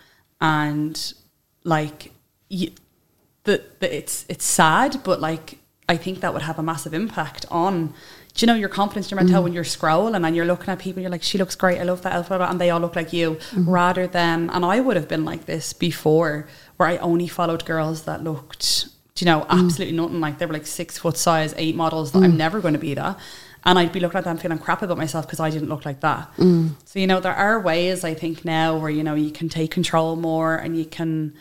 [0.40, 1.12] And
[1.64, 2.12] like,
[2.48, 2.70] you,
[3.42, 5.57] the, the, it's it's sad, but like
[5.88, 7.94] I think that would have a massive impact on
[8.38, 9.44] do you know your confidence, your mental mm.
[9.44, 12.02] when you're scrolling and you're looking at people, you're like, she looks great, I love
[12.02, 13.66] that outfit, and they all look like you, mm.
[13.66, 18.02] rather than, and I would have been like this before, where I only followed girls
[18.02, 19.46] that looked, you know, mm.
[19.48, 20.02] absolutely mm.
[20.02, 22.36] nothing like they were like six foot size, eight models that I'm mm.
[22.36, 23.18] never going to be that.
[23.64, 25.98] And I'd be looking at them feeling crap about myself because I didn't look like
[26.00, 26.32] that.
[26.36, 26.74] Mm.
[26.84, 29.72] So, you know, there are ways I think now where, you know, you can take
[29.72, 31.34] control more and you can,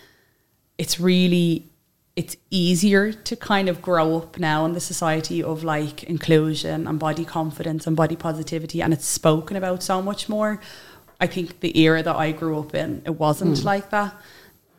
[0.79, 1.69] it's really
[2.18, 6.97] it's easier to kind of grow up now in the society of like inclusion and
[6.99, 10.59] body confidence and body positivity and it's spoken about so much more.
[11.22, 13.63] I think the era that i grew up in it wasn't mm.
[13.63, 14.15] like that.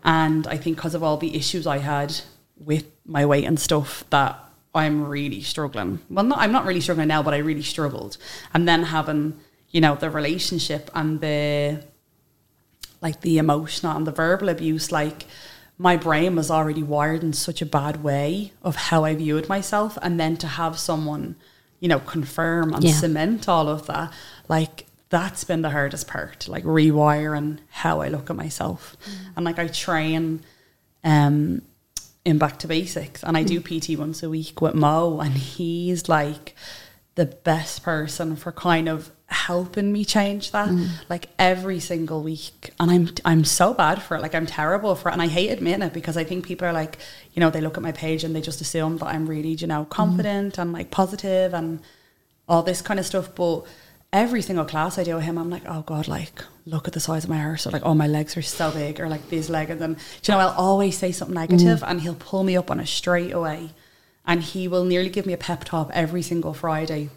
[0.02, 2.12] And i think because of all the issues i had
[2.58, 4.36] with my weight and stuff that
[4.74, 6.00] i'm really struggling.
[6.10, 8.18] Well not, i'm not really struggling now but i really struggled.
[8.52, 9.38] And then having
[9.70, 11.84] you know the relationship and the
[13.00, 15.24] like the emotional and the verbal abuse like
[15.78, 19.96] my brain was already wired in such a bad way of how I viewed myself.
[20.02, 21.36] And then to have someone,
[21.78, 22.92] you know, confirm and yeah.
[22.92, 24.12] cement all of that,
[24.48, 28.96] like that's been the hardest part, like rewiring how I look at myself.
[29.04, 29.12] Mm.
[29.36, 30.42] And like I train
[31.04, 31.62] um
[32.24, 33.94] in back to basics and I do mm.
[33.94, 36.54] PT once a week with Mo and he's like
[37.14, 40.88] the best person for kind of helping me change that mm.
[41.10, 42.70] like every single week.
[42.80, 44.22] And I'm I'm so bad for it.
[44.22, 45.12] Like I'm terrible for it.
[45.12, 46.98] And I hate admitting it because I think people are like
[47.34, 49.66] you know they look at my page and they just assume that I'm really you
[49.66, 50.62] know confident mm.
[50.62, 51.80] and like positive and
[52.48, 53.34] all this kind of stuff.
[53.34, 53.64] But
[54.10, 57.00] every single class I do with him I'm like oh god like look at the
[57.00, 59.50] size of my arse or like oh my legs are so big or like these
[59.50, 59.78] legs.
[59.78, 61.90] And you know I'll always say something negative mm.
[61.90, 63.70] and he'll pull me up on it straight away.
[64.24, 67.10] And he will nearly give me a pep talk every single Friday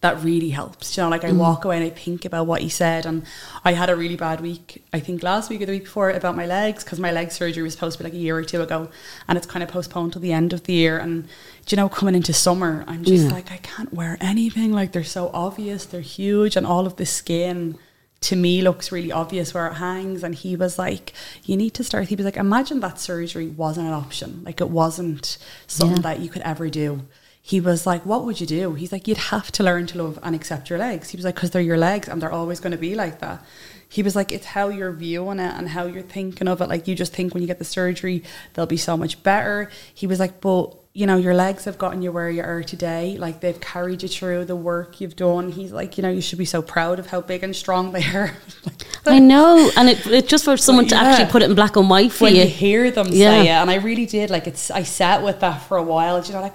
[0.00, 0.96] that really helps.
[0.96, 1.36] You know, like I mm.
[1.36, 3.04] walk away and I think about what he said.
[3.04, 3.24] And
[3.64, 6.36] I had a really bad week, I think last week or the week before, about
[6.36, 8.62] my legs because my leg surgery was supposed to be like a year or two
[8.62, 8.88] ago,
[9.28, 10.98] and it's kind of postponed till the end of the year.
[10.98, 11.28] And
[11.68, 13.32] you know, coming into summer, I'm just yeah.
[13.32, 14.72] like I can't wear anything.
[14.72, 17.78] Like they're so obvious, they're huge, and all of the skin.
[18.24, 21.84] To me, looks really obvious where it hangs, and he was like, "You need to
[21.84, 24.42] start." He was like, "Imagine that surgery wasn't an option.
[24.44, 26.14] Like it wasn't something yeah.
[26.14, 27.02] that you could ever do."
[27.42, 28.74] He was like, What would you do?
[28.74, 31.10] He's like, You'd have to learn to love and accept your legs.
[31.10, 33.42] He was like, Because they're your legs and they're always going to be like that.
[33.88, 36.68] He was like, It's how you're viewing it and how you're thinking of it.
[36.68, 38.22] Like, you just think when you get the surgery,
[38.54, 39.70] they'll be so much better.
[39.94, 43.16] He was like, But you know, your legs have gotten you where you are today.
[43.16, 45.52] Like they've carried you through the work you've done.
[45.52, 48.04] He's like, you know, you should be so proud of how big and strong they
[48.04, 48.36] are.
[49.06, 50.90] I know, and it, it just for someone yeah.
[50.90, 52.42] to actually put it in black and white for when you.
[52.42, 53.30] you hear them yeah.
[53.30, 54.30] say it, and I really did.
[54.30, 56.22] Like it's, I sat with that for a while.
[56.22, 56.54] You know, like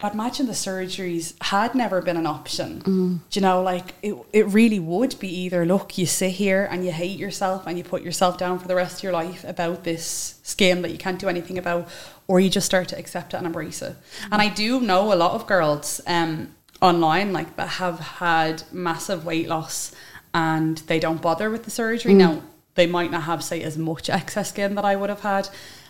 [0.00, 2.82] I'd imagine the surgeries had never been an option.
[2.82, 3.20] Mm.
[3.30, 6.84] Do you know, like it, it really would be either look, you sit here and
[6.84, 9.82] you hate yourself and you put yourself down for the rest of your life about
[9.82, 11.88] this skin that you can't do anything about,
[12.28, 13.96] or you just start to accept it and embrace it.
[14.20, 14.28] Mm.
[14.30, 19.24] And I do know a lot of girls um, online like that have had massive
[19.24, 19.92] weight loss
[20.32, 22.12] and they don't bother with the surgery.
[22.12, 22.18] Mm.
[22.18, 22.42] Now,
[22.76, 25.48] they might not have, say, as much excess skin that I would have had.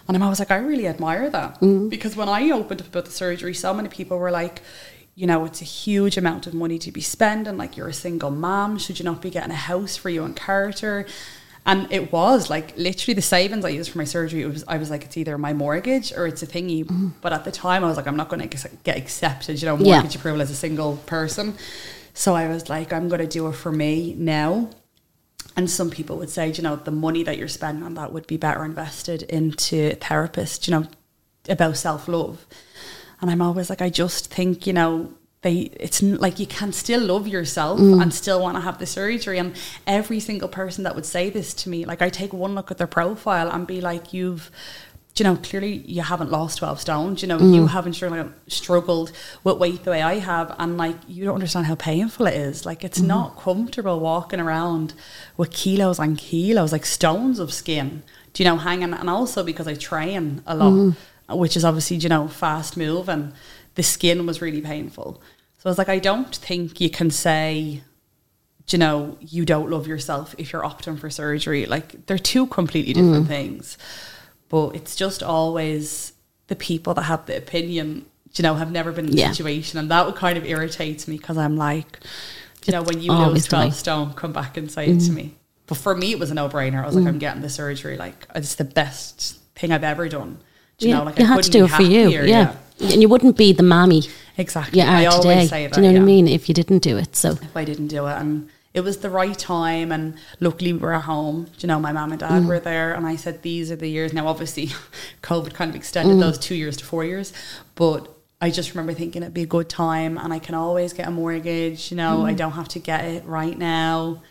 [0.09, 1.61] And I'm always like, I really admire that.
[1.61, 1.89] Mm-hmm.
[1.89, 4.63] Because when I opened up about the surgery, so many people were like,
[5.15, 7.93] you know, it's a huge amount of money to be spent, and Like, you're a
[7.93, 8.79] single mom.
[8.79, 11.07] Should you not be getting a house for you and Carter?
[11.67, 14.41] And it was like literally the savings I used for my surgery.
[14.43, 16.85] It was I was like, it's either my mortgage or it's a thingy.
[16.85, 17.09] Mm-hmm.
[17.21, 19.77] But at the time, I was like, I'm not going to get accepted, you know,
[19.77, 19.97] Yeah.
[19.97, 21.55] mortgage approval as a single person.
[22.15, 24.71] So I was like, I'm going to do it for me now.
[25.57, 28.27] And some people would say, you know, the money that you're spending on that would
[28.27, 30.87] be better invested into a therapist, you know,
[31.49, 32.47] about self love.
[33.21, 35.13] And I'm always like, I just think, you know,
[35.43, 38.03] they it's like you can still love yourself mm.
[38.03, 39.39] and still want to have the surgery.
[39.39, 39.55] And
[39.87, 42.79] every single person that would say this to me, like I take one look at
[42.79, 44.51] their profile and be like, you've
[45.19, 47.23] you know, clearly you haven't lost 12 stones.
[47.23, 47.69] You know, you mm.
[47.69, 49.13] haven't struggled, struggled
[49.45, 50.55] with weight the way I have.
[50.59, 52.67] And like, you don't understand how painful it is.
[52.67, 53.07] Like, it's mm.
[53.07, 54.95] not comfortable walking around
[55.37, 58.03] with kilos and kilos, like stones of skin,
[58.33, 58.93] do you know, hanging.
[58.93, 60.97] And also because I train a lot, mm.
[61.31, 63.33] which is obviously, you know, fast moving,
[63.75, 65.23] the skin was really painful.
[65.59, 67.83] So I was like, I don't think you can say,
[68.69, 71.67] you know, you don't love yourself if you're opting for surgery.
[71.67, 73.79] Like, they're two completely different things
[74.49, 76.13] but it's just always
[76.49, 79.33] the people that have the opinion you know have never been in the Yeah.
[79.33, 81.99] situation and that would kind of irritates me because i'm like
[82.67, 85.11] you know when you always lose the 12 stone come back and say it to
[85.11, 85.15] mm.
[85.15, 85.35] me
[85.67, 87.09] but for me it was a no-brainer i was like mm.
[87.09, 90.39] i'm getting the surgery like it's the best thing i've ever done
[90.79, 92.05] do you Yeah, know like you I had to do it for you.
[92.05, 92.55] happier, Yeah.
[92.81, 94.03] And you wouldn't be the mammy
[94.37, 95.47] exactly you are i always today.
[95.49, 96.29] say that do you know what I mean?
[96.29, 97.17] If you didn't do it.
[97.17, 98.13] So if I didn't do it.
[98.13, 99.93] And it was the right time.
[99.93, 101.49] And luckily, we were at home.
[101.59, 102.47] You know, my mum and dad mm.
[102.47, 102.95] were there.
[102.95, 104.13] And I said, These are the years.
[104.13, 104.67] Now, obviously,
[105.23, 106.21] COVID kind of extended mm.
[106.21, 107.33] those two years to four years.
[107.75, 108.09] But
[108.41, 110.19] I just remember thinking it'd be a good time.
[110.19, 111.91] And I can always get a mortgage.
[111.91, 112.37] You know, I mm.
[112.37, 114.23] don't have to get it right now.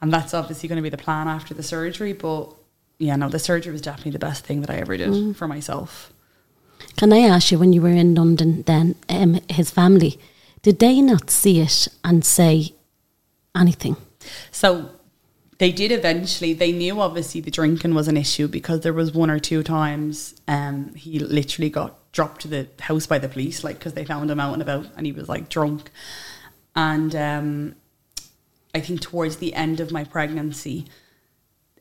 [0.00, 2.12] And that's obviously going to be the plan after the surgery.
[2.12, 2.52] But
[2.98, 6.12] yeah, no, the surgery was definitely the best thing that I ever did for myself.
[6.96, 10.18] Can I ask you, when you were in London, then um, his family,
[10.62, 12.74] did they not see it and say
[13.56, 13.96] anything?
[14.50, 14.90] So
[15.58, 16.54] they did eventually.
[16.54, 20.34] They knew obviously the drinking was an issue because there was one or two times
[20.48, 24.30] um, he literally got dropped to the house by the police, like because they found
[24.30, 25.90] him out and about and he was like drunk.
[26.74, 27.76] And um,
[28.74, 30.86] I think towards the end of my pregnancy,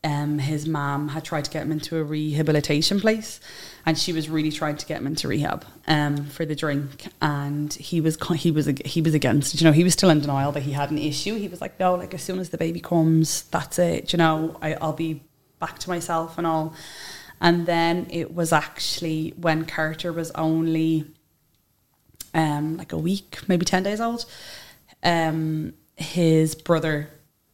[0.03, 3.39] um, his mom had tried to get him into a rehabilitation place,
[3.85, 7.07] and she was really trying to get him into rehab um, for the drink.
[7.21, 9.59] And he was he was he was against.
[9.59, 11.35] You know, he was still in denial that he had an issue.
[11.35, 14.13] He was like, no, like as soon as the baby comes, that's it.
[14.13, 15.23] You know, I, I'll be
[15.59, 16.73] back to myself and all.
[17.39, 21.05] And then it was actually when Carter was only
[22.33, 24.25] um, like a week, maybe 10 days old,
[25.03, 27.09] um, his brother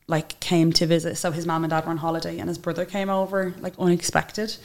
[0.07, 1.15] like came to visit.
[1.17, 4.55] So his mom and dad were on holiday and his brother came over like unexpected.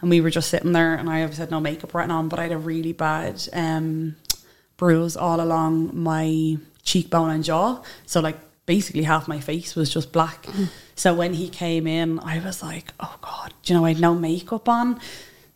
[0.00, 2.38] And we were just sitting there and I obviously had no makeup right on, but
[2.38, 4.16] I had a really bad um,
[4.76, 7.82] bruise all along my cheekbone and jaw.
[8.06, 10.46] So like basically half my face was just black.
[10.94, 14.00] So when he came in, I was like, oh God, do you know, I had
[14.00, 15.00] no makeup on.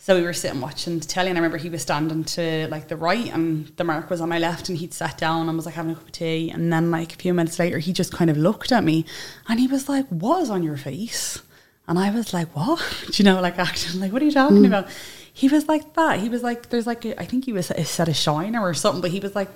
[0.05, 2.88] So we were sitting watching the telly, and I remember he was standing to like
[2.88, 5.64] the right, and the mark was on my left, and he'd sat down and was
[5.64, 6.51] like having a cup of tea.
[6.51, 9.07] And then like a few minutes later, he just kind of looked at me,
[9.49, 11.40] and he was like, "What is on your face?"
[11.87, 12.80] And I was like, "What?"
[13.11, 14.66] Do you know, like acting like, "What are you talking mm.
[14.66, 14.89] about?"
[15.32, 16.20] He was like that.
[16.20, 18.74] He was like, "There's like, a, I think he was a set of shiner or
[18.74, 19.49] something," but he was like,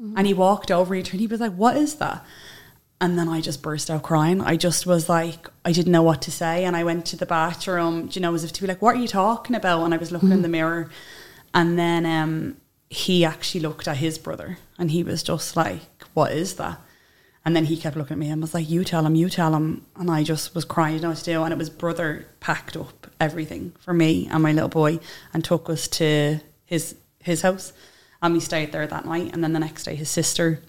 [0.00, 0.14] mm-hmm.
[0.16, 2.24] and he walked over, he turned, he was like, "What is that?"
[3.00, 4.40] And then I just burst out crying.
[4.40, 6.64] I just was like, I didn't know what to say.
[6.64, 8.98] And I went to the bathroom, you know, as if to be like, what are
[8.98, 9.84] you talking about?
[9.84, 10.42] And I was looking in mm.
[10.42, 10.88] the mirror.
[11.52, 12.56] And then um,
[12.88, 15.82] he actually looked at his brother and he was just like,
[16.14, 16.80] what is that?
[17.44, 19.54] And then he kept looking at me and was like, you tell him, you tell
[19.54, 19.84] him.
[19.96, 21.42] And I just was crying, didn't know what to do.
[21.42, 24.98] And it was brother packed up everything for me and my little boy
[25.32, 27.72] and took us to his his house.
[28.22, 29.34] And we stayed there that night.
[29.34, 30.62] And then the next day, his sister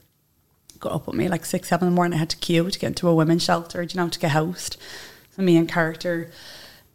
[0.80, 2.18] got up with me like six, seven in the morning.
[2.18, 4.76] I had to queue to get into a women's shelter, you know, to get housed.
[5.32, 6.32] So me and Carter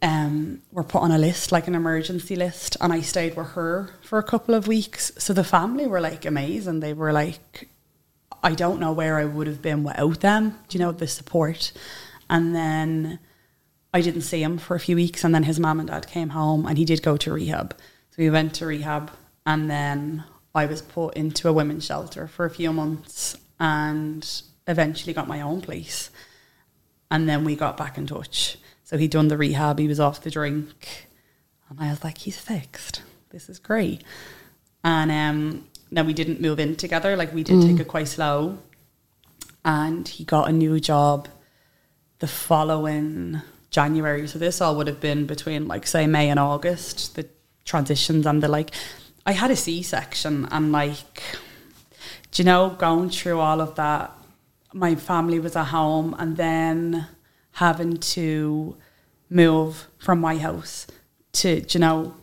[0.01, 3.89] um, were put on a list, like an emergency list, and I stayed with her
[4.03, 5.11] for a couple of weeks.
[5.17, 6.79] So the family were like amazing.
[6.79, 7.69] They were like,
[8.43, 11.71] I don't know where I would have been without them, do you know, the support.
[12.29, 13.19] And then
[13.93, 16.29] I didn't see him for a few weeks, and then his mum and dad came
[16.29, 17.75] home, and he did go to rehab.
[18.11, 19.11] So we went to rehab,
[19.45, 20.23] and then
[20.55, 24.27] I was put into a women's shelter for a few months, and
[24.67, 26.09] eventually got my own place.
[27.09, 28.57] And then we got back in touch.
[28.83, 31.07] So he'd done the rehab, he was off the drink,
[31.69, 33.03] and I was like, he's fixed.
[33.29, 34.03] This is great.
[34.83, 37.15] And um, then we didn't move in together.
[37.15, 37.79] Like we did take mm.
[37.81, 38.59] it quite slow.
[39.63, 41.27] And he got a new job
[42.19, 44.27] the following January.
[44.27, 47.27] So this all would have been between like say May and August, the
[47.65, 48.71] transitions and the like
[49.25, 51.21] I had a C section and like
[52.31, 54.11] do you know, going through all of that,
[54.73, 57.07] my family was at home and then
[57.53, 58.77] having to
[59.29, 60.87] move from my house
[61.33, 62.15] to, you know,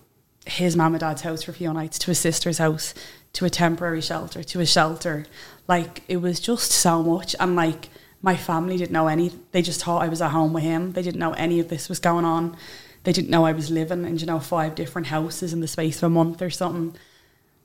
[0.47, 2.95] his mum and dad's house for a few nights, to his sister's house,
[3.39, 5.25] to a temporary shelter, to a shelter.
[5.69, 7.37] Like, it was just so much.
[7.39, 7.89] And like,
[8.21, 10.91] my family didn't know any, they just thought I was at home with him.
[10.91, 12.57] They didn't know any of this was going on.
[13.05, 15.99] They didn't know I was living in, you know, five different houses in the space
[15.99, 16.99] of a month or something.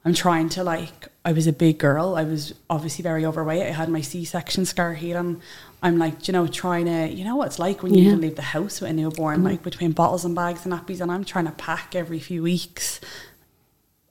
[0.06, 2.16] I'm trying to like I was a big girl.
[2.16, 3.64] I was obviously very overweight.
[3.64, 5.42] I had my C section scar here and
[5.82, 8.10] I'm like, you know, trying to you know what it's like when you Yeah.
[8.10, 9.46] even leave the house with a newborn, mm-hmm.
[9.48, 13.00] like between bottles and bags and nappies and I'm trying to pack every few weeks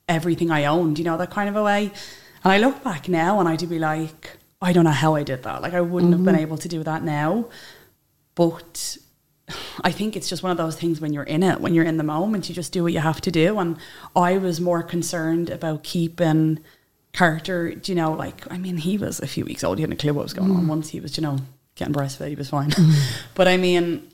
[0.09, 1.91] everything I owned, you know, that kind of a way.
[2.45, 5.23] And I look back now and I do be like, I don't know how I
[5.23, 5.63] did that.
[5.63, 6.43] Like I wouldn't have been mm-hmm.
[6.43, 7.47] able to do that now.
[8.35, 8.97] But
[9.83, 11.97] I think it's just one of those things when you're in it, when you're in
[11.97, 13.59] the moment, you just do what you have to do.
[13.59, 13.77] And
[14.15, 16.61] I was more concerned about keeping
[17.13, 19.79] Carter, do you know, like, I mean, he was a few weeks old.
[19.79, 20.65] He hadn't a clue what was going on.
[20.65, 20.69] Mm.
[20.69, 21.39] Once he was, you know,
[21.75, 22.71] getting breastfed, he was fine.
[22.71, 23.21] Mm.
[23.35, 24.09] but I mean,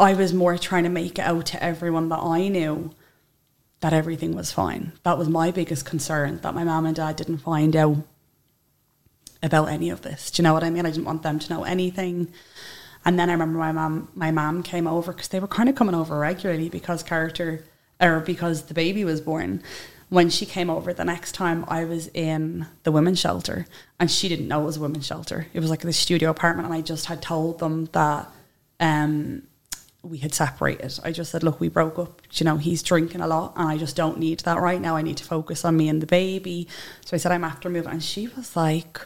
[0.00, 2.90] I was more trying to make it out to everyone that I knew
[3.86, 4.90] that everything was fine.
[5.04, 7.98] That was my biggest concern, that my mom and dad didn't find out
[9.44, 10.28] about any of this.
[10.28, 10.84] Do you know what I mean?
[10.84, 12.32] I didn't want them to know anything.
[13.04, 15.76] And then I remember my mom, my mum came over because they were kind of
[15.76, 17.64] coming over regularly because Carter
[18.00, 19.62] or because the baby was born.
[20.08, 23.66] When she came over the next time, I was in the women's shelter,
[24.00, 25.46] and she didn't know it was a women's shelter.
[25.54, 28.28] It was like the studio apartment, and I just had told them that
[28.80, 29.44] um,
[30.06, 30.98] we had separated.
[31.04, 32.22] I just said, look, we broke up.
[32.32, 34.96] You know, he's drinking a lot, and I just don't need that right now.
[34.96, 36.68] I need to focus on me and the baby.
[37.04, 39.00] So I said, I'm after moving, and she was like,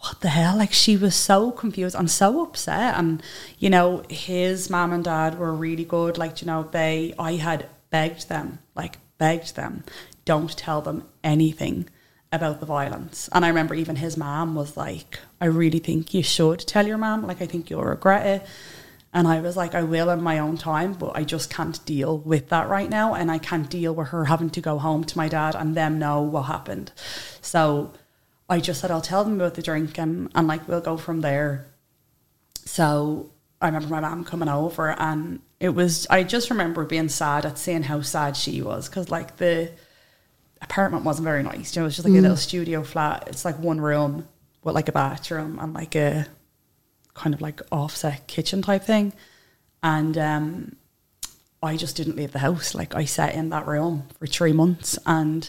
[0.00, 0.56] what the hell?
[0.56, 2.96] Like she was so confused and so upset.
[2.96, 3.22] And
[3.58, 6.18] you know, his mom and dad were really good.
[6.18, 9.84] Like you know, they I had begged them, like begged them,
[10.24, 11.88] don't tell them anything
[12.30, 13.28] about the violence.
[13.32, 16.98] And I remember even his mom was like, I really think you should tell your
[16.98, 17.26] mom.
[17.26, 18.46] Like I think you'll regret it.
[19.12, 22.18] And I was like, I will in my own time, but I just can't deal
[22.18, 23.14] with that right now.
[23.14, 25.98] And I can't deal with her having to go home to my dad and them
[25.98, 26.92] know what happened.
[27.40, 27.92] So
[28.48, 31.22] I just said, I'll tell them about the drink and, and like, we'll go from
[31.22, 31.68] there.
[32.66, 33.30] So
[33.60, 36.06] I remember my mom coming over, and it was.
[36.08, 39.72] I just remember being sad at seeing how sad she was because like the
[40.62, 41.74] apartment wasn't very nice.
[41.74, 42.22] You know, it was just like a mm.
[42.22, 43.24] little studio flat.
[43.26, 44.28] It's like one room
[44.62, 46.26] with like a bathroom and like a
[47.18, 49.12] kind of like offset kitchen type thing.
[49.82, 50.76] And um,
[51.62, 52.74] I just didn't leave the house.
[52.74, 55.48] Like I sat in that room for three months and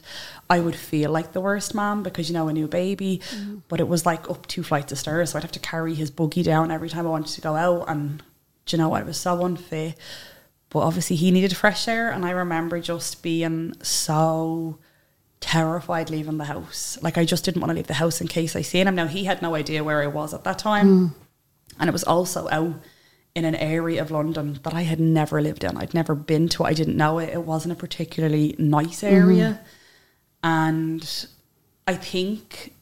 [0.49, 3.21] I would feel like the worst mom because you know a new baby,
[3.67, 6.09] but it was like up two flights of stairs, so I'd have to carry his
[6.09, 8.23] buggy down every time I wanted to go out, and
[8.65, 9.01] do you know what?
[9.01, 9.93] I was so unfair.
[10.71, 14.77] But obviously he needed fresh air, and I remember just being so
[15.41, 16.97] terrified leaving the house.
[17.01, 18.95] Like I just didn't want to leave the house in case I seen him.
[18.95, 21.15] Now he had no idea where I was at that time,
[21.79, 22.75] and it was also out
[23.35, 25.77] in an area of London that I had never lived in.
[25.77, 26.63] I'd never been to.
[26.63, 26.67] it.
[26.67, 27.29] I didn't know it.
[27.29, 29.15] It wasn't a particularly nice mm-hmm.
[29.15, 29.61] area,
[30.43, 31.27] and
[31.87, 32.73] I think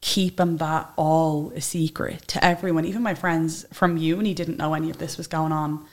[0.00, 4.90] keeping that all a secret to everyone, even my friends from uni, didn't know any
[4.90, 5.84] of this was going on.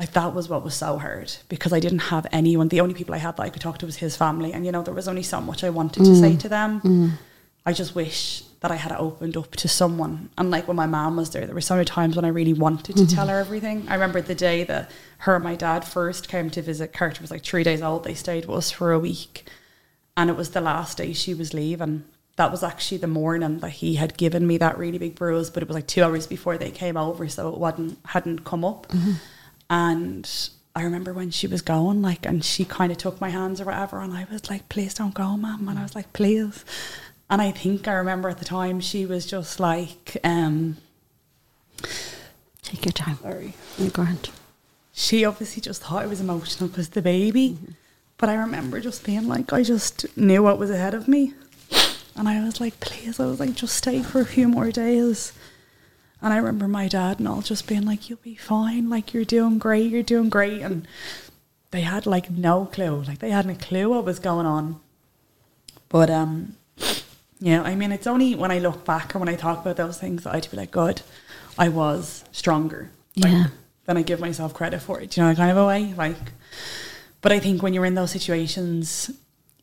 [0.00, 2.68] Like that was what was so hard because I didn't have anyone.
[2.68, 4.72] The only people I had that I could talk to was his family, and you
[4.72, 6.40] know there was only so much I wanted to say mm.
[6.40, 6.80] to them.
[6.80, 7.12] Mm.
[7.64, 10.30] I just wish that I had opened up to someone.
[10.38, 12.52] And like when my mom was there, there were so many times when I really
[12.52, 13.46] wanted to tell her mm-hmm.
[13.46, 13.84] everything.
[13.88, 16.92] I remember the day that her and my dad first came to visit.
[16.92, 18.04] Carter was like three days old.
[18.04, 19.48] They stayed with us for a week,
[20.16, 22.04] and it was the last day she was leaving.
[22.36, 25.62] That was actually the morning that he had given me that really big bruise, but
[25.62, 28.86] it was like two hours before they came over, so it wasn't hadn't come up.
[28.88, 29.12] Mm-hmm.
[29.70, 33.60] And I remember when she was going, like, and she kind of took my hands
[33.60, 36.64] or whatever, and I was like, "Please don't go, mum." And I was like, "Please."
[37.32, 40.76] And I think I remember at the time she was just like, um,
[42.60, 43.16] Take your time.
[43.22, 43.54] sorry.
[43.78, 44.28] You're grand.
[44.92, 47.56] She obviously just thought it was emotional because the baby.
[48.18, 51.32] But I remember just being like, I just knew what was ahead of me.
[52.14, 55.32] And I was like, please, I was like, just stay for a few more days.
[56.20, 58.90] And I remember my dad and all just being like, you'll be fine.
[58.90, 59.90] Like, you're doing great.
[59.90, 60.60] You're doing great.
[60.60, 60.86] And
[61.70, 63.02] they had like no clue.
[63.04, 64.80] Like, they hadn't a clue what was going on.
[65.88, 66.56] But, um,
[67.42, 69.98] yeah, I mean, it's only when I look back or when I talk about those
[69.98, 71.02] things that I'd be like, God,
[71.58, 72.90] I was stronger.
[73.16, 73.46] Like, Yeah.
[73.84, 75.10] Than I give myself credit for it.
[75.10, 75.92] Do you know, kind of a way?
[75.94, 76.16] Like,
[77.20, 79.10] but I think when you're in those situations,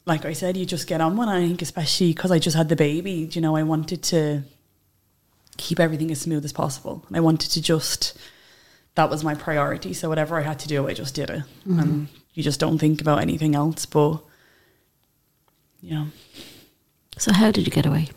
[0.05, 1.29] like I said, you just get on one.
[1.29, 4.43] I think especially because I just had the baby, do you know, I wanted to
[5.55, 7.05] keep everything as smooth as possible.
[7.07, 8.17] And I wanted to just,
[8.95, 9.93] that was my priority.
[9.93, 11.43] So whatever I had to do, I just did it.
[11.63, 12.03] And mm-hmm.
[12.33, 13.85] you just don't think about anything else.
[13.85, 14.17] But,
[15.81, 16.07] yeah.
[17.19, 18.09] So how did you get away?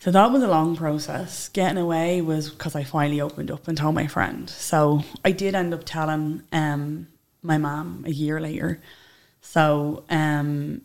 [0.00, 1.48] So that was a long process.
[1.48, 4.50] Getting away was because I finally opened up and told my friend.
[4.50, 7.06] So I did end up telling um,
[7.42, 8.80] my mom a year later.
[9.40, 10.82] So um,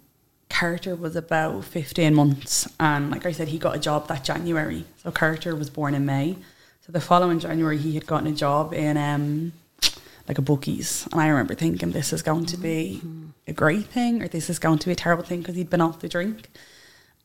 [0.50, 2.68] Carter was about 15 months.
[2.80, 4.86] And like I said, he got a job that January.
[4.98, 6.36] So Carter was born in May.
[6.86, 9.54] So the following January, he had gotten a job in um,
[10.28, 11.08] like a bookies.
[11.12, 13.02] And I remember thinking this is going to be
[13.48, 15.82] a great thing or this is going to be a terrible thing because he'd been
[15.82, 16.48] off the drink.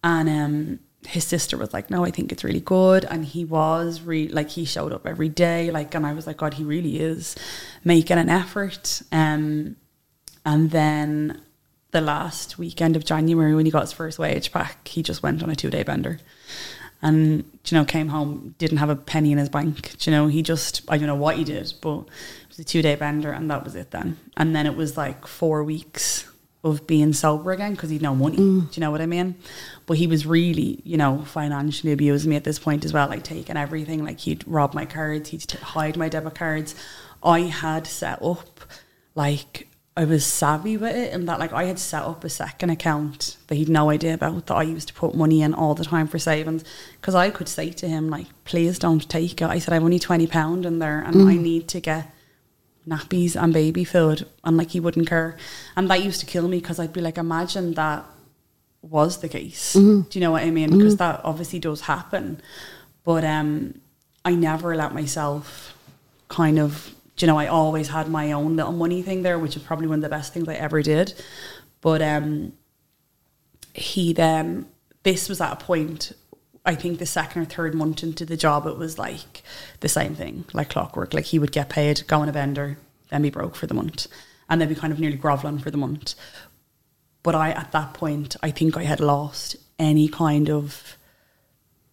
[0.07, 4.03] And um, his sister was like, "No, I think it's really good." And he was
[4.03, 7.01] really like he showed up every day, like, and I was like, "God, he really
[7.01, 7.35] is
[7.83, 9.75] making an effort." Um,
[10.45, 11.43] and then
[11.91, 15.43] the last weekend of January, when he got his first wage back, he just went
[15.43, 16.21] on a two day bender,
[17.03, 20.07] and you know, came home didn't have a penny in his bank.
[20.07, 22.81] You know, he just I don't know what he did, but it was a two
[22.81, 24.19] day bender, and that was it then.
[24.37, 26.29] And then it was like four weeks
[26.67, 28.37] of being sober again because he'd no money.
[28.37, 28.71] Mm.
[28.71, 29.37] Do you know what I mean?
[29.87, 33.23] But he was really, you know, financially abusing me at this point as well, like
[33.23, 34.05] taking everything.
[34.05, 36.75] Like he'd rob my cards, he'd t- hide my debit cards.
[37.23, 38.61] I had set up,
[39.15, 42.69] like, I was savvy with it, and that, like, I had set up a second
[42.69, 45.85] account that he'd no idea about that I used to put money in all the
[45.85, 46.65] time for savings.
[47.01, 49.47] Because I could say to him, like, please don't take it.
[49.47, 51.41] I said, I've only £20 in there and I mm.
[51.41, 52.13] need to get
[52.89, 55.37] nappies and baby food and like he wouldn't care.
[55.77, 58.05] And that used to kill me because I'd be like imagine that
[58.83, 59.73] was the case.
[59.73, 60.71] Do you know what I mean?
[60.71, 62.41] Because that obviously does happen.
[63.05, 63.81] But um
[64.25, 65.77] I never let myself
[66.29, 69.57] kind of do you know I always had my own little money thing there which
[69.57, 71.15] is probably one of the best things I ever did.
[71.81, 72.53] But um
[73.75, 74.67] he then
[75.03, 76.13] this was at a point
[76.67, 79.43] I think the second or third month into the job it was like
[79.81, 82.79] the same thing like clockwork like he would get paid go on a vendor
[83.11, 84.09] then be broke for the month
[84.49, 86.15] and then be kind of nearly groveling for the month
[87.23, 90.97] but I at that point I think I had lost any kind of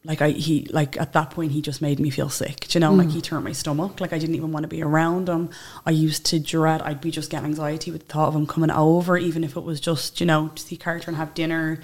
[0.06, 2.68] like I he like at that point he just made me feel sick.
[2.68, 3.24] Do you know, like he mm.
[3.24, 4.02] turned my stomach.
[4.02, 5.50] Like I didn't even want to be around him.
[5.86, 6.82] I used to dread.
[6.82, 9.64] I'd be just getting anxiety with the thought of him coming over, even if it
[9.64, 11.80] was just you know to see Carter and have dinner.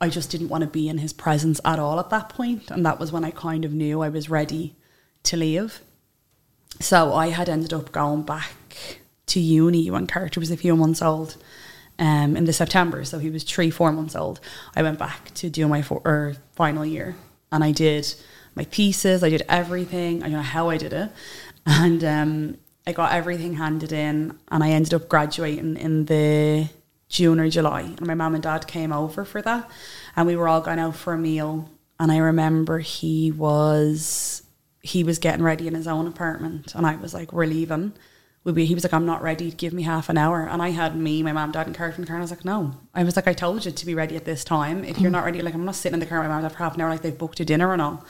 [0.00, 2.84] I just didn't want to be in his presence at all at that point, and
[2.84, 4.74] that was when I kind of knew I was ready
[5.24, 5.80] to leave.
[6.80, 8.52] So I had ended up going back
[9.26, 11.36] to uni when Carter was a few months old.
[11.98, 14.38] Um, in the September, so he was three, four months old.
[14.74, 17.16] I went back to do my four, or final year,
[17.50, 18.14] and I did
[18.54, 19.24] my pieces.
[19.24, 20.22] I did everything.
[20.22, 21.10] I don't know how I did it,
[21.66, 26.68] and um, I got everything handed in, and I ended up graduating in the
[27.08, 27.82] June or July.
[27.82, 29.70] And my mum and dad came over for that,
[30.14, 31.70] and we were all going out for a meal.
[31.98, 34.42] And I remember he was
[34.82, 37.92] he was getting ready in his own apartment, and I was like, "We're leaving."
[38.44, 39.50] We he was like, "I'm not ready.
[39.50, 42.08] Give me half an hour." And I had me, my mum, dad, and Carter in.
[42.08, 44.24] And I was like, "No." I was like, "I told you to be ready at
[44.24, 44.84] this time.
[44.84, 46.52] If you're not ready, like I'm not sitting in the car with my and dad
[46.52, 48.04] for half an hour, like they've booked a dinner and all."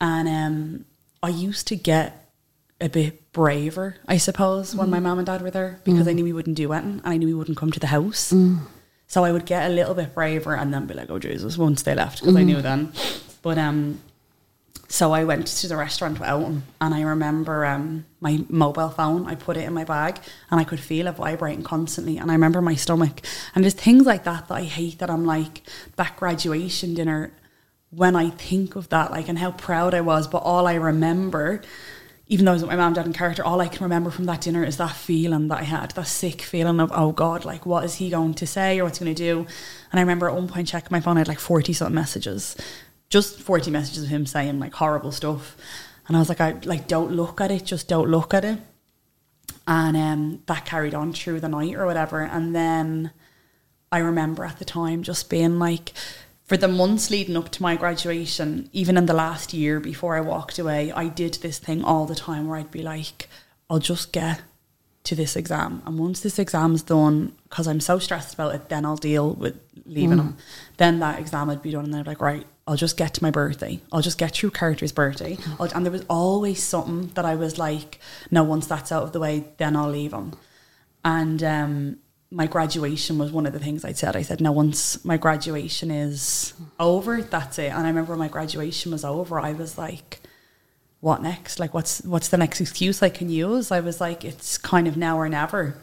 [0.00, 0.84] And um,
[1.22, 2.21] I used to get
[2.82, 6.24] a bit braver, I suppose, when my mum and dad were there because I knew
[6.24, 8.34] we wouldn't do anything and I knew we wouldn't come to the house.
[9.06, 11.82] So I would get a little bit braver and then be like, oh, Jesus, once
[11.82, 12.92] they left because I knew then.
[13.42, 14.00] But um,
[14.88, 19.26] so I went to the restaurant without him and I remember um, my mobile phone,
[19.26, 20.18] I put it in my bag
[20.50, 22.18] and I could feel it vibrating constantly.
[22.18, 23.20] And I remember my stomach.
[23.54, 25.62] And there's things like that that I hate that I'm like,
[25.96, 27.32] that graduation dinner,
[27.90, 31.62] when I think of that, like, and how proud I was, but all I remember,
[32.32, 34.24] even though I was with my mum, dad, and Carter, all I can remember from
[34.24, 37.66] that dinner is that feeling that I had, that sick feeling of, oh God, like,
[37.66, 39.40] what is he going to say or what's he going to do?
[39.40, 42.56] And I remember at one point checking my phone, I had like 40 something messages,
[43.10, 45.58] just 40 messages of him saying like horrible stuff.
[46.08, 48.58] And I was like, I like, don't look at it, just don't look at it.
[49.68, 52.22] And um, that carried on through the night or whatever.
[52.22, 53.10] And then
[53.92, 55.92] I remember at the time just being like,
[56.52, 60.20] for the months leading up to my graduation, even in the last year before I
[60.20, 63.30] walked away, I did this thing all the time where I'd be like,
[63.70, 64.42] I'll just get
[65.04, 65.80] to this exam.
[65.86, 69.58] And once this exam's done, because I'm so stressed about it, then I'll deal with
[69.86, 70.36] leaving them.
[70.76, 73.30] Then that exam would be done, and be like, right, I'll just get to my
[73.30, 73.80] birthday.
[73.90, 75.38] I'll just get through Carter's birthday.
[75.58, 77.98] I'll, and there was always something that I was like,
[78.30, 80.34] no, once that's out of the way, then I'll leave them.
[81.02, 81.96] And um,
[82.32, 84.16] my graduation was one of the things I said.
[84.16, 87.72] I said, no, once my graduation is over, that's it.
[87.72, 90.20] And I remember my graduation was over, I was like,
[91.00, 91.58] what next?
[91.58, 93.70] Like, what's what's the next excuse I can use?
[93.70, 95.76] I was like, it's kind of now or never.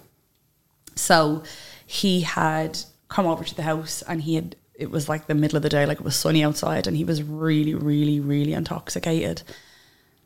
[0.96, 1.44] So
[1.86, 2.80] he had
[3.10, 5.70] come over to the house and he had, it was like the middle of the
[5.70, 9.44] day, like it was sunny outside, and he was really, really, really intoxicated.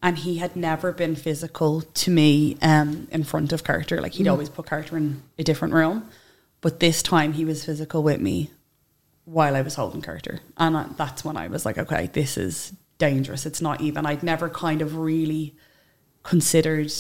[0.04, 4.02] And he had never been physical to me um, in front of Carter.
[4.02, 6.10] Like he'd always put Carter in a different room.
[6.60, 8.52] But this time he was physical with me
[9.26, 10.42] while I was holding Carter.
[10.58, 13.46] And I, that's when I was like, okay, this is dangerous.
[13.46, 15.56] It's not even, I'd never kind of really
[16.24, 16.92] considered,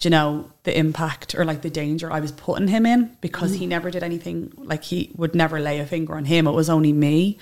[0.00, 3.66] you know, the impact or like the danger I was putting him in because he
[3.66, 6.46] never did anything, like he would never lay a finger on him.
[6.46, 7.38] It was only me.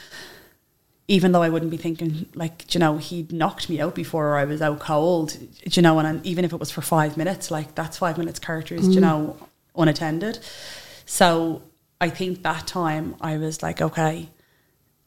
[1.07, 4.37] Even though I wouldn't be thinking, like, you know, he'd knocked me out before or
[4.37, 7.51] I was out cold, you know, and I, even if it was for five minutes,
[7.51, 9.03] like, that's five minutes Carter's, you mm.
[9.03, 9.37] know,
[9.77, 10.39] unattended.
[11.05, 11.63] So
[12.01, 14.31] I think that time I was like, okay,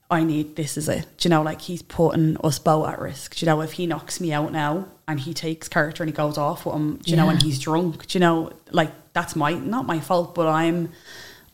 [0.10, 1.26] I need this is it.
[1.26, 3.42] You know, like he's putting us both at risk.
[3.42, 6.38] You know, if he knocks me out now and he takes Carter and he goes
[6.38, 10.00] off with him, you know, and he's drunk, you know, like that's my not my
[10.00, 10.92] fault, but I'm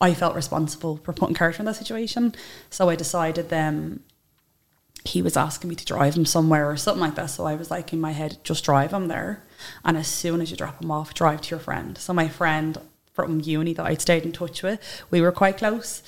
[0.00, 2.34] I felt responsible for putting Carter in that situation.
[2.70, 4.00] So I decided then
[5.04, 7.30] he was asking me to drive him somewhere or something like that.
[7.30, 9.42] So I was like in my head, just drive him there.
[9.84, 11.96] And as soon as you drop him off, drive to your friend.
[11.98, 12.78] So my friend
[13.12, 16.02] from uni that I'd stayed in touch with, we were quite close.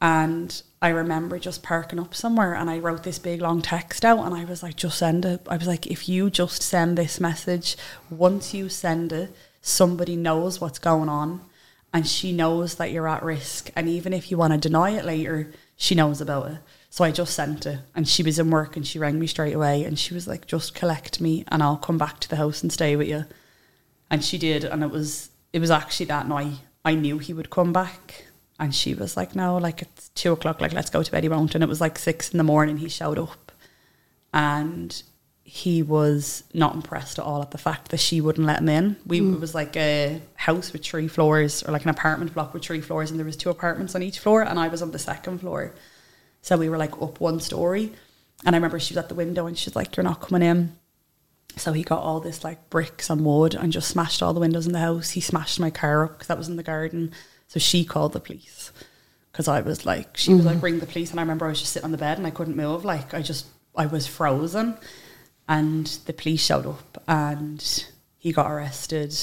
[0.00, 4.24] And I remember just parking up somewhere and I wrote this big long text out
[4.24, 5.40] and I was like, just send it.
[5.48, 7.76] I was like, if you just send this message,
[8.10, 11.40] once you send it, somebody knows what's going on
[11.94, 13.70] and she knows that you're at risk.
[13.74, 16.58] And even if you want to deny it later, she knows about it.
[16.94, 19.52] So I just sent it and she was in work and she rang me straight
[19.52, 22.62] away and she was like, just collect me and I'll come back to the house
[22.62, 23.24] and stay with you.
[24.12, 24.62] And she did.
[24.62, 26.52] And it was, it was actually that night
[26.84, 28.26] I knew he would come back.
[28.60, 31.56] And she was like, no, like it's two o'clock, like let's go to won't.
[31.56, 32.76] And it was like six in the morning.
[32.76, 33.50] He showed up
[34.32, 35.02] and
[35.42, 38.96] he was not impressed at all at the fact that she wouldn't let him in.
[39.04, 39.34] We mm.
[39.34, 42.80] it was like a house with three floors, or like an apartment block with three
[42.80, 45.40] floors, and there was two apartments on each floor, and I was on the second
[45.40, 45.74] floor.
[46.44, 47.90] So we were like up one story,
[48.44, 50.76] and I remember she was at the window, and she's like, "You're not coming in."
[51.56, 54.66] So he got all this like bricks and wood and just smashed all the windows
[54.66, 55.10] in the house.
[55.10, 57.12] He smashed my car up because that was in the garden.
[57.48, 58.72] So she called the police
[59.32, 60.64] because I was like, she was like, mm-hmm.
[60.64, 61.12] ring the police.
[61.12, 62.84] And I remember I was just sitting on the bed and I couldn't move.
[62.84, 64.76] Like I just, I was frozen.
[65.48, 67.86] And the police showed up and
[68.18, 69.16] he got arrested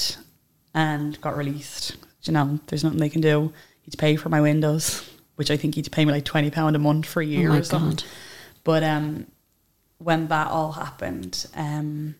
[0.74, 1.96] and got released.
[2.24, 3.52] You know, there's nothing they can do.
[3.82, 7.06] He'd pay for my windows, which I think he'd pay me like £20 a month
[7.06, 7.96] for a year my or something.
[7.96, 8.04] God.
[8.64, 9.26] But um,
[9.98, 12.14] when that all happened, um,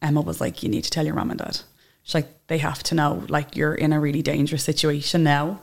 [0.00, 1.60] Emma was like, you need to tell your mum and dad.
[2.02, 5.60] She's like, they have to know, like, you're in a really dangerous situation now.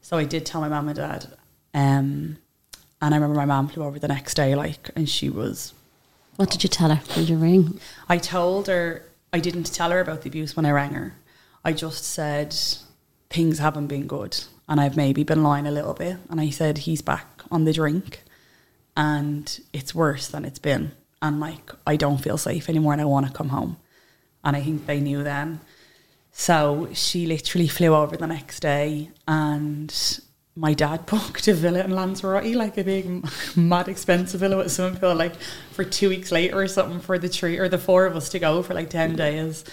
[0.00, 1.26] So I did tell my mum and dad.
[1.74, 2.38] Um,
[3.00, 5.74] and I remember my mum flew over the next day, like, and she was.
[6.36, 7.02] What did you tell her?
[7.14, 7.80] Did you ring?
[8.08, 11.14] I told her, I didn't tell her about the abuse when I rang her.
[11.64, 12.54] I just said,
[13.30, 14.38] things haven't been good.
[14.72, 16.16] And I've maybe been lying a little bit.
[16.30, 18.22] And I said, he's back on the drink
[18.96, 20.92] and it's worse than it's been.
[21.20, 23.76] And like, I don't feel safe anymore and I want to come home.
[24.42, 25.60] And I think they knew then.
[26.30, 29.94] So she literally flew over the next day and
[30.56, 34.98] my dad booked a villa in Lanzarote, like a big, mad expensive villa with swimming
[34.98, 35.34] pool, like
[35.72, 38.38] for two weeks later or something for the three or the four of us to
[38.38, 39.64] go for like 10 days.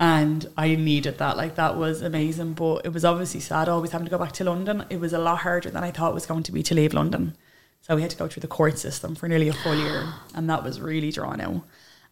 [0.00, 1.36] And I needed that.
[1.36, 2.54] Like, that was amazing.
[2.54, 4.86] But it was obviously sad always having to go back to London.
[4.90, 6.94] It was a lot harder than I thought it was going to be to leave
[6.94, 7.36] London.
[7.82, 10.12] So we had to go through the court system for nearly a full year.
[10.34, 11.62] And that was really drawn out.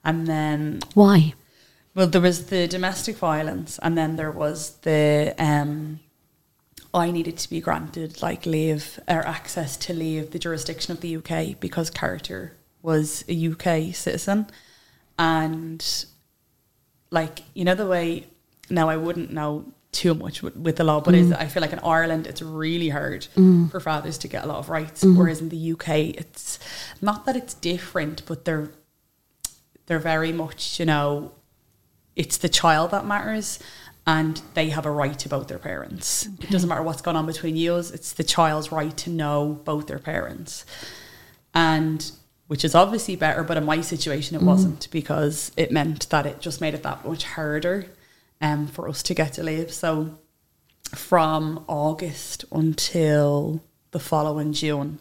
[0.04, 0.80] And then.
[0.92, 1.34] Why?
[1.94, 5.34] Well, there was the domestic violence, and then there was the.
[5.38, 6.00] Um,
[6.94, 11.16] I needed to be granted like leave or access to leave the jurisdiction of the
[11.16, 14.46] UK because Carter was a UK citizen,
[15.18, 16.06] and
[17.10, 18.26] like you know the way
[18.70, 21.40] now I wouldn't know too much with, with the law, but is mm.
[21.40, 23.70] I feel like in Ireland it's really hard mm.
[23.70, 25.18] for fathers to get a lot of rights, mm-hmm.
[25.18, 26.58] whereas in the UK it's
[27.00, 28.70] not that it's different, but they're
[29.86, 31.32] they're very much you know
[32.16, 33.58] it's the child that matters
[34.06, 36.26] and they have a right to both their parents.
[36.40, 39.86] It doesn't matter what's going on between you, it's the child's right to know both
[39.86, 40.64] their parents.
[41.54, 42.10] And
[42.48, 46.40] which is obviously better, but in my situation it wasn't because it meant that it
[46.40, 47.86] just made it that much harder
[48.40, 49.70] um, for us to get to leave.
[49.72, 50.18] So
[50.94, 54.98] from August until the following June,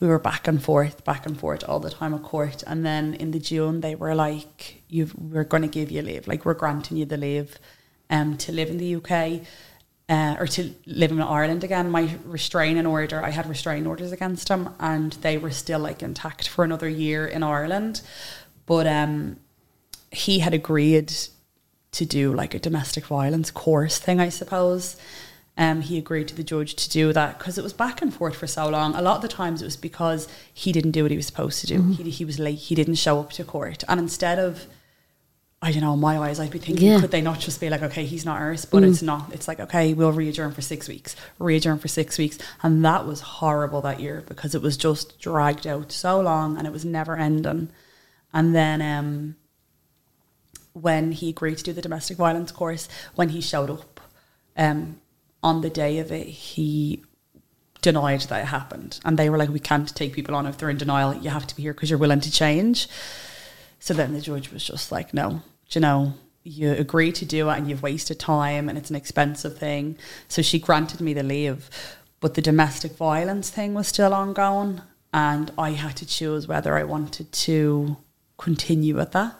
[0.00, 2.64] we were back and forth, back and forth all the time at court.
[2.66, 6.26] And then in the June, they were like, you we're going to give you leave,
[6.26, 7.58] like we're granting you the leave
[8.08, 9.46] um, to live in the UK
[10.10, 11.88] uh, or to live in Ireland again.
[11.88, 16.48] My restraining order, I had restraining orders against him, and they were still like intact
[16.48, 18.02] for another year in Ireland.
[18.66, 19.36] But um,
[20.10, 21.14] he had agreed
[21.92, 24.96] to do like a domestic violence course thing, I suppose.
[25.56, 28.34] Um, he agreed to the judge to do that because it was back and forth
[28.34, 28.94] for so long.
[28.96, 31.60] A lot of the times it was because he didn't do what he was supposed
[31.60, 31.82] to do.
[31.92, 32.58] He, he was late.
[32.58, 34.66] He didn't show up to court, and instead of
[35.62, 37.00] I don't know, in my eyes, I'd be thinking, Yeah.
[37.00, 39.30] could they not just be like, okay, he's not ours, but it's not.
[39.34, 42.38] It's like, okay, we'll readjourn for six weeks, readjourn for six weeks.
[42.62, 46.66] And that was horrible that year because it was just dragged out so long and
[46.66, 47.68] it was never ending.
[48.32, 49.36] And then um,
[50.72, 54.00] when he agreed to do the domestic violence course, when he showed up
[54.56, 54.98] um,
[55.42, 57.04] on the day of it, he
[57.82, 58.98] denied that it happened.
[59.04, 61.14] And they were like, we can't take people on if they're in denial.
[61.14, 62.88] You have to be here because you're willing to change.
[63.80, 67.58] So then the judge was just like, no, you know, you agree to do it
[67.58, 69.96] and you've wasted time and it's an expensive thing.
[70.28, 71.68] So she granted me the leave,
[72.20, 74.82] but the domestic violence thing was still ongoing.
[75.12, 77.96] And I had to choose whether I wanted to
[78.38, 79.34] continue with that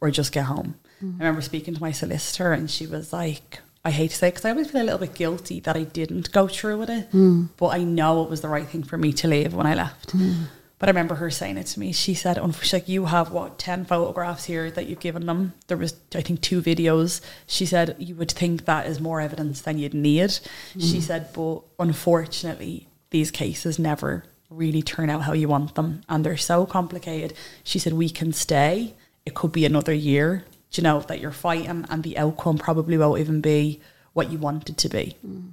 [0.00, 0.74] or just get home.
[1.02, 1.14] Mm.
[1.14, 4.44] I remember speaking to my solicitor and she was like, I hate to say because
[4.44, 7.48] I always feel a little bit guilty that I didn't go through with it, mm.
[7.56, 10.16] but I know it was the right thing for me to leave when I left.
[10.16, 10.44] Mm.
[10.82, 11.92] But I remember her saying it to me.
[11.92, 15.52] She said, "Oh, she's like, you have what ten photographs here that you've given them.
[15.68, 19.60] There was, I think, two videos." She said, "You would think that is more evidence
[19.60, 20.32] than you'd need."
[20.72, 20.98] She mm-hmm.
[20.98, 26.36] said, "But unfortunately, these cases never really turn out how you want them, and they're
[26.36, 28.94] so complicated." She said, "We can stay.
[29.24, 32.98] It could be another year, do you know, that you're fighting, and the outcome probably
[32.98, 33.80] won't even be
[34.14, 35.52] what you want it to be." Mm.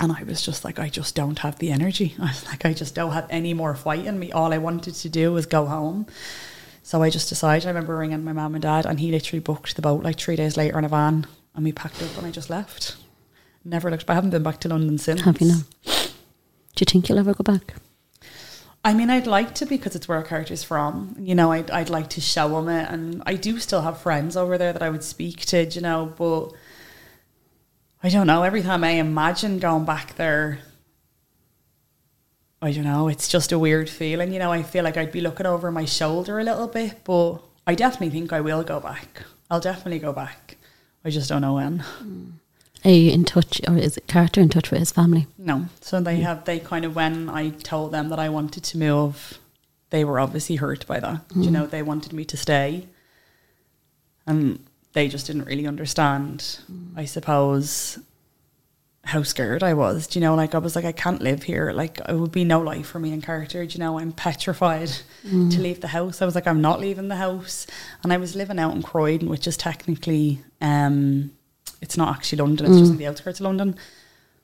[0.00, 2.14] And I was just like, I just don't have the energy.
[2.20, 4.32] I was like, I just don't have any more fight in me.
[4.32, 6.06] All I wanted to do was go home.
[6.82, 9.76] So I just decided, I remember ringing my mum and dad, and he literally booked
[9.76, 12.30] the boat like three days later in a van, and we packed up and I
[12.30, 12.96] just left.
[13.64, 14.14] Never looked back.
[14.14, 15.20] I haven't been back to London since.
[15.20, 15.60] Have you now?
[15.84, 17.74] Do you think you'll ever go back?
[18.84, 21.14] I mean, I'd like to because it's where our Carter's from.
[21.18, 22.90] You know, I'd, I'd like to show him it.
[22.90, 26.12] And I do still have friends over there that I would speak to, you know,
[26.16, 26.52] but
[28.02, 28.42] I don't know.
[28.42, 30.58] Every time I imagine going back there,
[32.60, 33.08] I don't know.
[33.08, 34.32] It's just a weird feeling.
[34.32, 37.38] You know, I feel like I'd be looking over my shoulder a little bit, but
[37.66, 39.22] I definitely think I will go back.
[39.50, 40.56] I'll definitely go back.
[41.04, 41.84] I just don't know when.
[42.84, 45.28] Are you in touch, or is it Carter in touch with his family?
[45.38, 45.66] No.
[45.80, 49.38] So they have, they kind of, when I told them that I wanted to move,
[49.90, 51.20] they were obviously hurt by that.
[51.36, 51.52] You mm.
[51.52, 52.88] know, they wanted me to stay.
[54.26, 56.92] And they just didn't really understand, mm.
[56.96, 57.98] I suppose,
[59.04, 60.06] how scared I was.
[60.06, 61.72] Do you know, like I was like, I can't live here.
[61.72, 63.66] Like it would be no life for me in Carter.
[63.66, 64.88] Do you know, I'm petrified
[65.22, 65.58] to mm.
[65.58, 66.22] leave the house.
[66.22, 67.66] I was like, I'm not leaving the house.
[68.02, 71.32] And I was living out in Croydon, which is technically um
[71.80, 72.94] it's not actually London, it's just mm.
[72.94, 73.76] in the outskirts of London.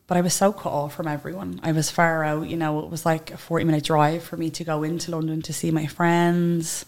[0.09, 1.61] But I was so cut off from everyone.
[1.63, 4.51] I was far out, you know, it was like a 40 minute drive for me
[4.51, 6.85] to go into London to see my friends.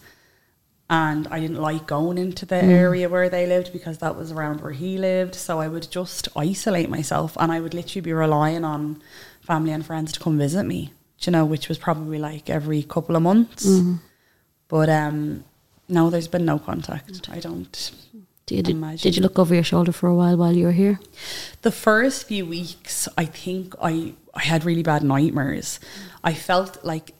[0.91, 4.59] And I didn't like going into the area where they lived because that was around
[4.59, 5.35] where he lived.
[5.35, 9.01] So I would just isolate myself and I would literally be relying on
[9.39, 10.91] family and friends to come visit me,
[11.21, 13.65] you know, which was probably like every couple of months.
[14.67, 15.45] But um,
[15.87, 17.29] no, there's been no contact.
[17.29, 17.91] I don't.
[18.45, 19.01] Did you, Imagine.
[19.01, 20.99] did you look over your shoulder for a while while you were here?
[21.61, 25.79] The first few weeks, I think I I had really bad nightmares.
[26.21, 27.13] I felt like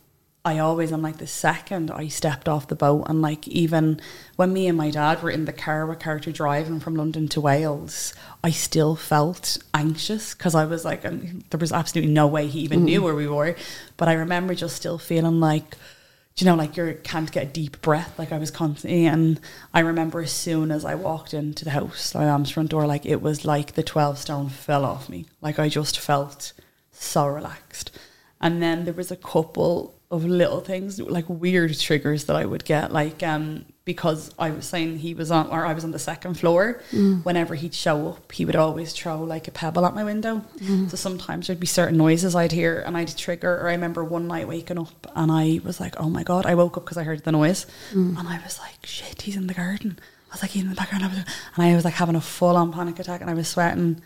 [0.44, 4.02] I always am like the second I stepped off the boat and like even
[4.38, 7.42] when me and my dad were in the car with Carter driving from London to
[7.42, 12.48] Wales, I still felt anxious because I was like um, there was absolutely no way
[12.48, 13.56] he even knew where we were.
[13.98, 15.78] But I remember just still feeling like
[16.38, 19.06] you know, like you can't get a deep breath, like I was constantly.
[19.06, 19.40] And
[19.74, 23.06] I remember as soon as I walked into the house, my mom's front door, like
[23.06, 25.26] it was like the 12 stone fell off me.
[25.42, 26.54] Like I just felt
[26.92, 27.92] so relaxed.
[28.40, 32.66] And then there was a couple of little things, like weird triggers that I would
[32.66, 36.00] get, like um, because I was saying he was on, or I was on the
[36.00, 36.82] second floor.
[37.24, 40.44] Whenever he'd show up, he would always throw like a pebble at my window.
[40.90, 43.54] So sometimes there'd be certain noises I'd hear, and I'd trigger.
[43.62, 46.56] Or I remember one night waking up, and I was like, "Oh my god!" I
[46.56, 47.66] woke up because I heard the noise,
[48.18, 49.98] and I was like, "Shit, he's in the garden."
[50.30, 51.26] I was like, "He's in the background," and
[51.66, 54.02] I was like having a full on panic attack, and I was sweating.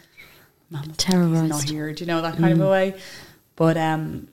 [0.70, 0.94] Man,
[1.32, 1.94] he's not here.
[1.94, 2.96] Do you know that kind of a way?
[3.56, 4.28] But um,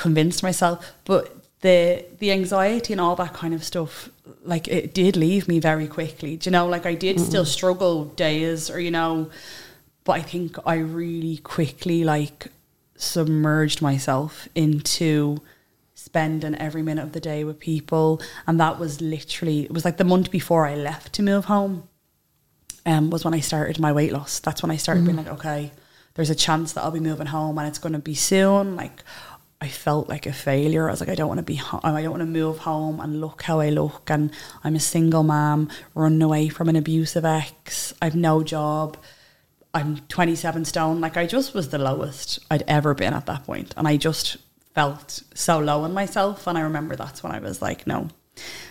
[0.00, 0.92] convinced myself.
[1.04, 4.08] But the the anxiety and all that kind of stuff,
[4.42, 6.36] like it did leave me very quickly.
[6.36, 6.66] Do you know?
[6.66, 9.30] Like I did still struggle days, or you know,
[10.04, 12.48] but I think I really quickly like
[12.96, 15.40] submerged myself into
[15.94, 19.98] spending every minute of the day with people, and that was literally it was like
[19.98, 21.88] the month before I left to move home
[22.86, 24.40] um, was when I started my weight loss.
[24.40, 25.72] That's when I started being like, okay,
[26.14, 28.76] there's a chance that I'll be moving home and it's going to be soon.
[28.76, 29.02] Like,
[29.60, 30.88] I felt like a failure.
[30.88, 32.98] I was like, I don't want to be, ho- I don't want to move home
[32.98, 34.10] and look how I look.
[34.10, 34.30] And
[34.64, 37.92] I'm a single mom running away from an abusive ex.
[38.00, 38.96] I've no job.
[39.74, 41.00] I'm 27 stone.
[41.00, 43.74] Like, I just was the lowest I'd ever been at that point.
[43.76, 44.38] And I just
[44.74, 46.46] felt so low in myself.
[46.46, 48.08] And I remember that's when I was like, no,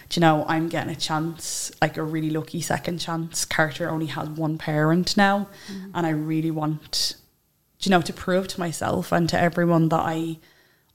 [0.10, 3.46] do you know, I'm getting a chance, like a really lucky second chance.
[3.46, 5.92] Carter only has one parent now, mm.
[5.94, 7.16] and I really want,
[7.80, 10.40] do you know, to prove to myself and to everyone that I,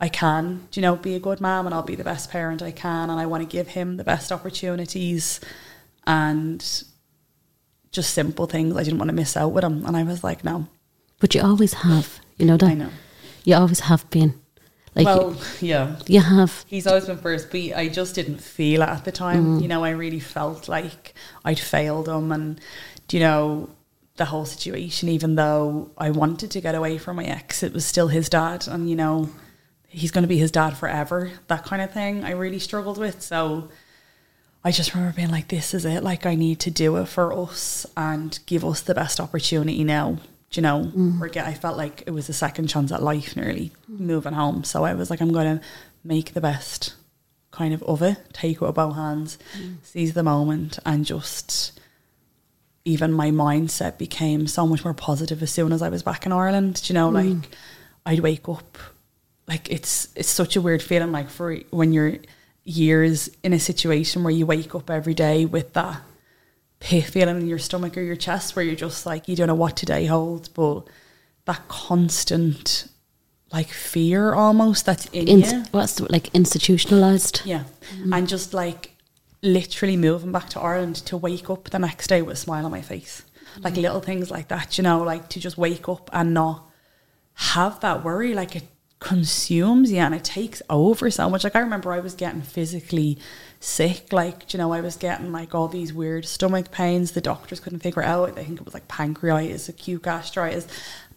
[0.00, 2.72] I can, you know, be a good mom and I'll be the best parent I
[2.72, 5.40] can, and I want to give him the best opportunities,
[6.06, 6.60] and
[7.92, 8.76] just simple things.
[8.76, 10.66] I didn't want to miss out with him, and I was like, no,
[11.20, 12.70] But you always have, you know that?
[12.70, 12.90] I know.
[13.44, 14.34] You always have been.
[14.94, 16.64] Like, well, yeah, you have.
[16.68, 19.58] He's always been first, but I just didn't feel it at the time.
[19.58, 19.62] Mm.
[19.62, 21.14] You know, I really felt like
[21.44, 22.60] I'd failed him, and
[23.10, 23.70] you know,
[24.16, 25.08] the whole situation.
[25.08, 28.68] Even though I wanted to get away from my ex, it was still his dad,
[28.68, 29.30] and you know,
[29.94, 31.30] he's going to be his dad forever.
[31.46, 32.24] That kind of thing.
[32.24, 33.22] I really struggled with.
[33.22, 33.68] So
[34.64, 36.02] I just remember being like, "This is it.
[36.02, 40.18] Like, I need to do it for us and give us the best opportunity now."
[40.50, 41.18] Do you know, mm.
[41.18, 44.62] We're get, I felt like it was a second chance at life, nearly moving home.
[44.62, 45.64] So I was like, I'm going to
[46.04, 46.94] make the best
[47.50, 49.76] kind of of it, take it with both hands, mm.
[49.82, 51.80] seize the moment, and just
[52.84, 56.30] even my mindset became so much more positive as soon as I was back in
[56.30, 56.82] Ireland.
[56.84, 57.14] Do you know, mm.
[57.14, 57.48] like
[58.06, 58.78] I'd wake up,
[59.46, 62.18] like it's it's such a weird feeling, like for when you're
[62.64, 66.00] years in a situation where you wake up every day with that
[66.80, 69.54] pit feeling in your stomach or your chest, where you're just like you don't know
[69.54, 70.82] what today holds, but
[71.44, 72.88] that constant
[73.52, 75.64] like fear almost that's in In, you.
[75.70, 77.42] what's the, like institutionalized?
[77.44, 77.64] Yeah.
[77.92, 78.12] Mm-hmm.
[78.12, 78.94] And just like
[79.42, 82.72] literally moving back to Ireland to wake up the next day with a smile on
[82.72, 83.22] my face.
[83.60, 83.82] Like mm-hmm.
[83.82, 86.68] little things like that, you know, like to just wake up and not
[87.34, 88.34] have that worry.
[88.34, 88.64] Like it
[89.05, 91.44] consumes you and it takes over so much.
[91.44, 93.18] Like I remember I was getting physically
[93.60, 94.14] sick.
[94.14, 97.12] Like, you know, I was getting like all these weird stomach pains.
[97.12, 98.31] The doctors couldn't figure it out.
[98.31, 100.66] I think it was like pancreatitis, acute gastritis.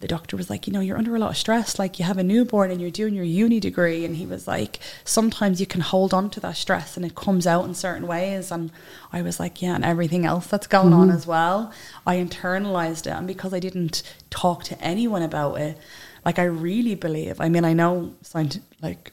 [0.00, 1.78] The doctor was like, you know, you're under a lot of stress.
[1.78, 4.04] Like you have a newborn and you're doing your uni degree.
[4.04, 7.46] And he was like, sometimes you can hold on to that stress and it comes
[7.46, 8.50] out in certain ways.
[8.50, 8.70] And
[9.14, 11.16] I was like, yeah, and everything else that's going on mm-hmm.
[11.16, 11.72] as well.
[12.06, 13.16] I internalized it.
[13.16, 15.78] And because I didn't talk to anyone about it,
[16.24, 19.12] like I really believe, I mean, I know scient- like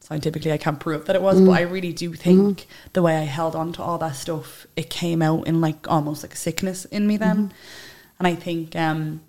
[0.00, 1.56] scientifically I can't prove that it was, but mm.
[1.56, 2.64] I really do think mm.
[2.92, 6.22] the way I held on to all that stuff, it came out in like almost
[6.22, 7.36] like a sickness in me then.
[7.36, 8.18] Mm-hmm.
[8.18, 9.20] And I think um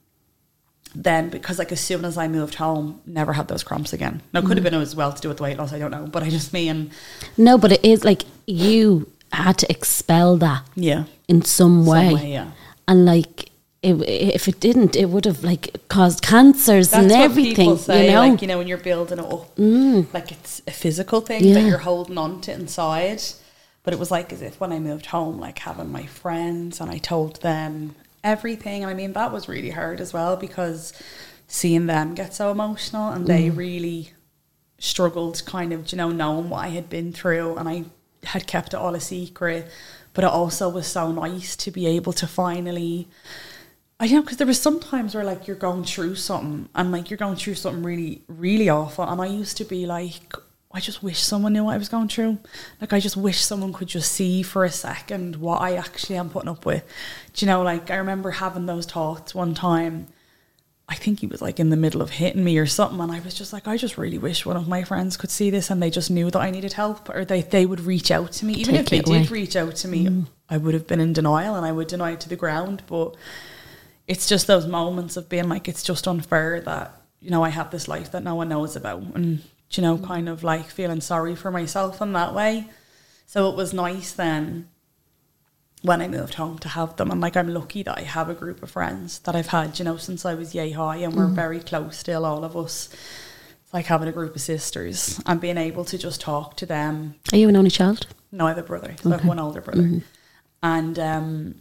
[0.95, 4.21] then because like as soon as I moved home, never had those cramps again.
[4.33, 4.71] Now it could have mm.
[4.71, 6.05] been as well to do with the weight loss, I don't know.
[6.05, 6.91] But I just mean
[7.37, 11.05] No, but it is like you had to expel that yeah.
[11.27, 12.13] in some way.
[12.13, 12.51] way, yeah.
[12.87, 13.49] And like,
[13.81, 17.55] it, if it didn't, it would have like caused cancers That's and everything.
[17.55, 20.11] people say, you know, like you know when you're building it up, mm.
[20.13, 23.21] like it's a physical thing that you're holding on to inside.
[23.83, 26.91] But it was like as if when I moved home, like having my friends and
[26.91, 28.83] I told them everything.
[28.83, 30.91] And I mean that was really hard as well because
[31.47, 33.55] seeing them get so emotional and they mm.
[33.55, 34.11] really
[34.79, 37.85] struggled kind of, you know, knowing what I had been through and I
[38.23, 39.69] had kept it all a secret.
[40.13, 43.07] But it also was so nice to be able to finally
[43.99, 47.09] I know because there was some times where like you're going through something and like
[47.09, 49.03] you're going through something really, really awful.
[49.03, 50.35] And I used to be like,
[50.71, 52.37] I just wish someone knew what I was going through.
[52.79, 56.29] Like I just wish someone could just see for a second what I actually am
[56.29, 56.83] putting up with.
[57.33, 60.07] Do you know, like I remember having those thoughts one time.
[60.89, 63.19] I think he was like in the middle of hitting me or something, and I
[63.19, 65.83] was just like, I just really wish one of my friends could see this and
[65.83, 68.53] they just knew that I needed help, or they they would reach out to me.
[68.53, 69.23] Even Take if they away.
[69.23, 70.27] did reach out to me, mm.
[70.49, 72.83] I would have been in denial and I would deny it to the ground.
[72.87, 73.15] But
[74.07, 77.71] it's just those moments of being like, it's just unfair that you know I have
[77.71, 80.05] this life that no one knows about, and you know, mm.
[80.05, 82.69] kind of like feeling sorry for myself in that way.
[83.25, 84.69] So it was nice then
[85.81, 87.11] when I moved home to have them.
[87.11, 89.85] And like, I'm lucky that I have a group of friends that I've had, you
[89.85, 91.35] know, since I was yay high, and we're mm.
[91.35, 92.89] very close still, all of us.
[93.63, 97.15] It's like having a group of sisters and being able to just talk to them.
[97.33, 98.07] are you an only child?
[98.31, 98.95] No, I have a brother.
[99.01, 99.83] So I have one older brother.
[99.83, 99.99] Mm-hmm.
[100.63, 101.55] And um,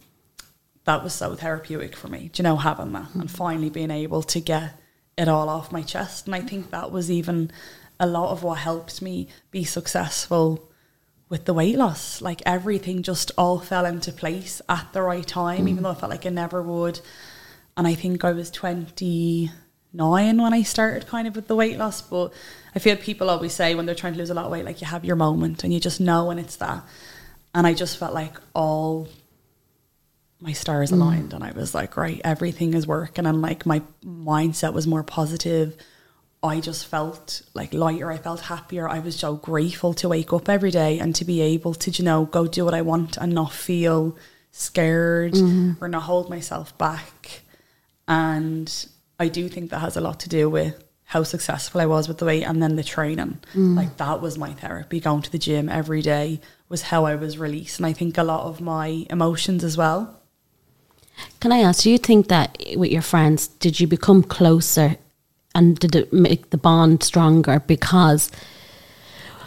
[0.87, 3.27] that was so therapeutic for me, do you know, having that and mm-hmm.
[3.27, 4.73] finally being able to get
[5.17, 6.25] it all off my chest.
[6.25, 7.51] And I think that was even
[7.99, 10.71] a lot of what helped me be successful
[11.27, 12.21] with the weight loss.
[12.21, 15.83] Like everything just all fell into place at the right time, even mm-hmm.
[15.83, 17.01] though I felt like I never would.
[17.75, 19.51] And I think I was 29
[20.41, 22.01] when I started kind of with the weight loss.
[22.01, 22.31] But
[22.73, 24.79] I feel people always say when they're trying to lose a lot of weight, like
[24.79, 26.81] you have your moment and you just know when it's that.
[27.53, 29.09] And I just felt like all
[30.39, 30.93] my stars mm.
[30.93, 35.03] aligned and I was like, right, everything is working and like my mindset was more
[35.03, 35.75] positive.
[36.43, 38.87] I just felt like lighter, I felt happier.
[38.87, 42.03] I was so grateful to wake up every day and to be able to, you
[42.03, 44.15] know, go do what I want and not feel
[44.51, 45.83] scared mm-hmm.
[45.83, 47.41] or not hold myself back.
[48.07, 48.87] And
[49.19, 52.17] I do think that has a lot to do with how successful I was with
[52.17, 53.39] the weight and then the training.
[53.53, 53.75] Mm.
[53.75, 54.99] Like that was my therapy.
[54.99, 57.79] Going to the gym every day was how I was released.
[57.79, 60.16] And I think a lot of my emotions as well.
[61.39, 64.97] Can I ask, do you think that with your friends, did you become closer
[65.53, 67.59] and did it make the bond stronger?
[67.59, 68.31] Because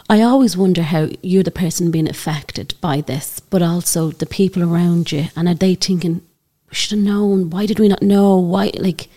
[0.09, 4.63] I always wonder how you're the person being affected by this, but also the people
[4.63, 5.29] around you.
[5.37, 6.23] And are they thinking,
[6.69, 7.51] we should have known?
[7.51, 8.37] Why did we not know?
[8.37, 9.09] Why, like,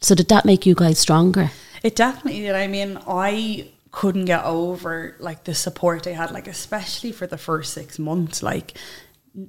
[0.00, 1.50] so did that make you guys stronger?
[1.82, 2.54] It definitely did.
[2.54, 7.38] I mean, I couldn't get over like the support I had, like especially for the
[7.38, 8.42] first six months.
[8.42, 8.74] Like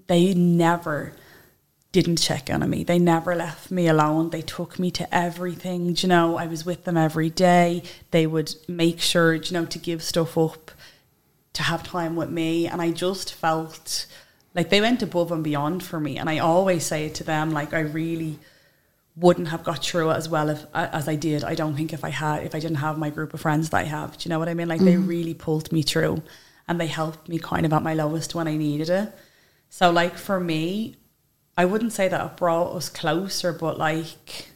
[0.07, 1.14] they never
[1.93, 2.83] didn't check in on me.
[2.83, 4.31] They never left me alone.
[4.31, 5.93] They took me to everything.
[5.93, 7.83] Do You know, I was with them every day.
[8.09, 10.71] They would make sure, you know, to give stuff up,
[11.53, 12.67] to have time with me.
[12.67, 14.07] And I just felt
[14.55, 16.17] like they went above and beyond for me.
[16.17, 18.39] And I always say it to them, like I really
[19.15, 21.43] wouldn't have got through it as well if, uh, as I did.
[21.43, 23.77] I don't think if I had, if I didn't have my group of friends that
[23.77, 24.17] I have.
[24.17, 24.67] Do you know what I mean?
[24.67, 25.05] Like they mm-hmm.
[25.05, 26.23] really pulled me through,
[26.67, 29.13] and they helped me kind of at my lowest when I needed it.
[29.69, 30.95] So like for me,
[31.57, 34.47] I wouldn't say that it brought us closer, but like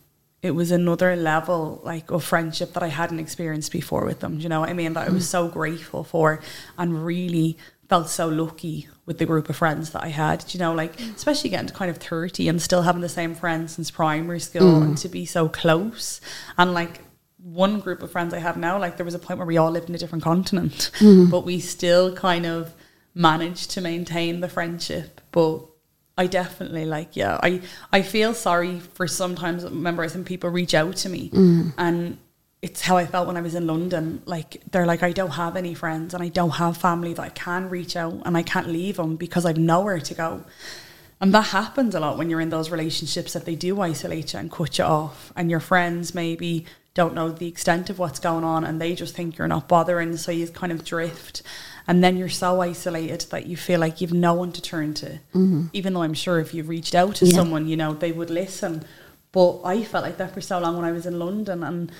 [0.42, 4.38] it was another level like of friendship that I hadn't experienced before with them.
[4.38, 4.94] Do you know what I mean?
[4.94, 5.28] That I was mm.
[5.28, 6.42] so grateful for
[6.78, 7.58] and really
[7.90, 10.46] felt so lucky with the group of friends that I had.
[10.46, 11.16] Do you know, like mm.
[11.16, 14.80] especially getting to kind of thirty and still having the same friends since primary school
[14.80, 14.84] mm.
[14.84, 16.22] and to be so close.
[16.58, 17.02] And like
[17.38, 19.72] one group of friends I have now, like there was a point where we all
[19.72, 20.92] lived in a different continent,
[21.32, 22.74] but we still kind of
[23.14, 25.22] managed to maintain the friendship.
[25.32, 25.66] But
[26.18, 27.62] I definitely like, yeah, I,
[27.92, 31.74] I feel sorry for sometimes members and people reach out to me mm.
[31.78, 32.18] and
[32.62, 34.24] it's how I felt when I was in London.
[34.26, 37.30] Like they're like, I don't have any friends and I don't have family that I
[37.30, 40.44] can reach out and I can't leave them because I've nowhere to go.
[41.20, 44.40] And that happens a lot when you're in those relationships that they do isolate you
[44.40, 48.44] and cut you off, and your friends maybe don't know the extent of what's going
[48.44, 51.42] on and they just think you're not bothering, so you kind of drift.
[51.88, 55.20] And then you're so isolated that you feel like you've no one to turn to.
[55.34, 55.68] Mm-hmm.
[55.72, 57.34] Even though I'm sure if you reached out to Yeah.
[57.34, 58.84] someone, you know, they would listen.
[59.32, 61.92] But I felt like that for so long when I was in London, and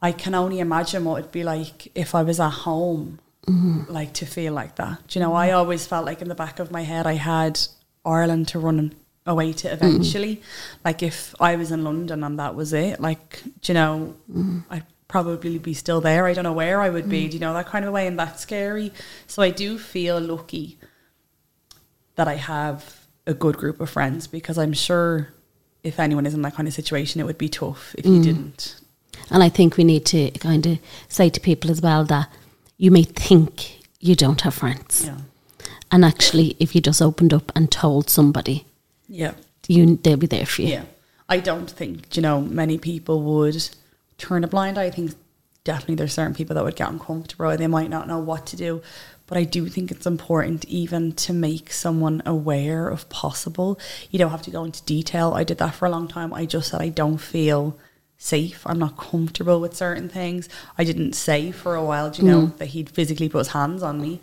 [0.00, 3.90] I can only imagine what it'd be like if I was at home, mm-hmm.
[3.92, 5.06] like to feel like that.
[5.08, 7.58] Do you know, I always felt like in the back of my head I had
[8.04, 8.94] Ireland to run
[9.26, 9.84] away to mm-hmm.
[9.84, 10.42] eventually.
[10.84, 14.14] Like if I was in London and that was it, like do you know,
[14.70, 14.84] I'd
[15.14, 16.26] probably be still there.
[16.26, 17.26] I don't know where I would be.
[17.26, 17.30] Mm.
[17.30, 18.90] Do you know that kind of way, and that's scary.
[19.28, 20.76] So I do feel lucky
[22.16, 25.32] that I have a good group of friends because I'm sure
[25.84, 28.24] if anyone is in that kind of situation, it would be tough if you mm.
[28.24, 28.80] didn't.
[29.30, 32.28] And I think we need to kind of say to people as well that
[32.76, 35.04] you may think you don't have friends.
[35.06, 35.18] Yeah.
[35.92, 38.66] And actually, if you just opened up and told somebody,
[39.08, 39.34] Yeah.
[39.68, 40.70] you they'll be there for you.
[40.70, 40.84] Yeah.
[41.28, 43.68] I don't think, you know, many people would
[44.24, 44.84] turn a blind eye.
[44.84, 45.12] I think
[45.64, 48.56] definitely there's certain people that would get uncomfortable or they might not know what to
[48.56, 48.82] do.
[49.26, 53.78] But I do think it's important even to make someone aware of possible.
[54.10, 55.32] You don't have to go into detail.
[55.32, 56.34] I did that for a long time.
[56.34, 57.78] I just said I don't feel
[58.18, 58.62] safe.
[58.66, 60.48] I'm not comfortable with certain things.
[60.76, 62.56] I didn't say for a while, do you know, mm.
[62.58, 64.20] that he'd physically put his hands on me.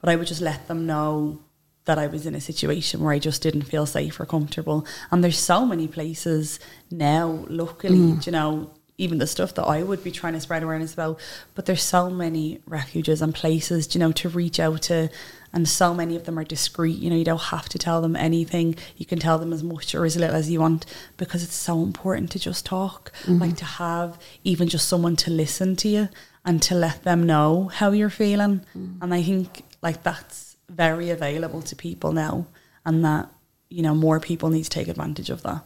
[0.00, 1.40] But I would just let them know
[1.86, 4.86] that I was in a situation where I just didn't feel safe or comfortable.
[5.10, 6.60] And there's so many places
[6.90, 8.22] now, luckily, mm.
[8.22, 11.20] do you know, even the stuff that I would be trying to spread awareness about.
[11.54, 15.08] But there's so many refuges and places, you know, to reach out to.
[15.52, 16.98] And so many of them are discreet.
[16.98, 18.74] You know, you don't have to tell them anything.
[18.96, 20.84] You can tell them as much or as little as you want
[21.16, 23.12] because it's so important to just talk.
[23.22, 23.38] Mm-hmm.
[23.38, 26.08] Like to have even just someone to listen to you
[26.44, 28.62] and to let them know how you're feeling.
[28.76, 28.98] Mm.
[29.00, 32.46] And I think like that's very available to people now
[32.84, 33.28] and that,
[33.70, 35.64] you know, more people need to take advantage of that.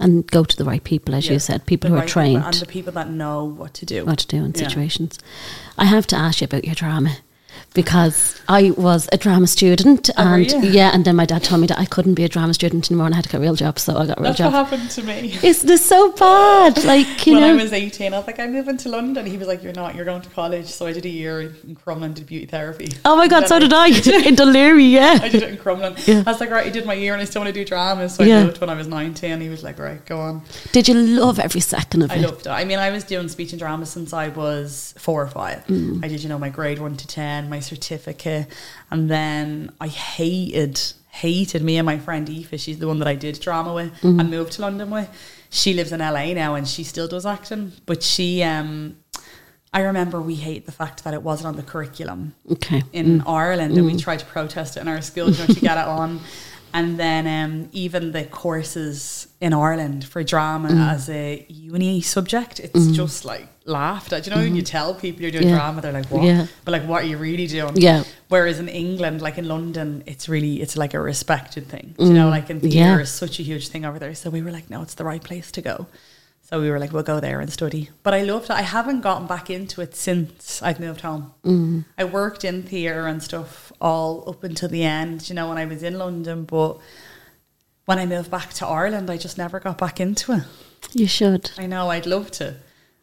[0.00, 1.32] And go to the right people, as Yeah.
[1.34, 4.04] you said, people who are trained and the people that know what to do.
[4.04, 4.68] what to do in Yeah.
[4.68, 5.18] situations.
[5.76, 7.16] I have to ask you about your drama
[7.74, 11.66] because I was a drama student Oh, and yeah, and then my dad told me
[11.68, 13.54] that I couldn't be a drama student anymore and I had to get a real
[13.54, 14.52] job, so I got a real That's job.
[14.52, 15.38] what happened to me.
[15.42, 16.82] It's this so bad?
[16.84, 19.26] Like, you when know, I was 18, I was like, I'm moving to London.
[19.26, 20.66] He was like, You're not, you're going to college.
[20.66, 22.88] So I did a year in Crumlin, did beauty therapy.
[23.04, 25.18] oh my god, so did I in Deliri, yeah.
[25.22, 25.94] I did it in Crumlin.
[26.08, 26.22] Yeah.
[26.26, 28.08] I was like, Right, I did my year and I still want to do drama.
[28.08, 28.40] So Yeah.
[28.40, 29.40] I moved when I was 19.
[29.40, 30.42] He was like, Right, go on.
[30.72, 32.18] Did you love every second of I it?
[32.18, 32.50] I loved it.
[32.50, 35.66] I mean, I was doing speech and drama since I was four or five.
[35.66, 36.04] Mm.
[36.04, 38.46] I did, you know, my grade one to 10, my certificate.
[38.90, 40.80] And then I hated,
[41.10, 42.60] hated me and my friend Aoife.
[42.60, 44.20] She's the one that I did drama with Mm-hmm.
[44.20, 45.08] and moved to London with.
[45.50, 47.72] She lives in LA now and she still does acting.
[47.86, 48.96] But she, um,
[49.72, 52.82] I remember we hate the fact that it wasn't on the curriculum Okay.
[52.92, 55.78] in Ireland and we tried to protest it in our school you know, to get
[55.78, 56.20] it on.
[56.74, 60.78] And then um, even the courses in Ireland for drama mm-hmm.
[60.78, 62.92] as a uni subject, it's mm-hmm.
[62.92, 64.26] just like laughed at.
[64.26, 64.66] You know, when you mm-hmm.
[64.66, 65.56] tell people you're doing Yeah.
[65.56, 66.24] drama, they're like, what?
[66.24, 66.46] Yeah.
[66.64, 67.76] But like, what are you really doing?
[67.76, 68.04] Yeah.
[68.28, 71.94] Whereas in England, like in London, it's really, it's like a respected thing.
[71.98, 72.30] You know, mm.
[72.30, 72.98] like in theatre, Yeah.
[72.98, 74.14] it's such a huge thing over there.
[74.14, 75.86] So we were like, no, it's the right place to go.
[76.48, 77.90] So we were like, we'll go there and study.
[78.02, 78.52] But I loved it.
[78.52, 81.34] I haven't gotten back into it since I've moved home.
[81.44, 81.84] Mm.
[81.98, 85.66] I worked in theatre and stuff all up until the end, you know, when I
[85.66, 86.44] was in London.
[86.44, 86.78] But
[87.84, 90.44] when I moved back to Ireland, I just never got back into it.
[90.94, 91.50] You should.
[91.58, 92.56] I know, I'd love to.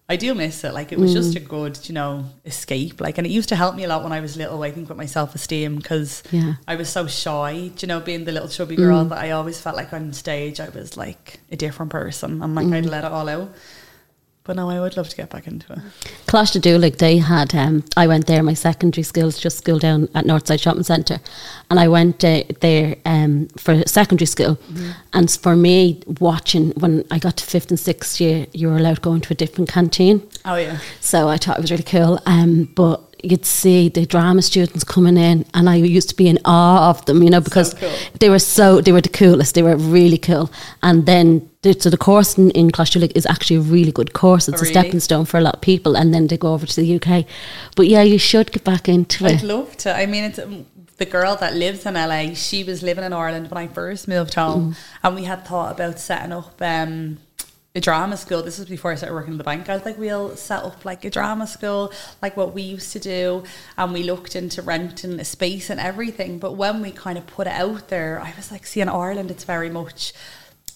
[0.07, 0.73] I do miss it.
[0.73, 1.48] Like, it was just a mm.
[1.48, 3.02] good, you know, escape.
[3.02, 4.88] Like, and it used to help me a lot when I was little, I think,
[4.88, 6.53] with my self esteem because Yeah.
[6.68, 8.80] I was so shy, you know, being the little chubby mm.
[8.80, 12.53] girl that I always felt like on stage I was like a different person I'm
[12.53, 12.90] like I'd mm.
[12.90, 13.52] let it all out.
[14.46, 15.80] But no, I would love to get back into it.
[16.28, 19.80] Clash to do like they had um I went there my secondary schools just school
[19.80, 21.20] down at Northside Shopping Centre.
[21.72, 24.60] And I went uh, there um for secondary school.
[25.14, 29.02] And for me watching when I got to fifth and sixth year you were allowed
[29.02, 30.22] going to go into a different canteen.
[30.46, 30.78] Oh, yeah.
[31.02, 32.20] so I thought it was really cool.
[32.28, 33.02] Um but
[33.32, 37.06] you'd see the drama students coming in and I used to be in awe of
[37.06, 37.92] them you know because cool.
[38.20, 40.52] they were so they were the coolest they were really cool
[40.84, 44.14] and then the, so the course in, in Coláiste Dhúlaigh is actually a really good
[44.14, 46.54] course it's Oh, a stepping stone for a lot of people and then they go
[46.54, 47.26] over to the UK
[47.76, 49.96] but yeah you should get back into I'd it love to.
[49.96, 50.66] I mean, it's um,
[50.98, 52.34] the girl that lives in LA.
[52.36, 54.76] She was living in Ireland when I first moved home, Mm.
[55.04, 57.18] and we had thought about setting up um,
[57.76, 58.42] a drama school.
[58.42, 59.70] This was before I started working in the bank.
[59.70, 61.92] I was like, we'll set up like a drama school,
[62.22, 63.44] like what we used to do,
[63.78, 66.40] and we looked into renting a space and everything.
[66.40, 69.30] But when we kind of put it out there, I was like, see, in Ireland,
[69.30, 70.14] it's very much.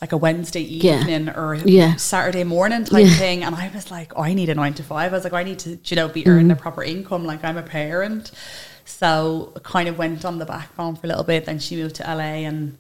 [0.02, 1.02] Like a Wednesday Yeah.
[1.02, 1.98] evening or Yeah.
[1.98, 3.16] Saturday morning type Yeah.
[3.16, 5.12] thing, and I was like, I need a nine to five.
[5.12, 6.52] I was like, I need to, you know, be earning mm-hmm.
[6.52, 7.26] a proper income.
[7.26, 8.32] Like I'm a parent,
[8.86, 11.44] so I kind of went on the backbone for a little bit.
[11.44, 12.78] Then she moved to LA, and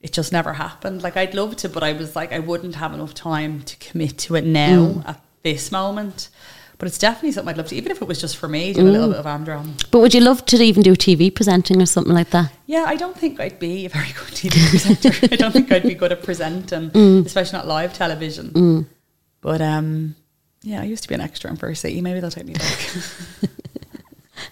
[0.00, 1.02] it just never happened.
[1.02, 4.18] Like I'd love to, but I was like, I wouldn't have enough time to commit
[4.18, 5.08] to it now mm.
[5.08, 6.28] at this moment.
[6.78, 8.80] But it's definitely something I'd love to, even if it was just for me, do
[8.80, 9.12] a little mm.
[9.12, 9.90] bit of Amdram.
[9.90, 12.96] but would you love to even do TV presenting or something like that Yeah, I
[12.96, 15.10] don't think I'd be a very good TV presenter.
[15.30, 17.26] I don't think I'd be good at presenting, mm.
[17.26, 18.86] especially not live television.
[19.42, 20.16] But um,
[20.62, 22.00] yeah, I used to be an extra in Fair City.
[22.00, 22.90] Maybe they'll take me back.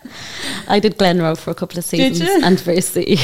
[0.69, 3.15] I did Glenroe for a couple of seasons and Fair City.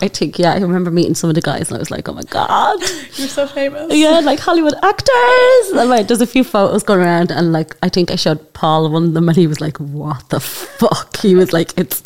[0.00, 2.12] I think, yeah, I remember meeting some of the guys and I was like, oh
[2.12, 2.80] my God.
[3.14, 3.92] You're so famous.
[3.94, 5.70] Yeah, like Hollywood actors.
[5.74, 8.90] And like, there's a few photos going around, and like, I think I showed Paul
[8.90, 12.02] one of them, and he was like, "What the fuck?" He was like, "It's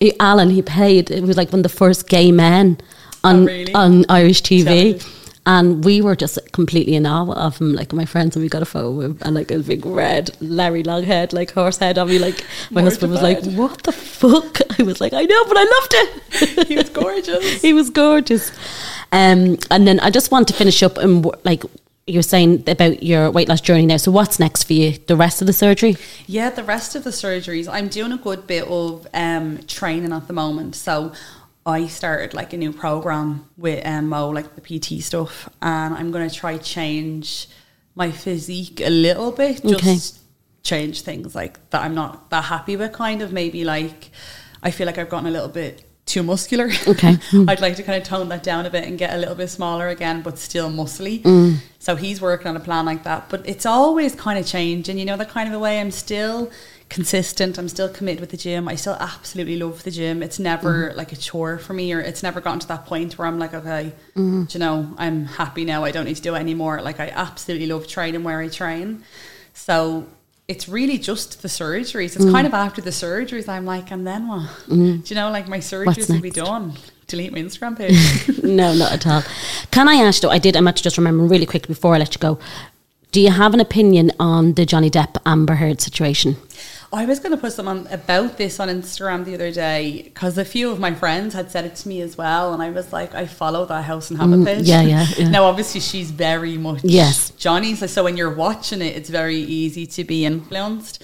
[0.00, 1.10] he, Alan." He played.
[1.10, 2.78] It was like one of the first gay men
[3.24, 3.74] on Oh, really?
[3.74, 4.98] on Irish TV.
[4.98, 5.21] Jealous.
[5.44, 8.62] And we were just completely in awe of him, like my friends, and we got
[8.62, 12.08] a photo with him, and like a big red Larry Longhead, like horse head on
[12.08, 12.20] me.
[12.20, 15.64] Like my husband was like, "What the fuck?" I was like, "I know, but I
[15.64, 17.62] loved it." He was gorgeous.
[17.62, 18.52] he was gorgeous.
[19.10, 21.64] Um, and then I just want to finish up and like
[22.06, 23.96] you're saying about your weight loss journey now.
[23.96, 24.98] So what's next for you?
[25.06, 25.96] The rest of the surgery?
[26.26, 30.26] Yeah, the rest of the surgeries, I'm doing a good bit of um, training at
[30.26, 30.74] the moment.
[30.74, 31.12] So
[31.64, 36.10] I started like a new program with um, Mo, like the PT stuff, and I'm
[36.10, 37.48] going to try change
[37.94, 39.62] my physique a little bit.
[39.64, 40.20] Just Okay.
[40.62, 42.92] change things like that I'm not that happy with.
[42.92, 44.10] Kind of maybe like
[44.62, 46.66] I feel like I've gotten a little bit too muscular.
[46.88, 47.14] Okay.
[47.32, 47.48] Mm.
[47.48, 49.48] I'd like to kind of tone that down a bit and get a little bit
[49.48, 51.22] smaller again, but still muscly.
[51.22, 51.56] Mm.
[51.78, 53.28] So he's working on a plan like that.
[53.30, 55.80] But it's always kind of changing, you know, that kind of a way.
[55.80, 56.50] I'm still
[56.92, 57.58] consistent.
[57.58, 58.68] I'm still committed with the gym.
[58.68, 60.22] I still absolutely love the gym.
[60.22, 60.98] It's never Mm-hmm.
[60.98, 63.54] like a chore for me, or it's never gotten to that point where I'm like,
[63.54, 64.44] okay, Mm-hmm.
[64.50, 65.84] you know, I'm happy now.
[65.84, 66.80] I don't need to do it anymore.
[66.82, 69.04] Like I absolutely love training where I train.
[69.54, 70.06] So
[70.48, 72.16] it's really just the surgeries.
[72.16, 72.32] It's Mm.
[72.32, 74.48] kind of after the surgeries, I'm like, and then what?
[74.68, 76.74] Do you know, like my surgeries will be done.
[77.06, 78.42] Delete my Instagram page.
[78.42, 79.22] no, not at all.
[79.70, 80.30] Can I ask though?
[80.30, 80.56] I did.
[80.56, 82.38] I'm actually just remembering really quick before I let you go.
[83.12, 86.38] Do you have an opinion on the Johnny Depp Amber Heard situation?
[86.94, 90.46] I was going to put something about this on Instagram the other day because a
[90.46, 93.14] few of my friends had said it to me as well, and I was like,
[93.14, 94.64] I follow that house and have a page.
[94.64, 95.28] Mm, yeah, yeah, yeah.
[95.28, 97.28] Now, obviously, she's very much Yes.
[97.32, 97.90] Johnny's.
[97.90, 101.02] So when you're watching it, it's very easy to be influenced.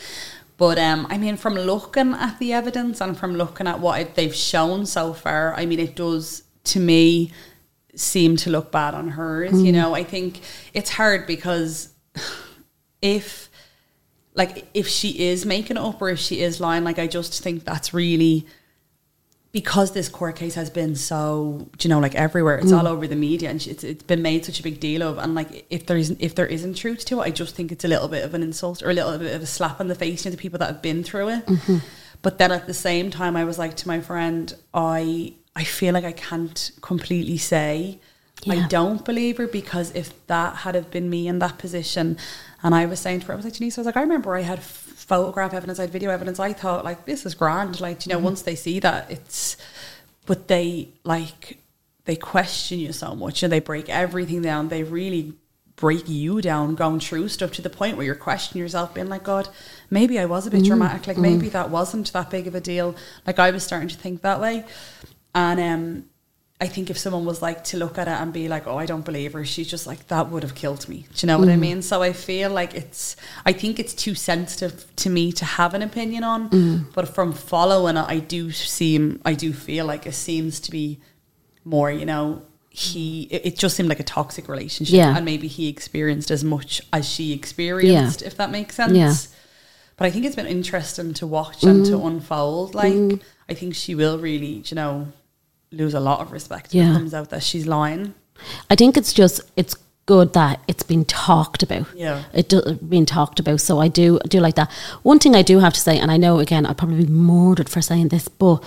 [0.56, 4.14] But um, I mean, from looking at the evidence and from looking at what it,
[4.14, 7.32] they've shown so far, I mean, it does to me
[7.94, 9.52] seem to look bad on hers.
[9.52, 9.66] Mm.
[9.66, 10.40] You know, I think
[10.72, 11.90] it's hard because
[13.02, 13.50] if
[14.34, 17.42] like if she is making it up or if she is lying, like I just
[17.42, 18.46] think that's really
[19.50, 22.90] because this court case has been so, you know, like everywhere, it's all mm.
[22.90, 25.18] over the media, and it's it's been made such a big deal of.
[25.18, 27.84] And like, if there isn't if there isn't truth to it, I just think it's
[27.84, 29.94] a little bit of an insult or a little bit of a slap in the
[29.94, 31.46] face to the people that have been through it.
[31.46, 31.78] Mm-hmm.
[32.20, 35.94] But then at the same time, I was like to my friend, I I feel
[35.94, 38.00] like I can't completely say
[38.46, 42.16] I don't believe her because if that had have been me in that position,
[42.62, 44.34] and I was saying to her, I was like, Denise, I was like, I remember
[44.36, 46.38] I had photograph evidence, I had video evidence.
[46.38, 48.26] I thought like this is grand, like you know, mm-hmm.
[48.26, 49.56] once they see that, it's.
[50.26, 51.58] But they like
[52.04, 54.68] they question you so much and they break everything down.
[54.68, 55.34] They really
[55.76, 59.22] break you down going through stuff to the point where you're questioning yourself, being like,
[59.22, 59.48] God,
[59.90, 60.68] maybe I was a bit mm-hmm.
[60.68, 61.06] dramatic.
[61.06, 61.22] Like mm-hmm.
[61.22, 62.94] maybe that wasn't that big of a deal.
[63.26, 64.64] Like I was starting to think that way.
[65.34, 66.04] And um
[66.60, 68.86] I think if someone was like to look at it and be like, "Oh, I
[68.86, 71.48] don't believe her," she's just like, "That would have killed me." Do you know what
[71.48, 71.60] I mm.
[71.60, 71.82] mean?
[71.82, 73.14] So I feel like it's,
[73.46, 76.50] I think it's too sensitive to me to have an opinion on.
[76.50, 76.86] Mm.
[76.94, 80.98] But from following it, I do seem, I do feel like it seems to be
[81.64, 81.92] more.
[81.92, 85.14] You know, he, it, it just seemed like a toxic relationship, Yeah.
[85.16, 88.96] and maybe he experienced as much as she experienced, if that makes sense.
[88.96, 89.14] Yeah.
[89.96, 92.06] But I think it's been interesting to watch and to mm.
[92.06, 92.74] unfold.
[92.74, 95.08] Like, I think she will really, you know,
[95.70, 96.90] lose a lot of respect when Yeah.
[96.92, 98.14] it comes out that she's lying.
[98.70, 99.76] I think it's just it's
[100.06, 101.86] good that it's been talked about.
[101.94, 102.22] Yeah.
[102.32, 103.60] it do, been talked about.
[103.60, 104.70] So I do do like that.
[105.02, 107.68] One thing I do have to say, and I know again I'll probably be murdered
[107.68, 108.62] for saying this, but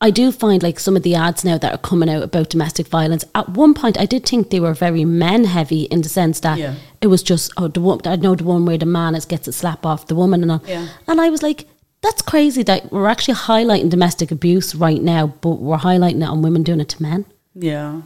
[0.00, 2.88] I do find like some of the ads now that are coming out about domestic
[2.88, 3.24] violence.
[3.34, 6.58] At one point, I did think they were very men heavy in the sense that
[6.58, 6.74] Yeah.
[7.00, 9.46] it was just oh the one I know the one where the man is gets
[9.48, 10.62] a slap off the woman and all.
[10.66, 10.88] Yeah.
[11.06, 11.66] And I was like.
[12.02, 16.42] That's crazy that we're actually highlighting domestic abuse right now, but we're highlighting it on
[16.42, 17.24] women doing it to men.
[17.54, 18.02] Yeah.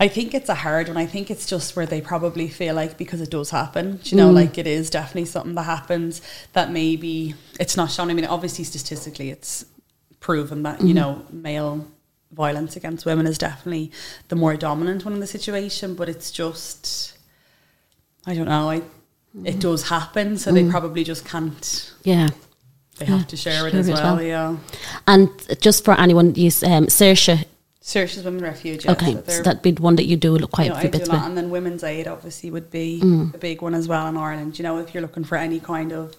[0.00, 0.96] I think it's a hard one.
[0.96, 4.30] I think it's just where they probably feel like because it does happen, you know,
[4.30, 4.34] mm.
[4.34, 6.22] like it is definitely something that happens
[6.52, 8.08] that maybe it's not shown.
[8.08, 9.64] I mean, obviously, statistically, it's
[10.20, 10.94] proven that, you mm-hmm.
[10.94, 11.88] know, male
[12.30, 13.90] violence against women is definitely
[14.28, 17.18] the more dominant one in the situation, but it's just,
[18.24, 18.76] I don't know, I,
[19.44, 19.60] it mm.
[19.60, 20.70] does happen, so they mm.
[20.70, 22.28] probably just can't, Yeah.
[22.98, 24.24] They have to share it as it as well, well.
[24.24, 24.56] yeah.
[25.06, 25.28] And
[25.60, 27.44] just for anyone, use um, Saoirse.
[27.82, 30.64] Saoirse's Women Refuge, yeah, Okay, so so that'd be one that you do look quite
[30.64, 31.20] you know, a few bits with.
[31.22, 33.34] and then Women's Aid obviously would be Mm.
[33.34, 34.58] a big one as well in Ireland.
[34.58, 36.14] You know, if you're looking for any kind of,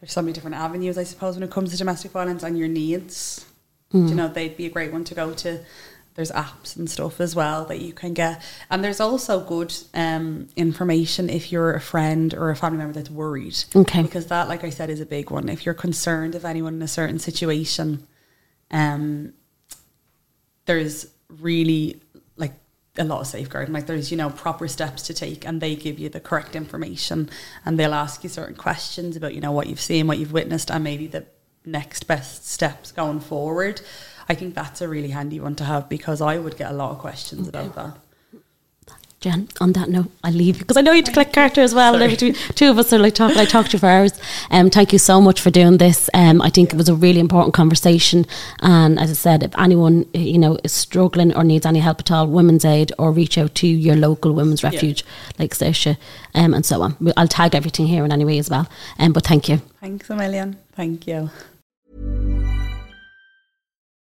[0.00, 2.68] there's so many different avenues, I suppose, when it comes to domestic violence and your
[2.68, 3.44] needs.
[3.92, 4.08] Mm.
[4.08, 5.60] You know, they'd be a great one to go to.
[6.14, 10.48] There's apps and stuff as well that you can get, and there's also good um,
[10.54, 13.56] information if you're a friend or a family member that's worried.
[13.74, 14.02] Okay.
[14.02, 15.48] because that, like I said, is a big one.
[15.48, 18.06] If you're concerned of anyone in a certain situation,
[18.70, 19.32] um,
[20.66, 22.00] there's really
[22.36, 22.52] like
[22.96, 23.74] a lot of safeguarding.
[23.74, 27.28] Like there's you know proper steps to take, and they give you the correct information,
[27.64, 30.70] and they'll ask you certain questions about you know what you've seen, what you've witnessed,
[30.70, 31.26] and maybe the
[31.64, 33.80] next best steps going forward.
[34.28, 36.92] I think that's a really handy one to have because I would get a lot
[36.92, 37.96] of questions about that.
[39.24, 41.62] Jen, on that note, I leave you because I know you have to collect Carter
[41.62, 41.94] as well.
[41.94, 43.38] And every two, two of us are like talking.
[43.38, 44.12] I talked to you for hours.
[44.50, 46.10] Um, thank you so much for doing this.
[46.12, 48.26] Um, I think it was a really important conversation.
[48.60, 52.10] And as I said, if anyone you know is struggling or needs any help at
[52.10, 55.06] all, Women's Aid or reach out to your local women's refuge
[55.38, 55.96] like Saoirse,
[56.34, 56.94] um, and so on.
[57.16, 58.68] I'll tag everything here in any way as well.
[58.98, 59.62] Um, but thank you.
[59.80, 60.58] Thanks a million.
[60.72, 61.30] Thank you.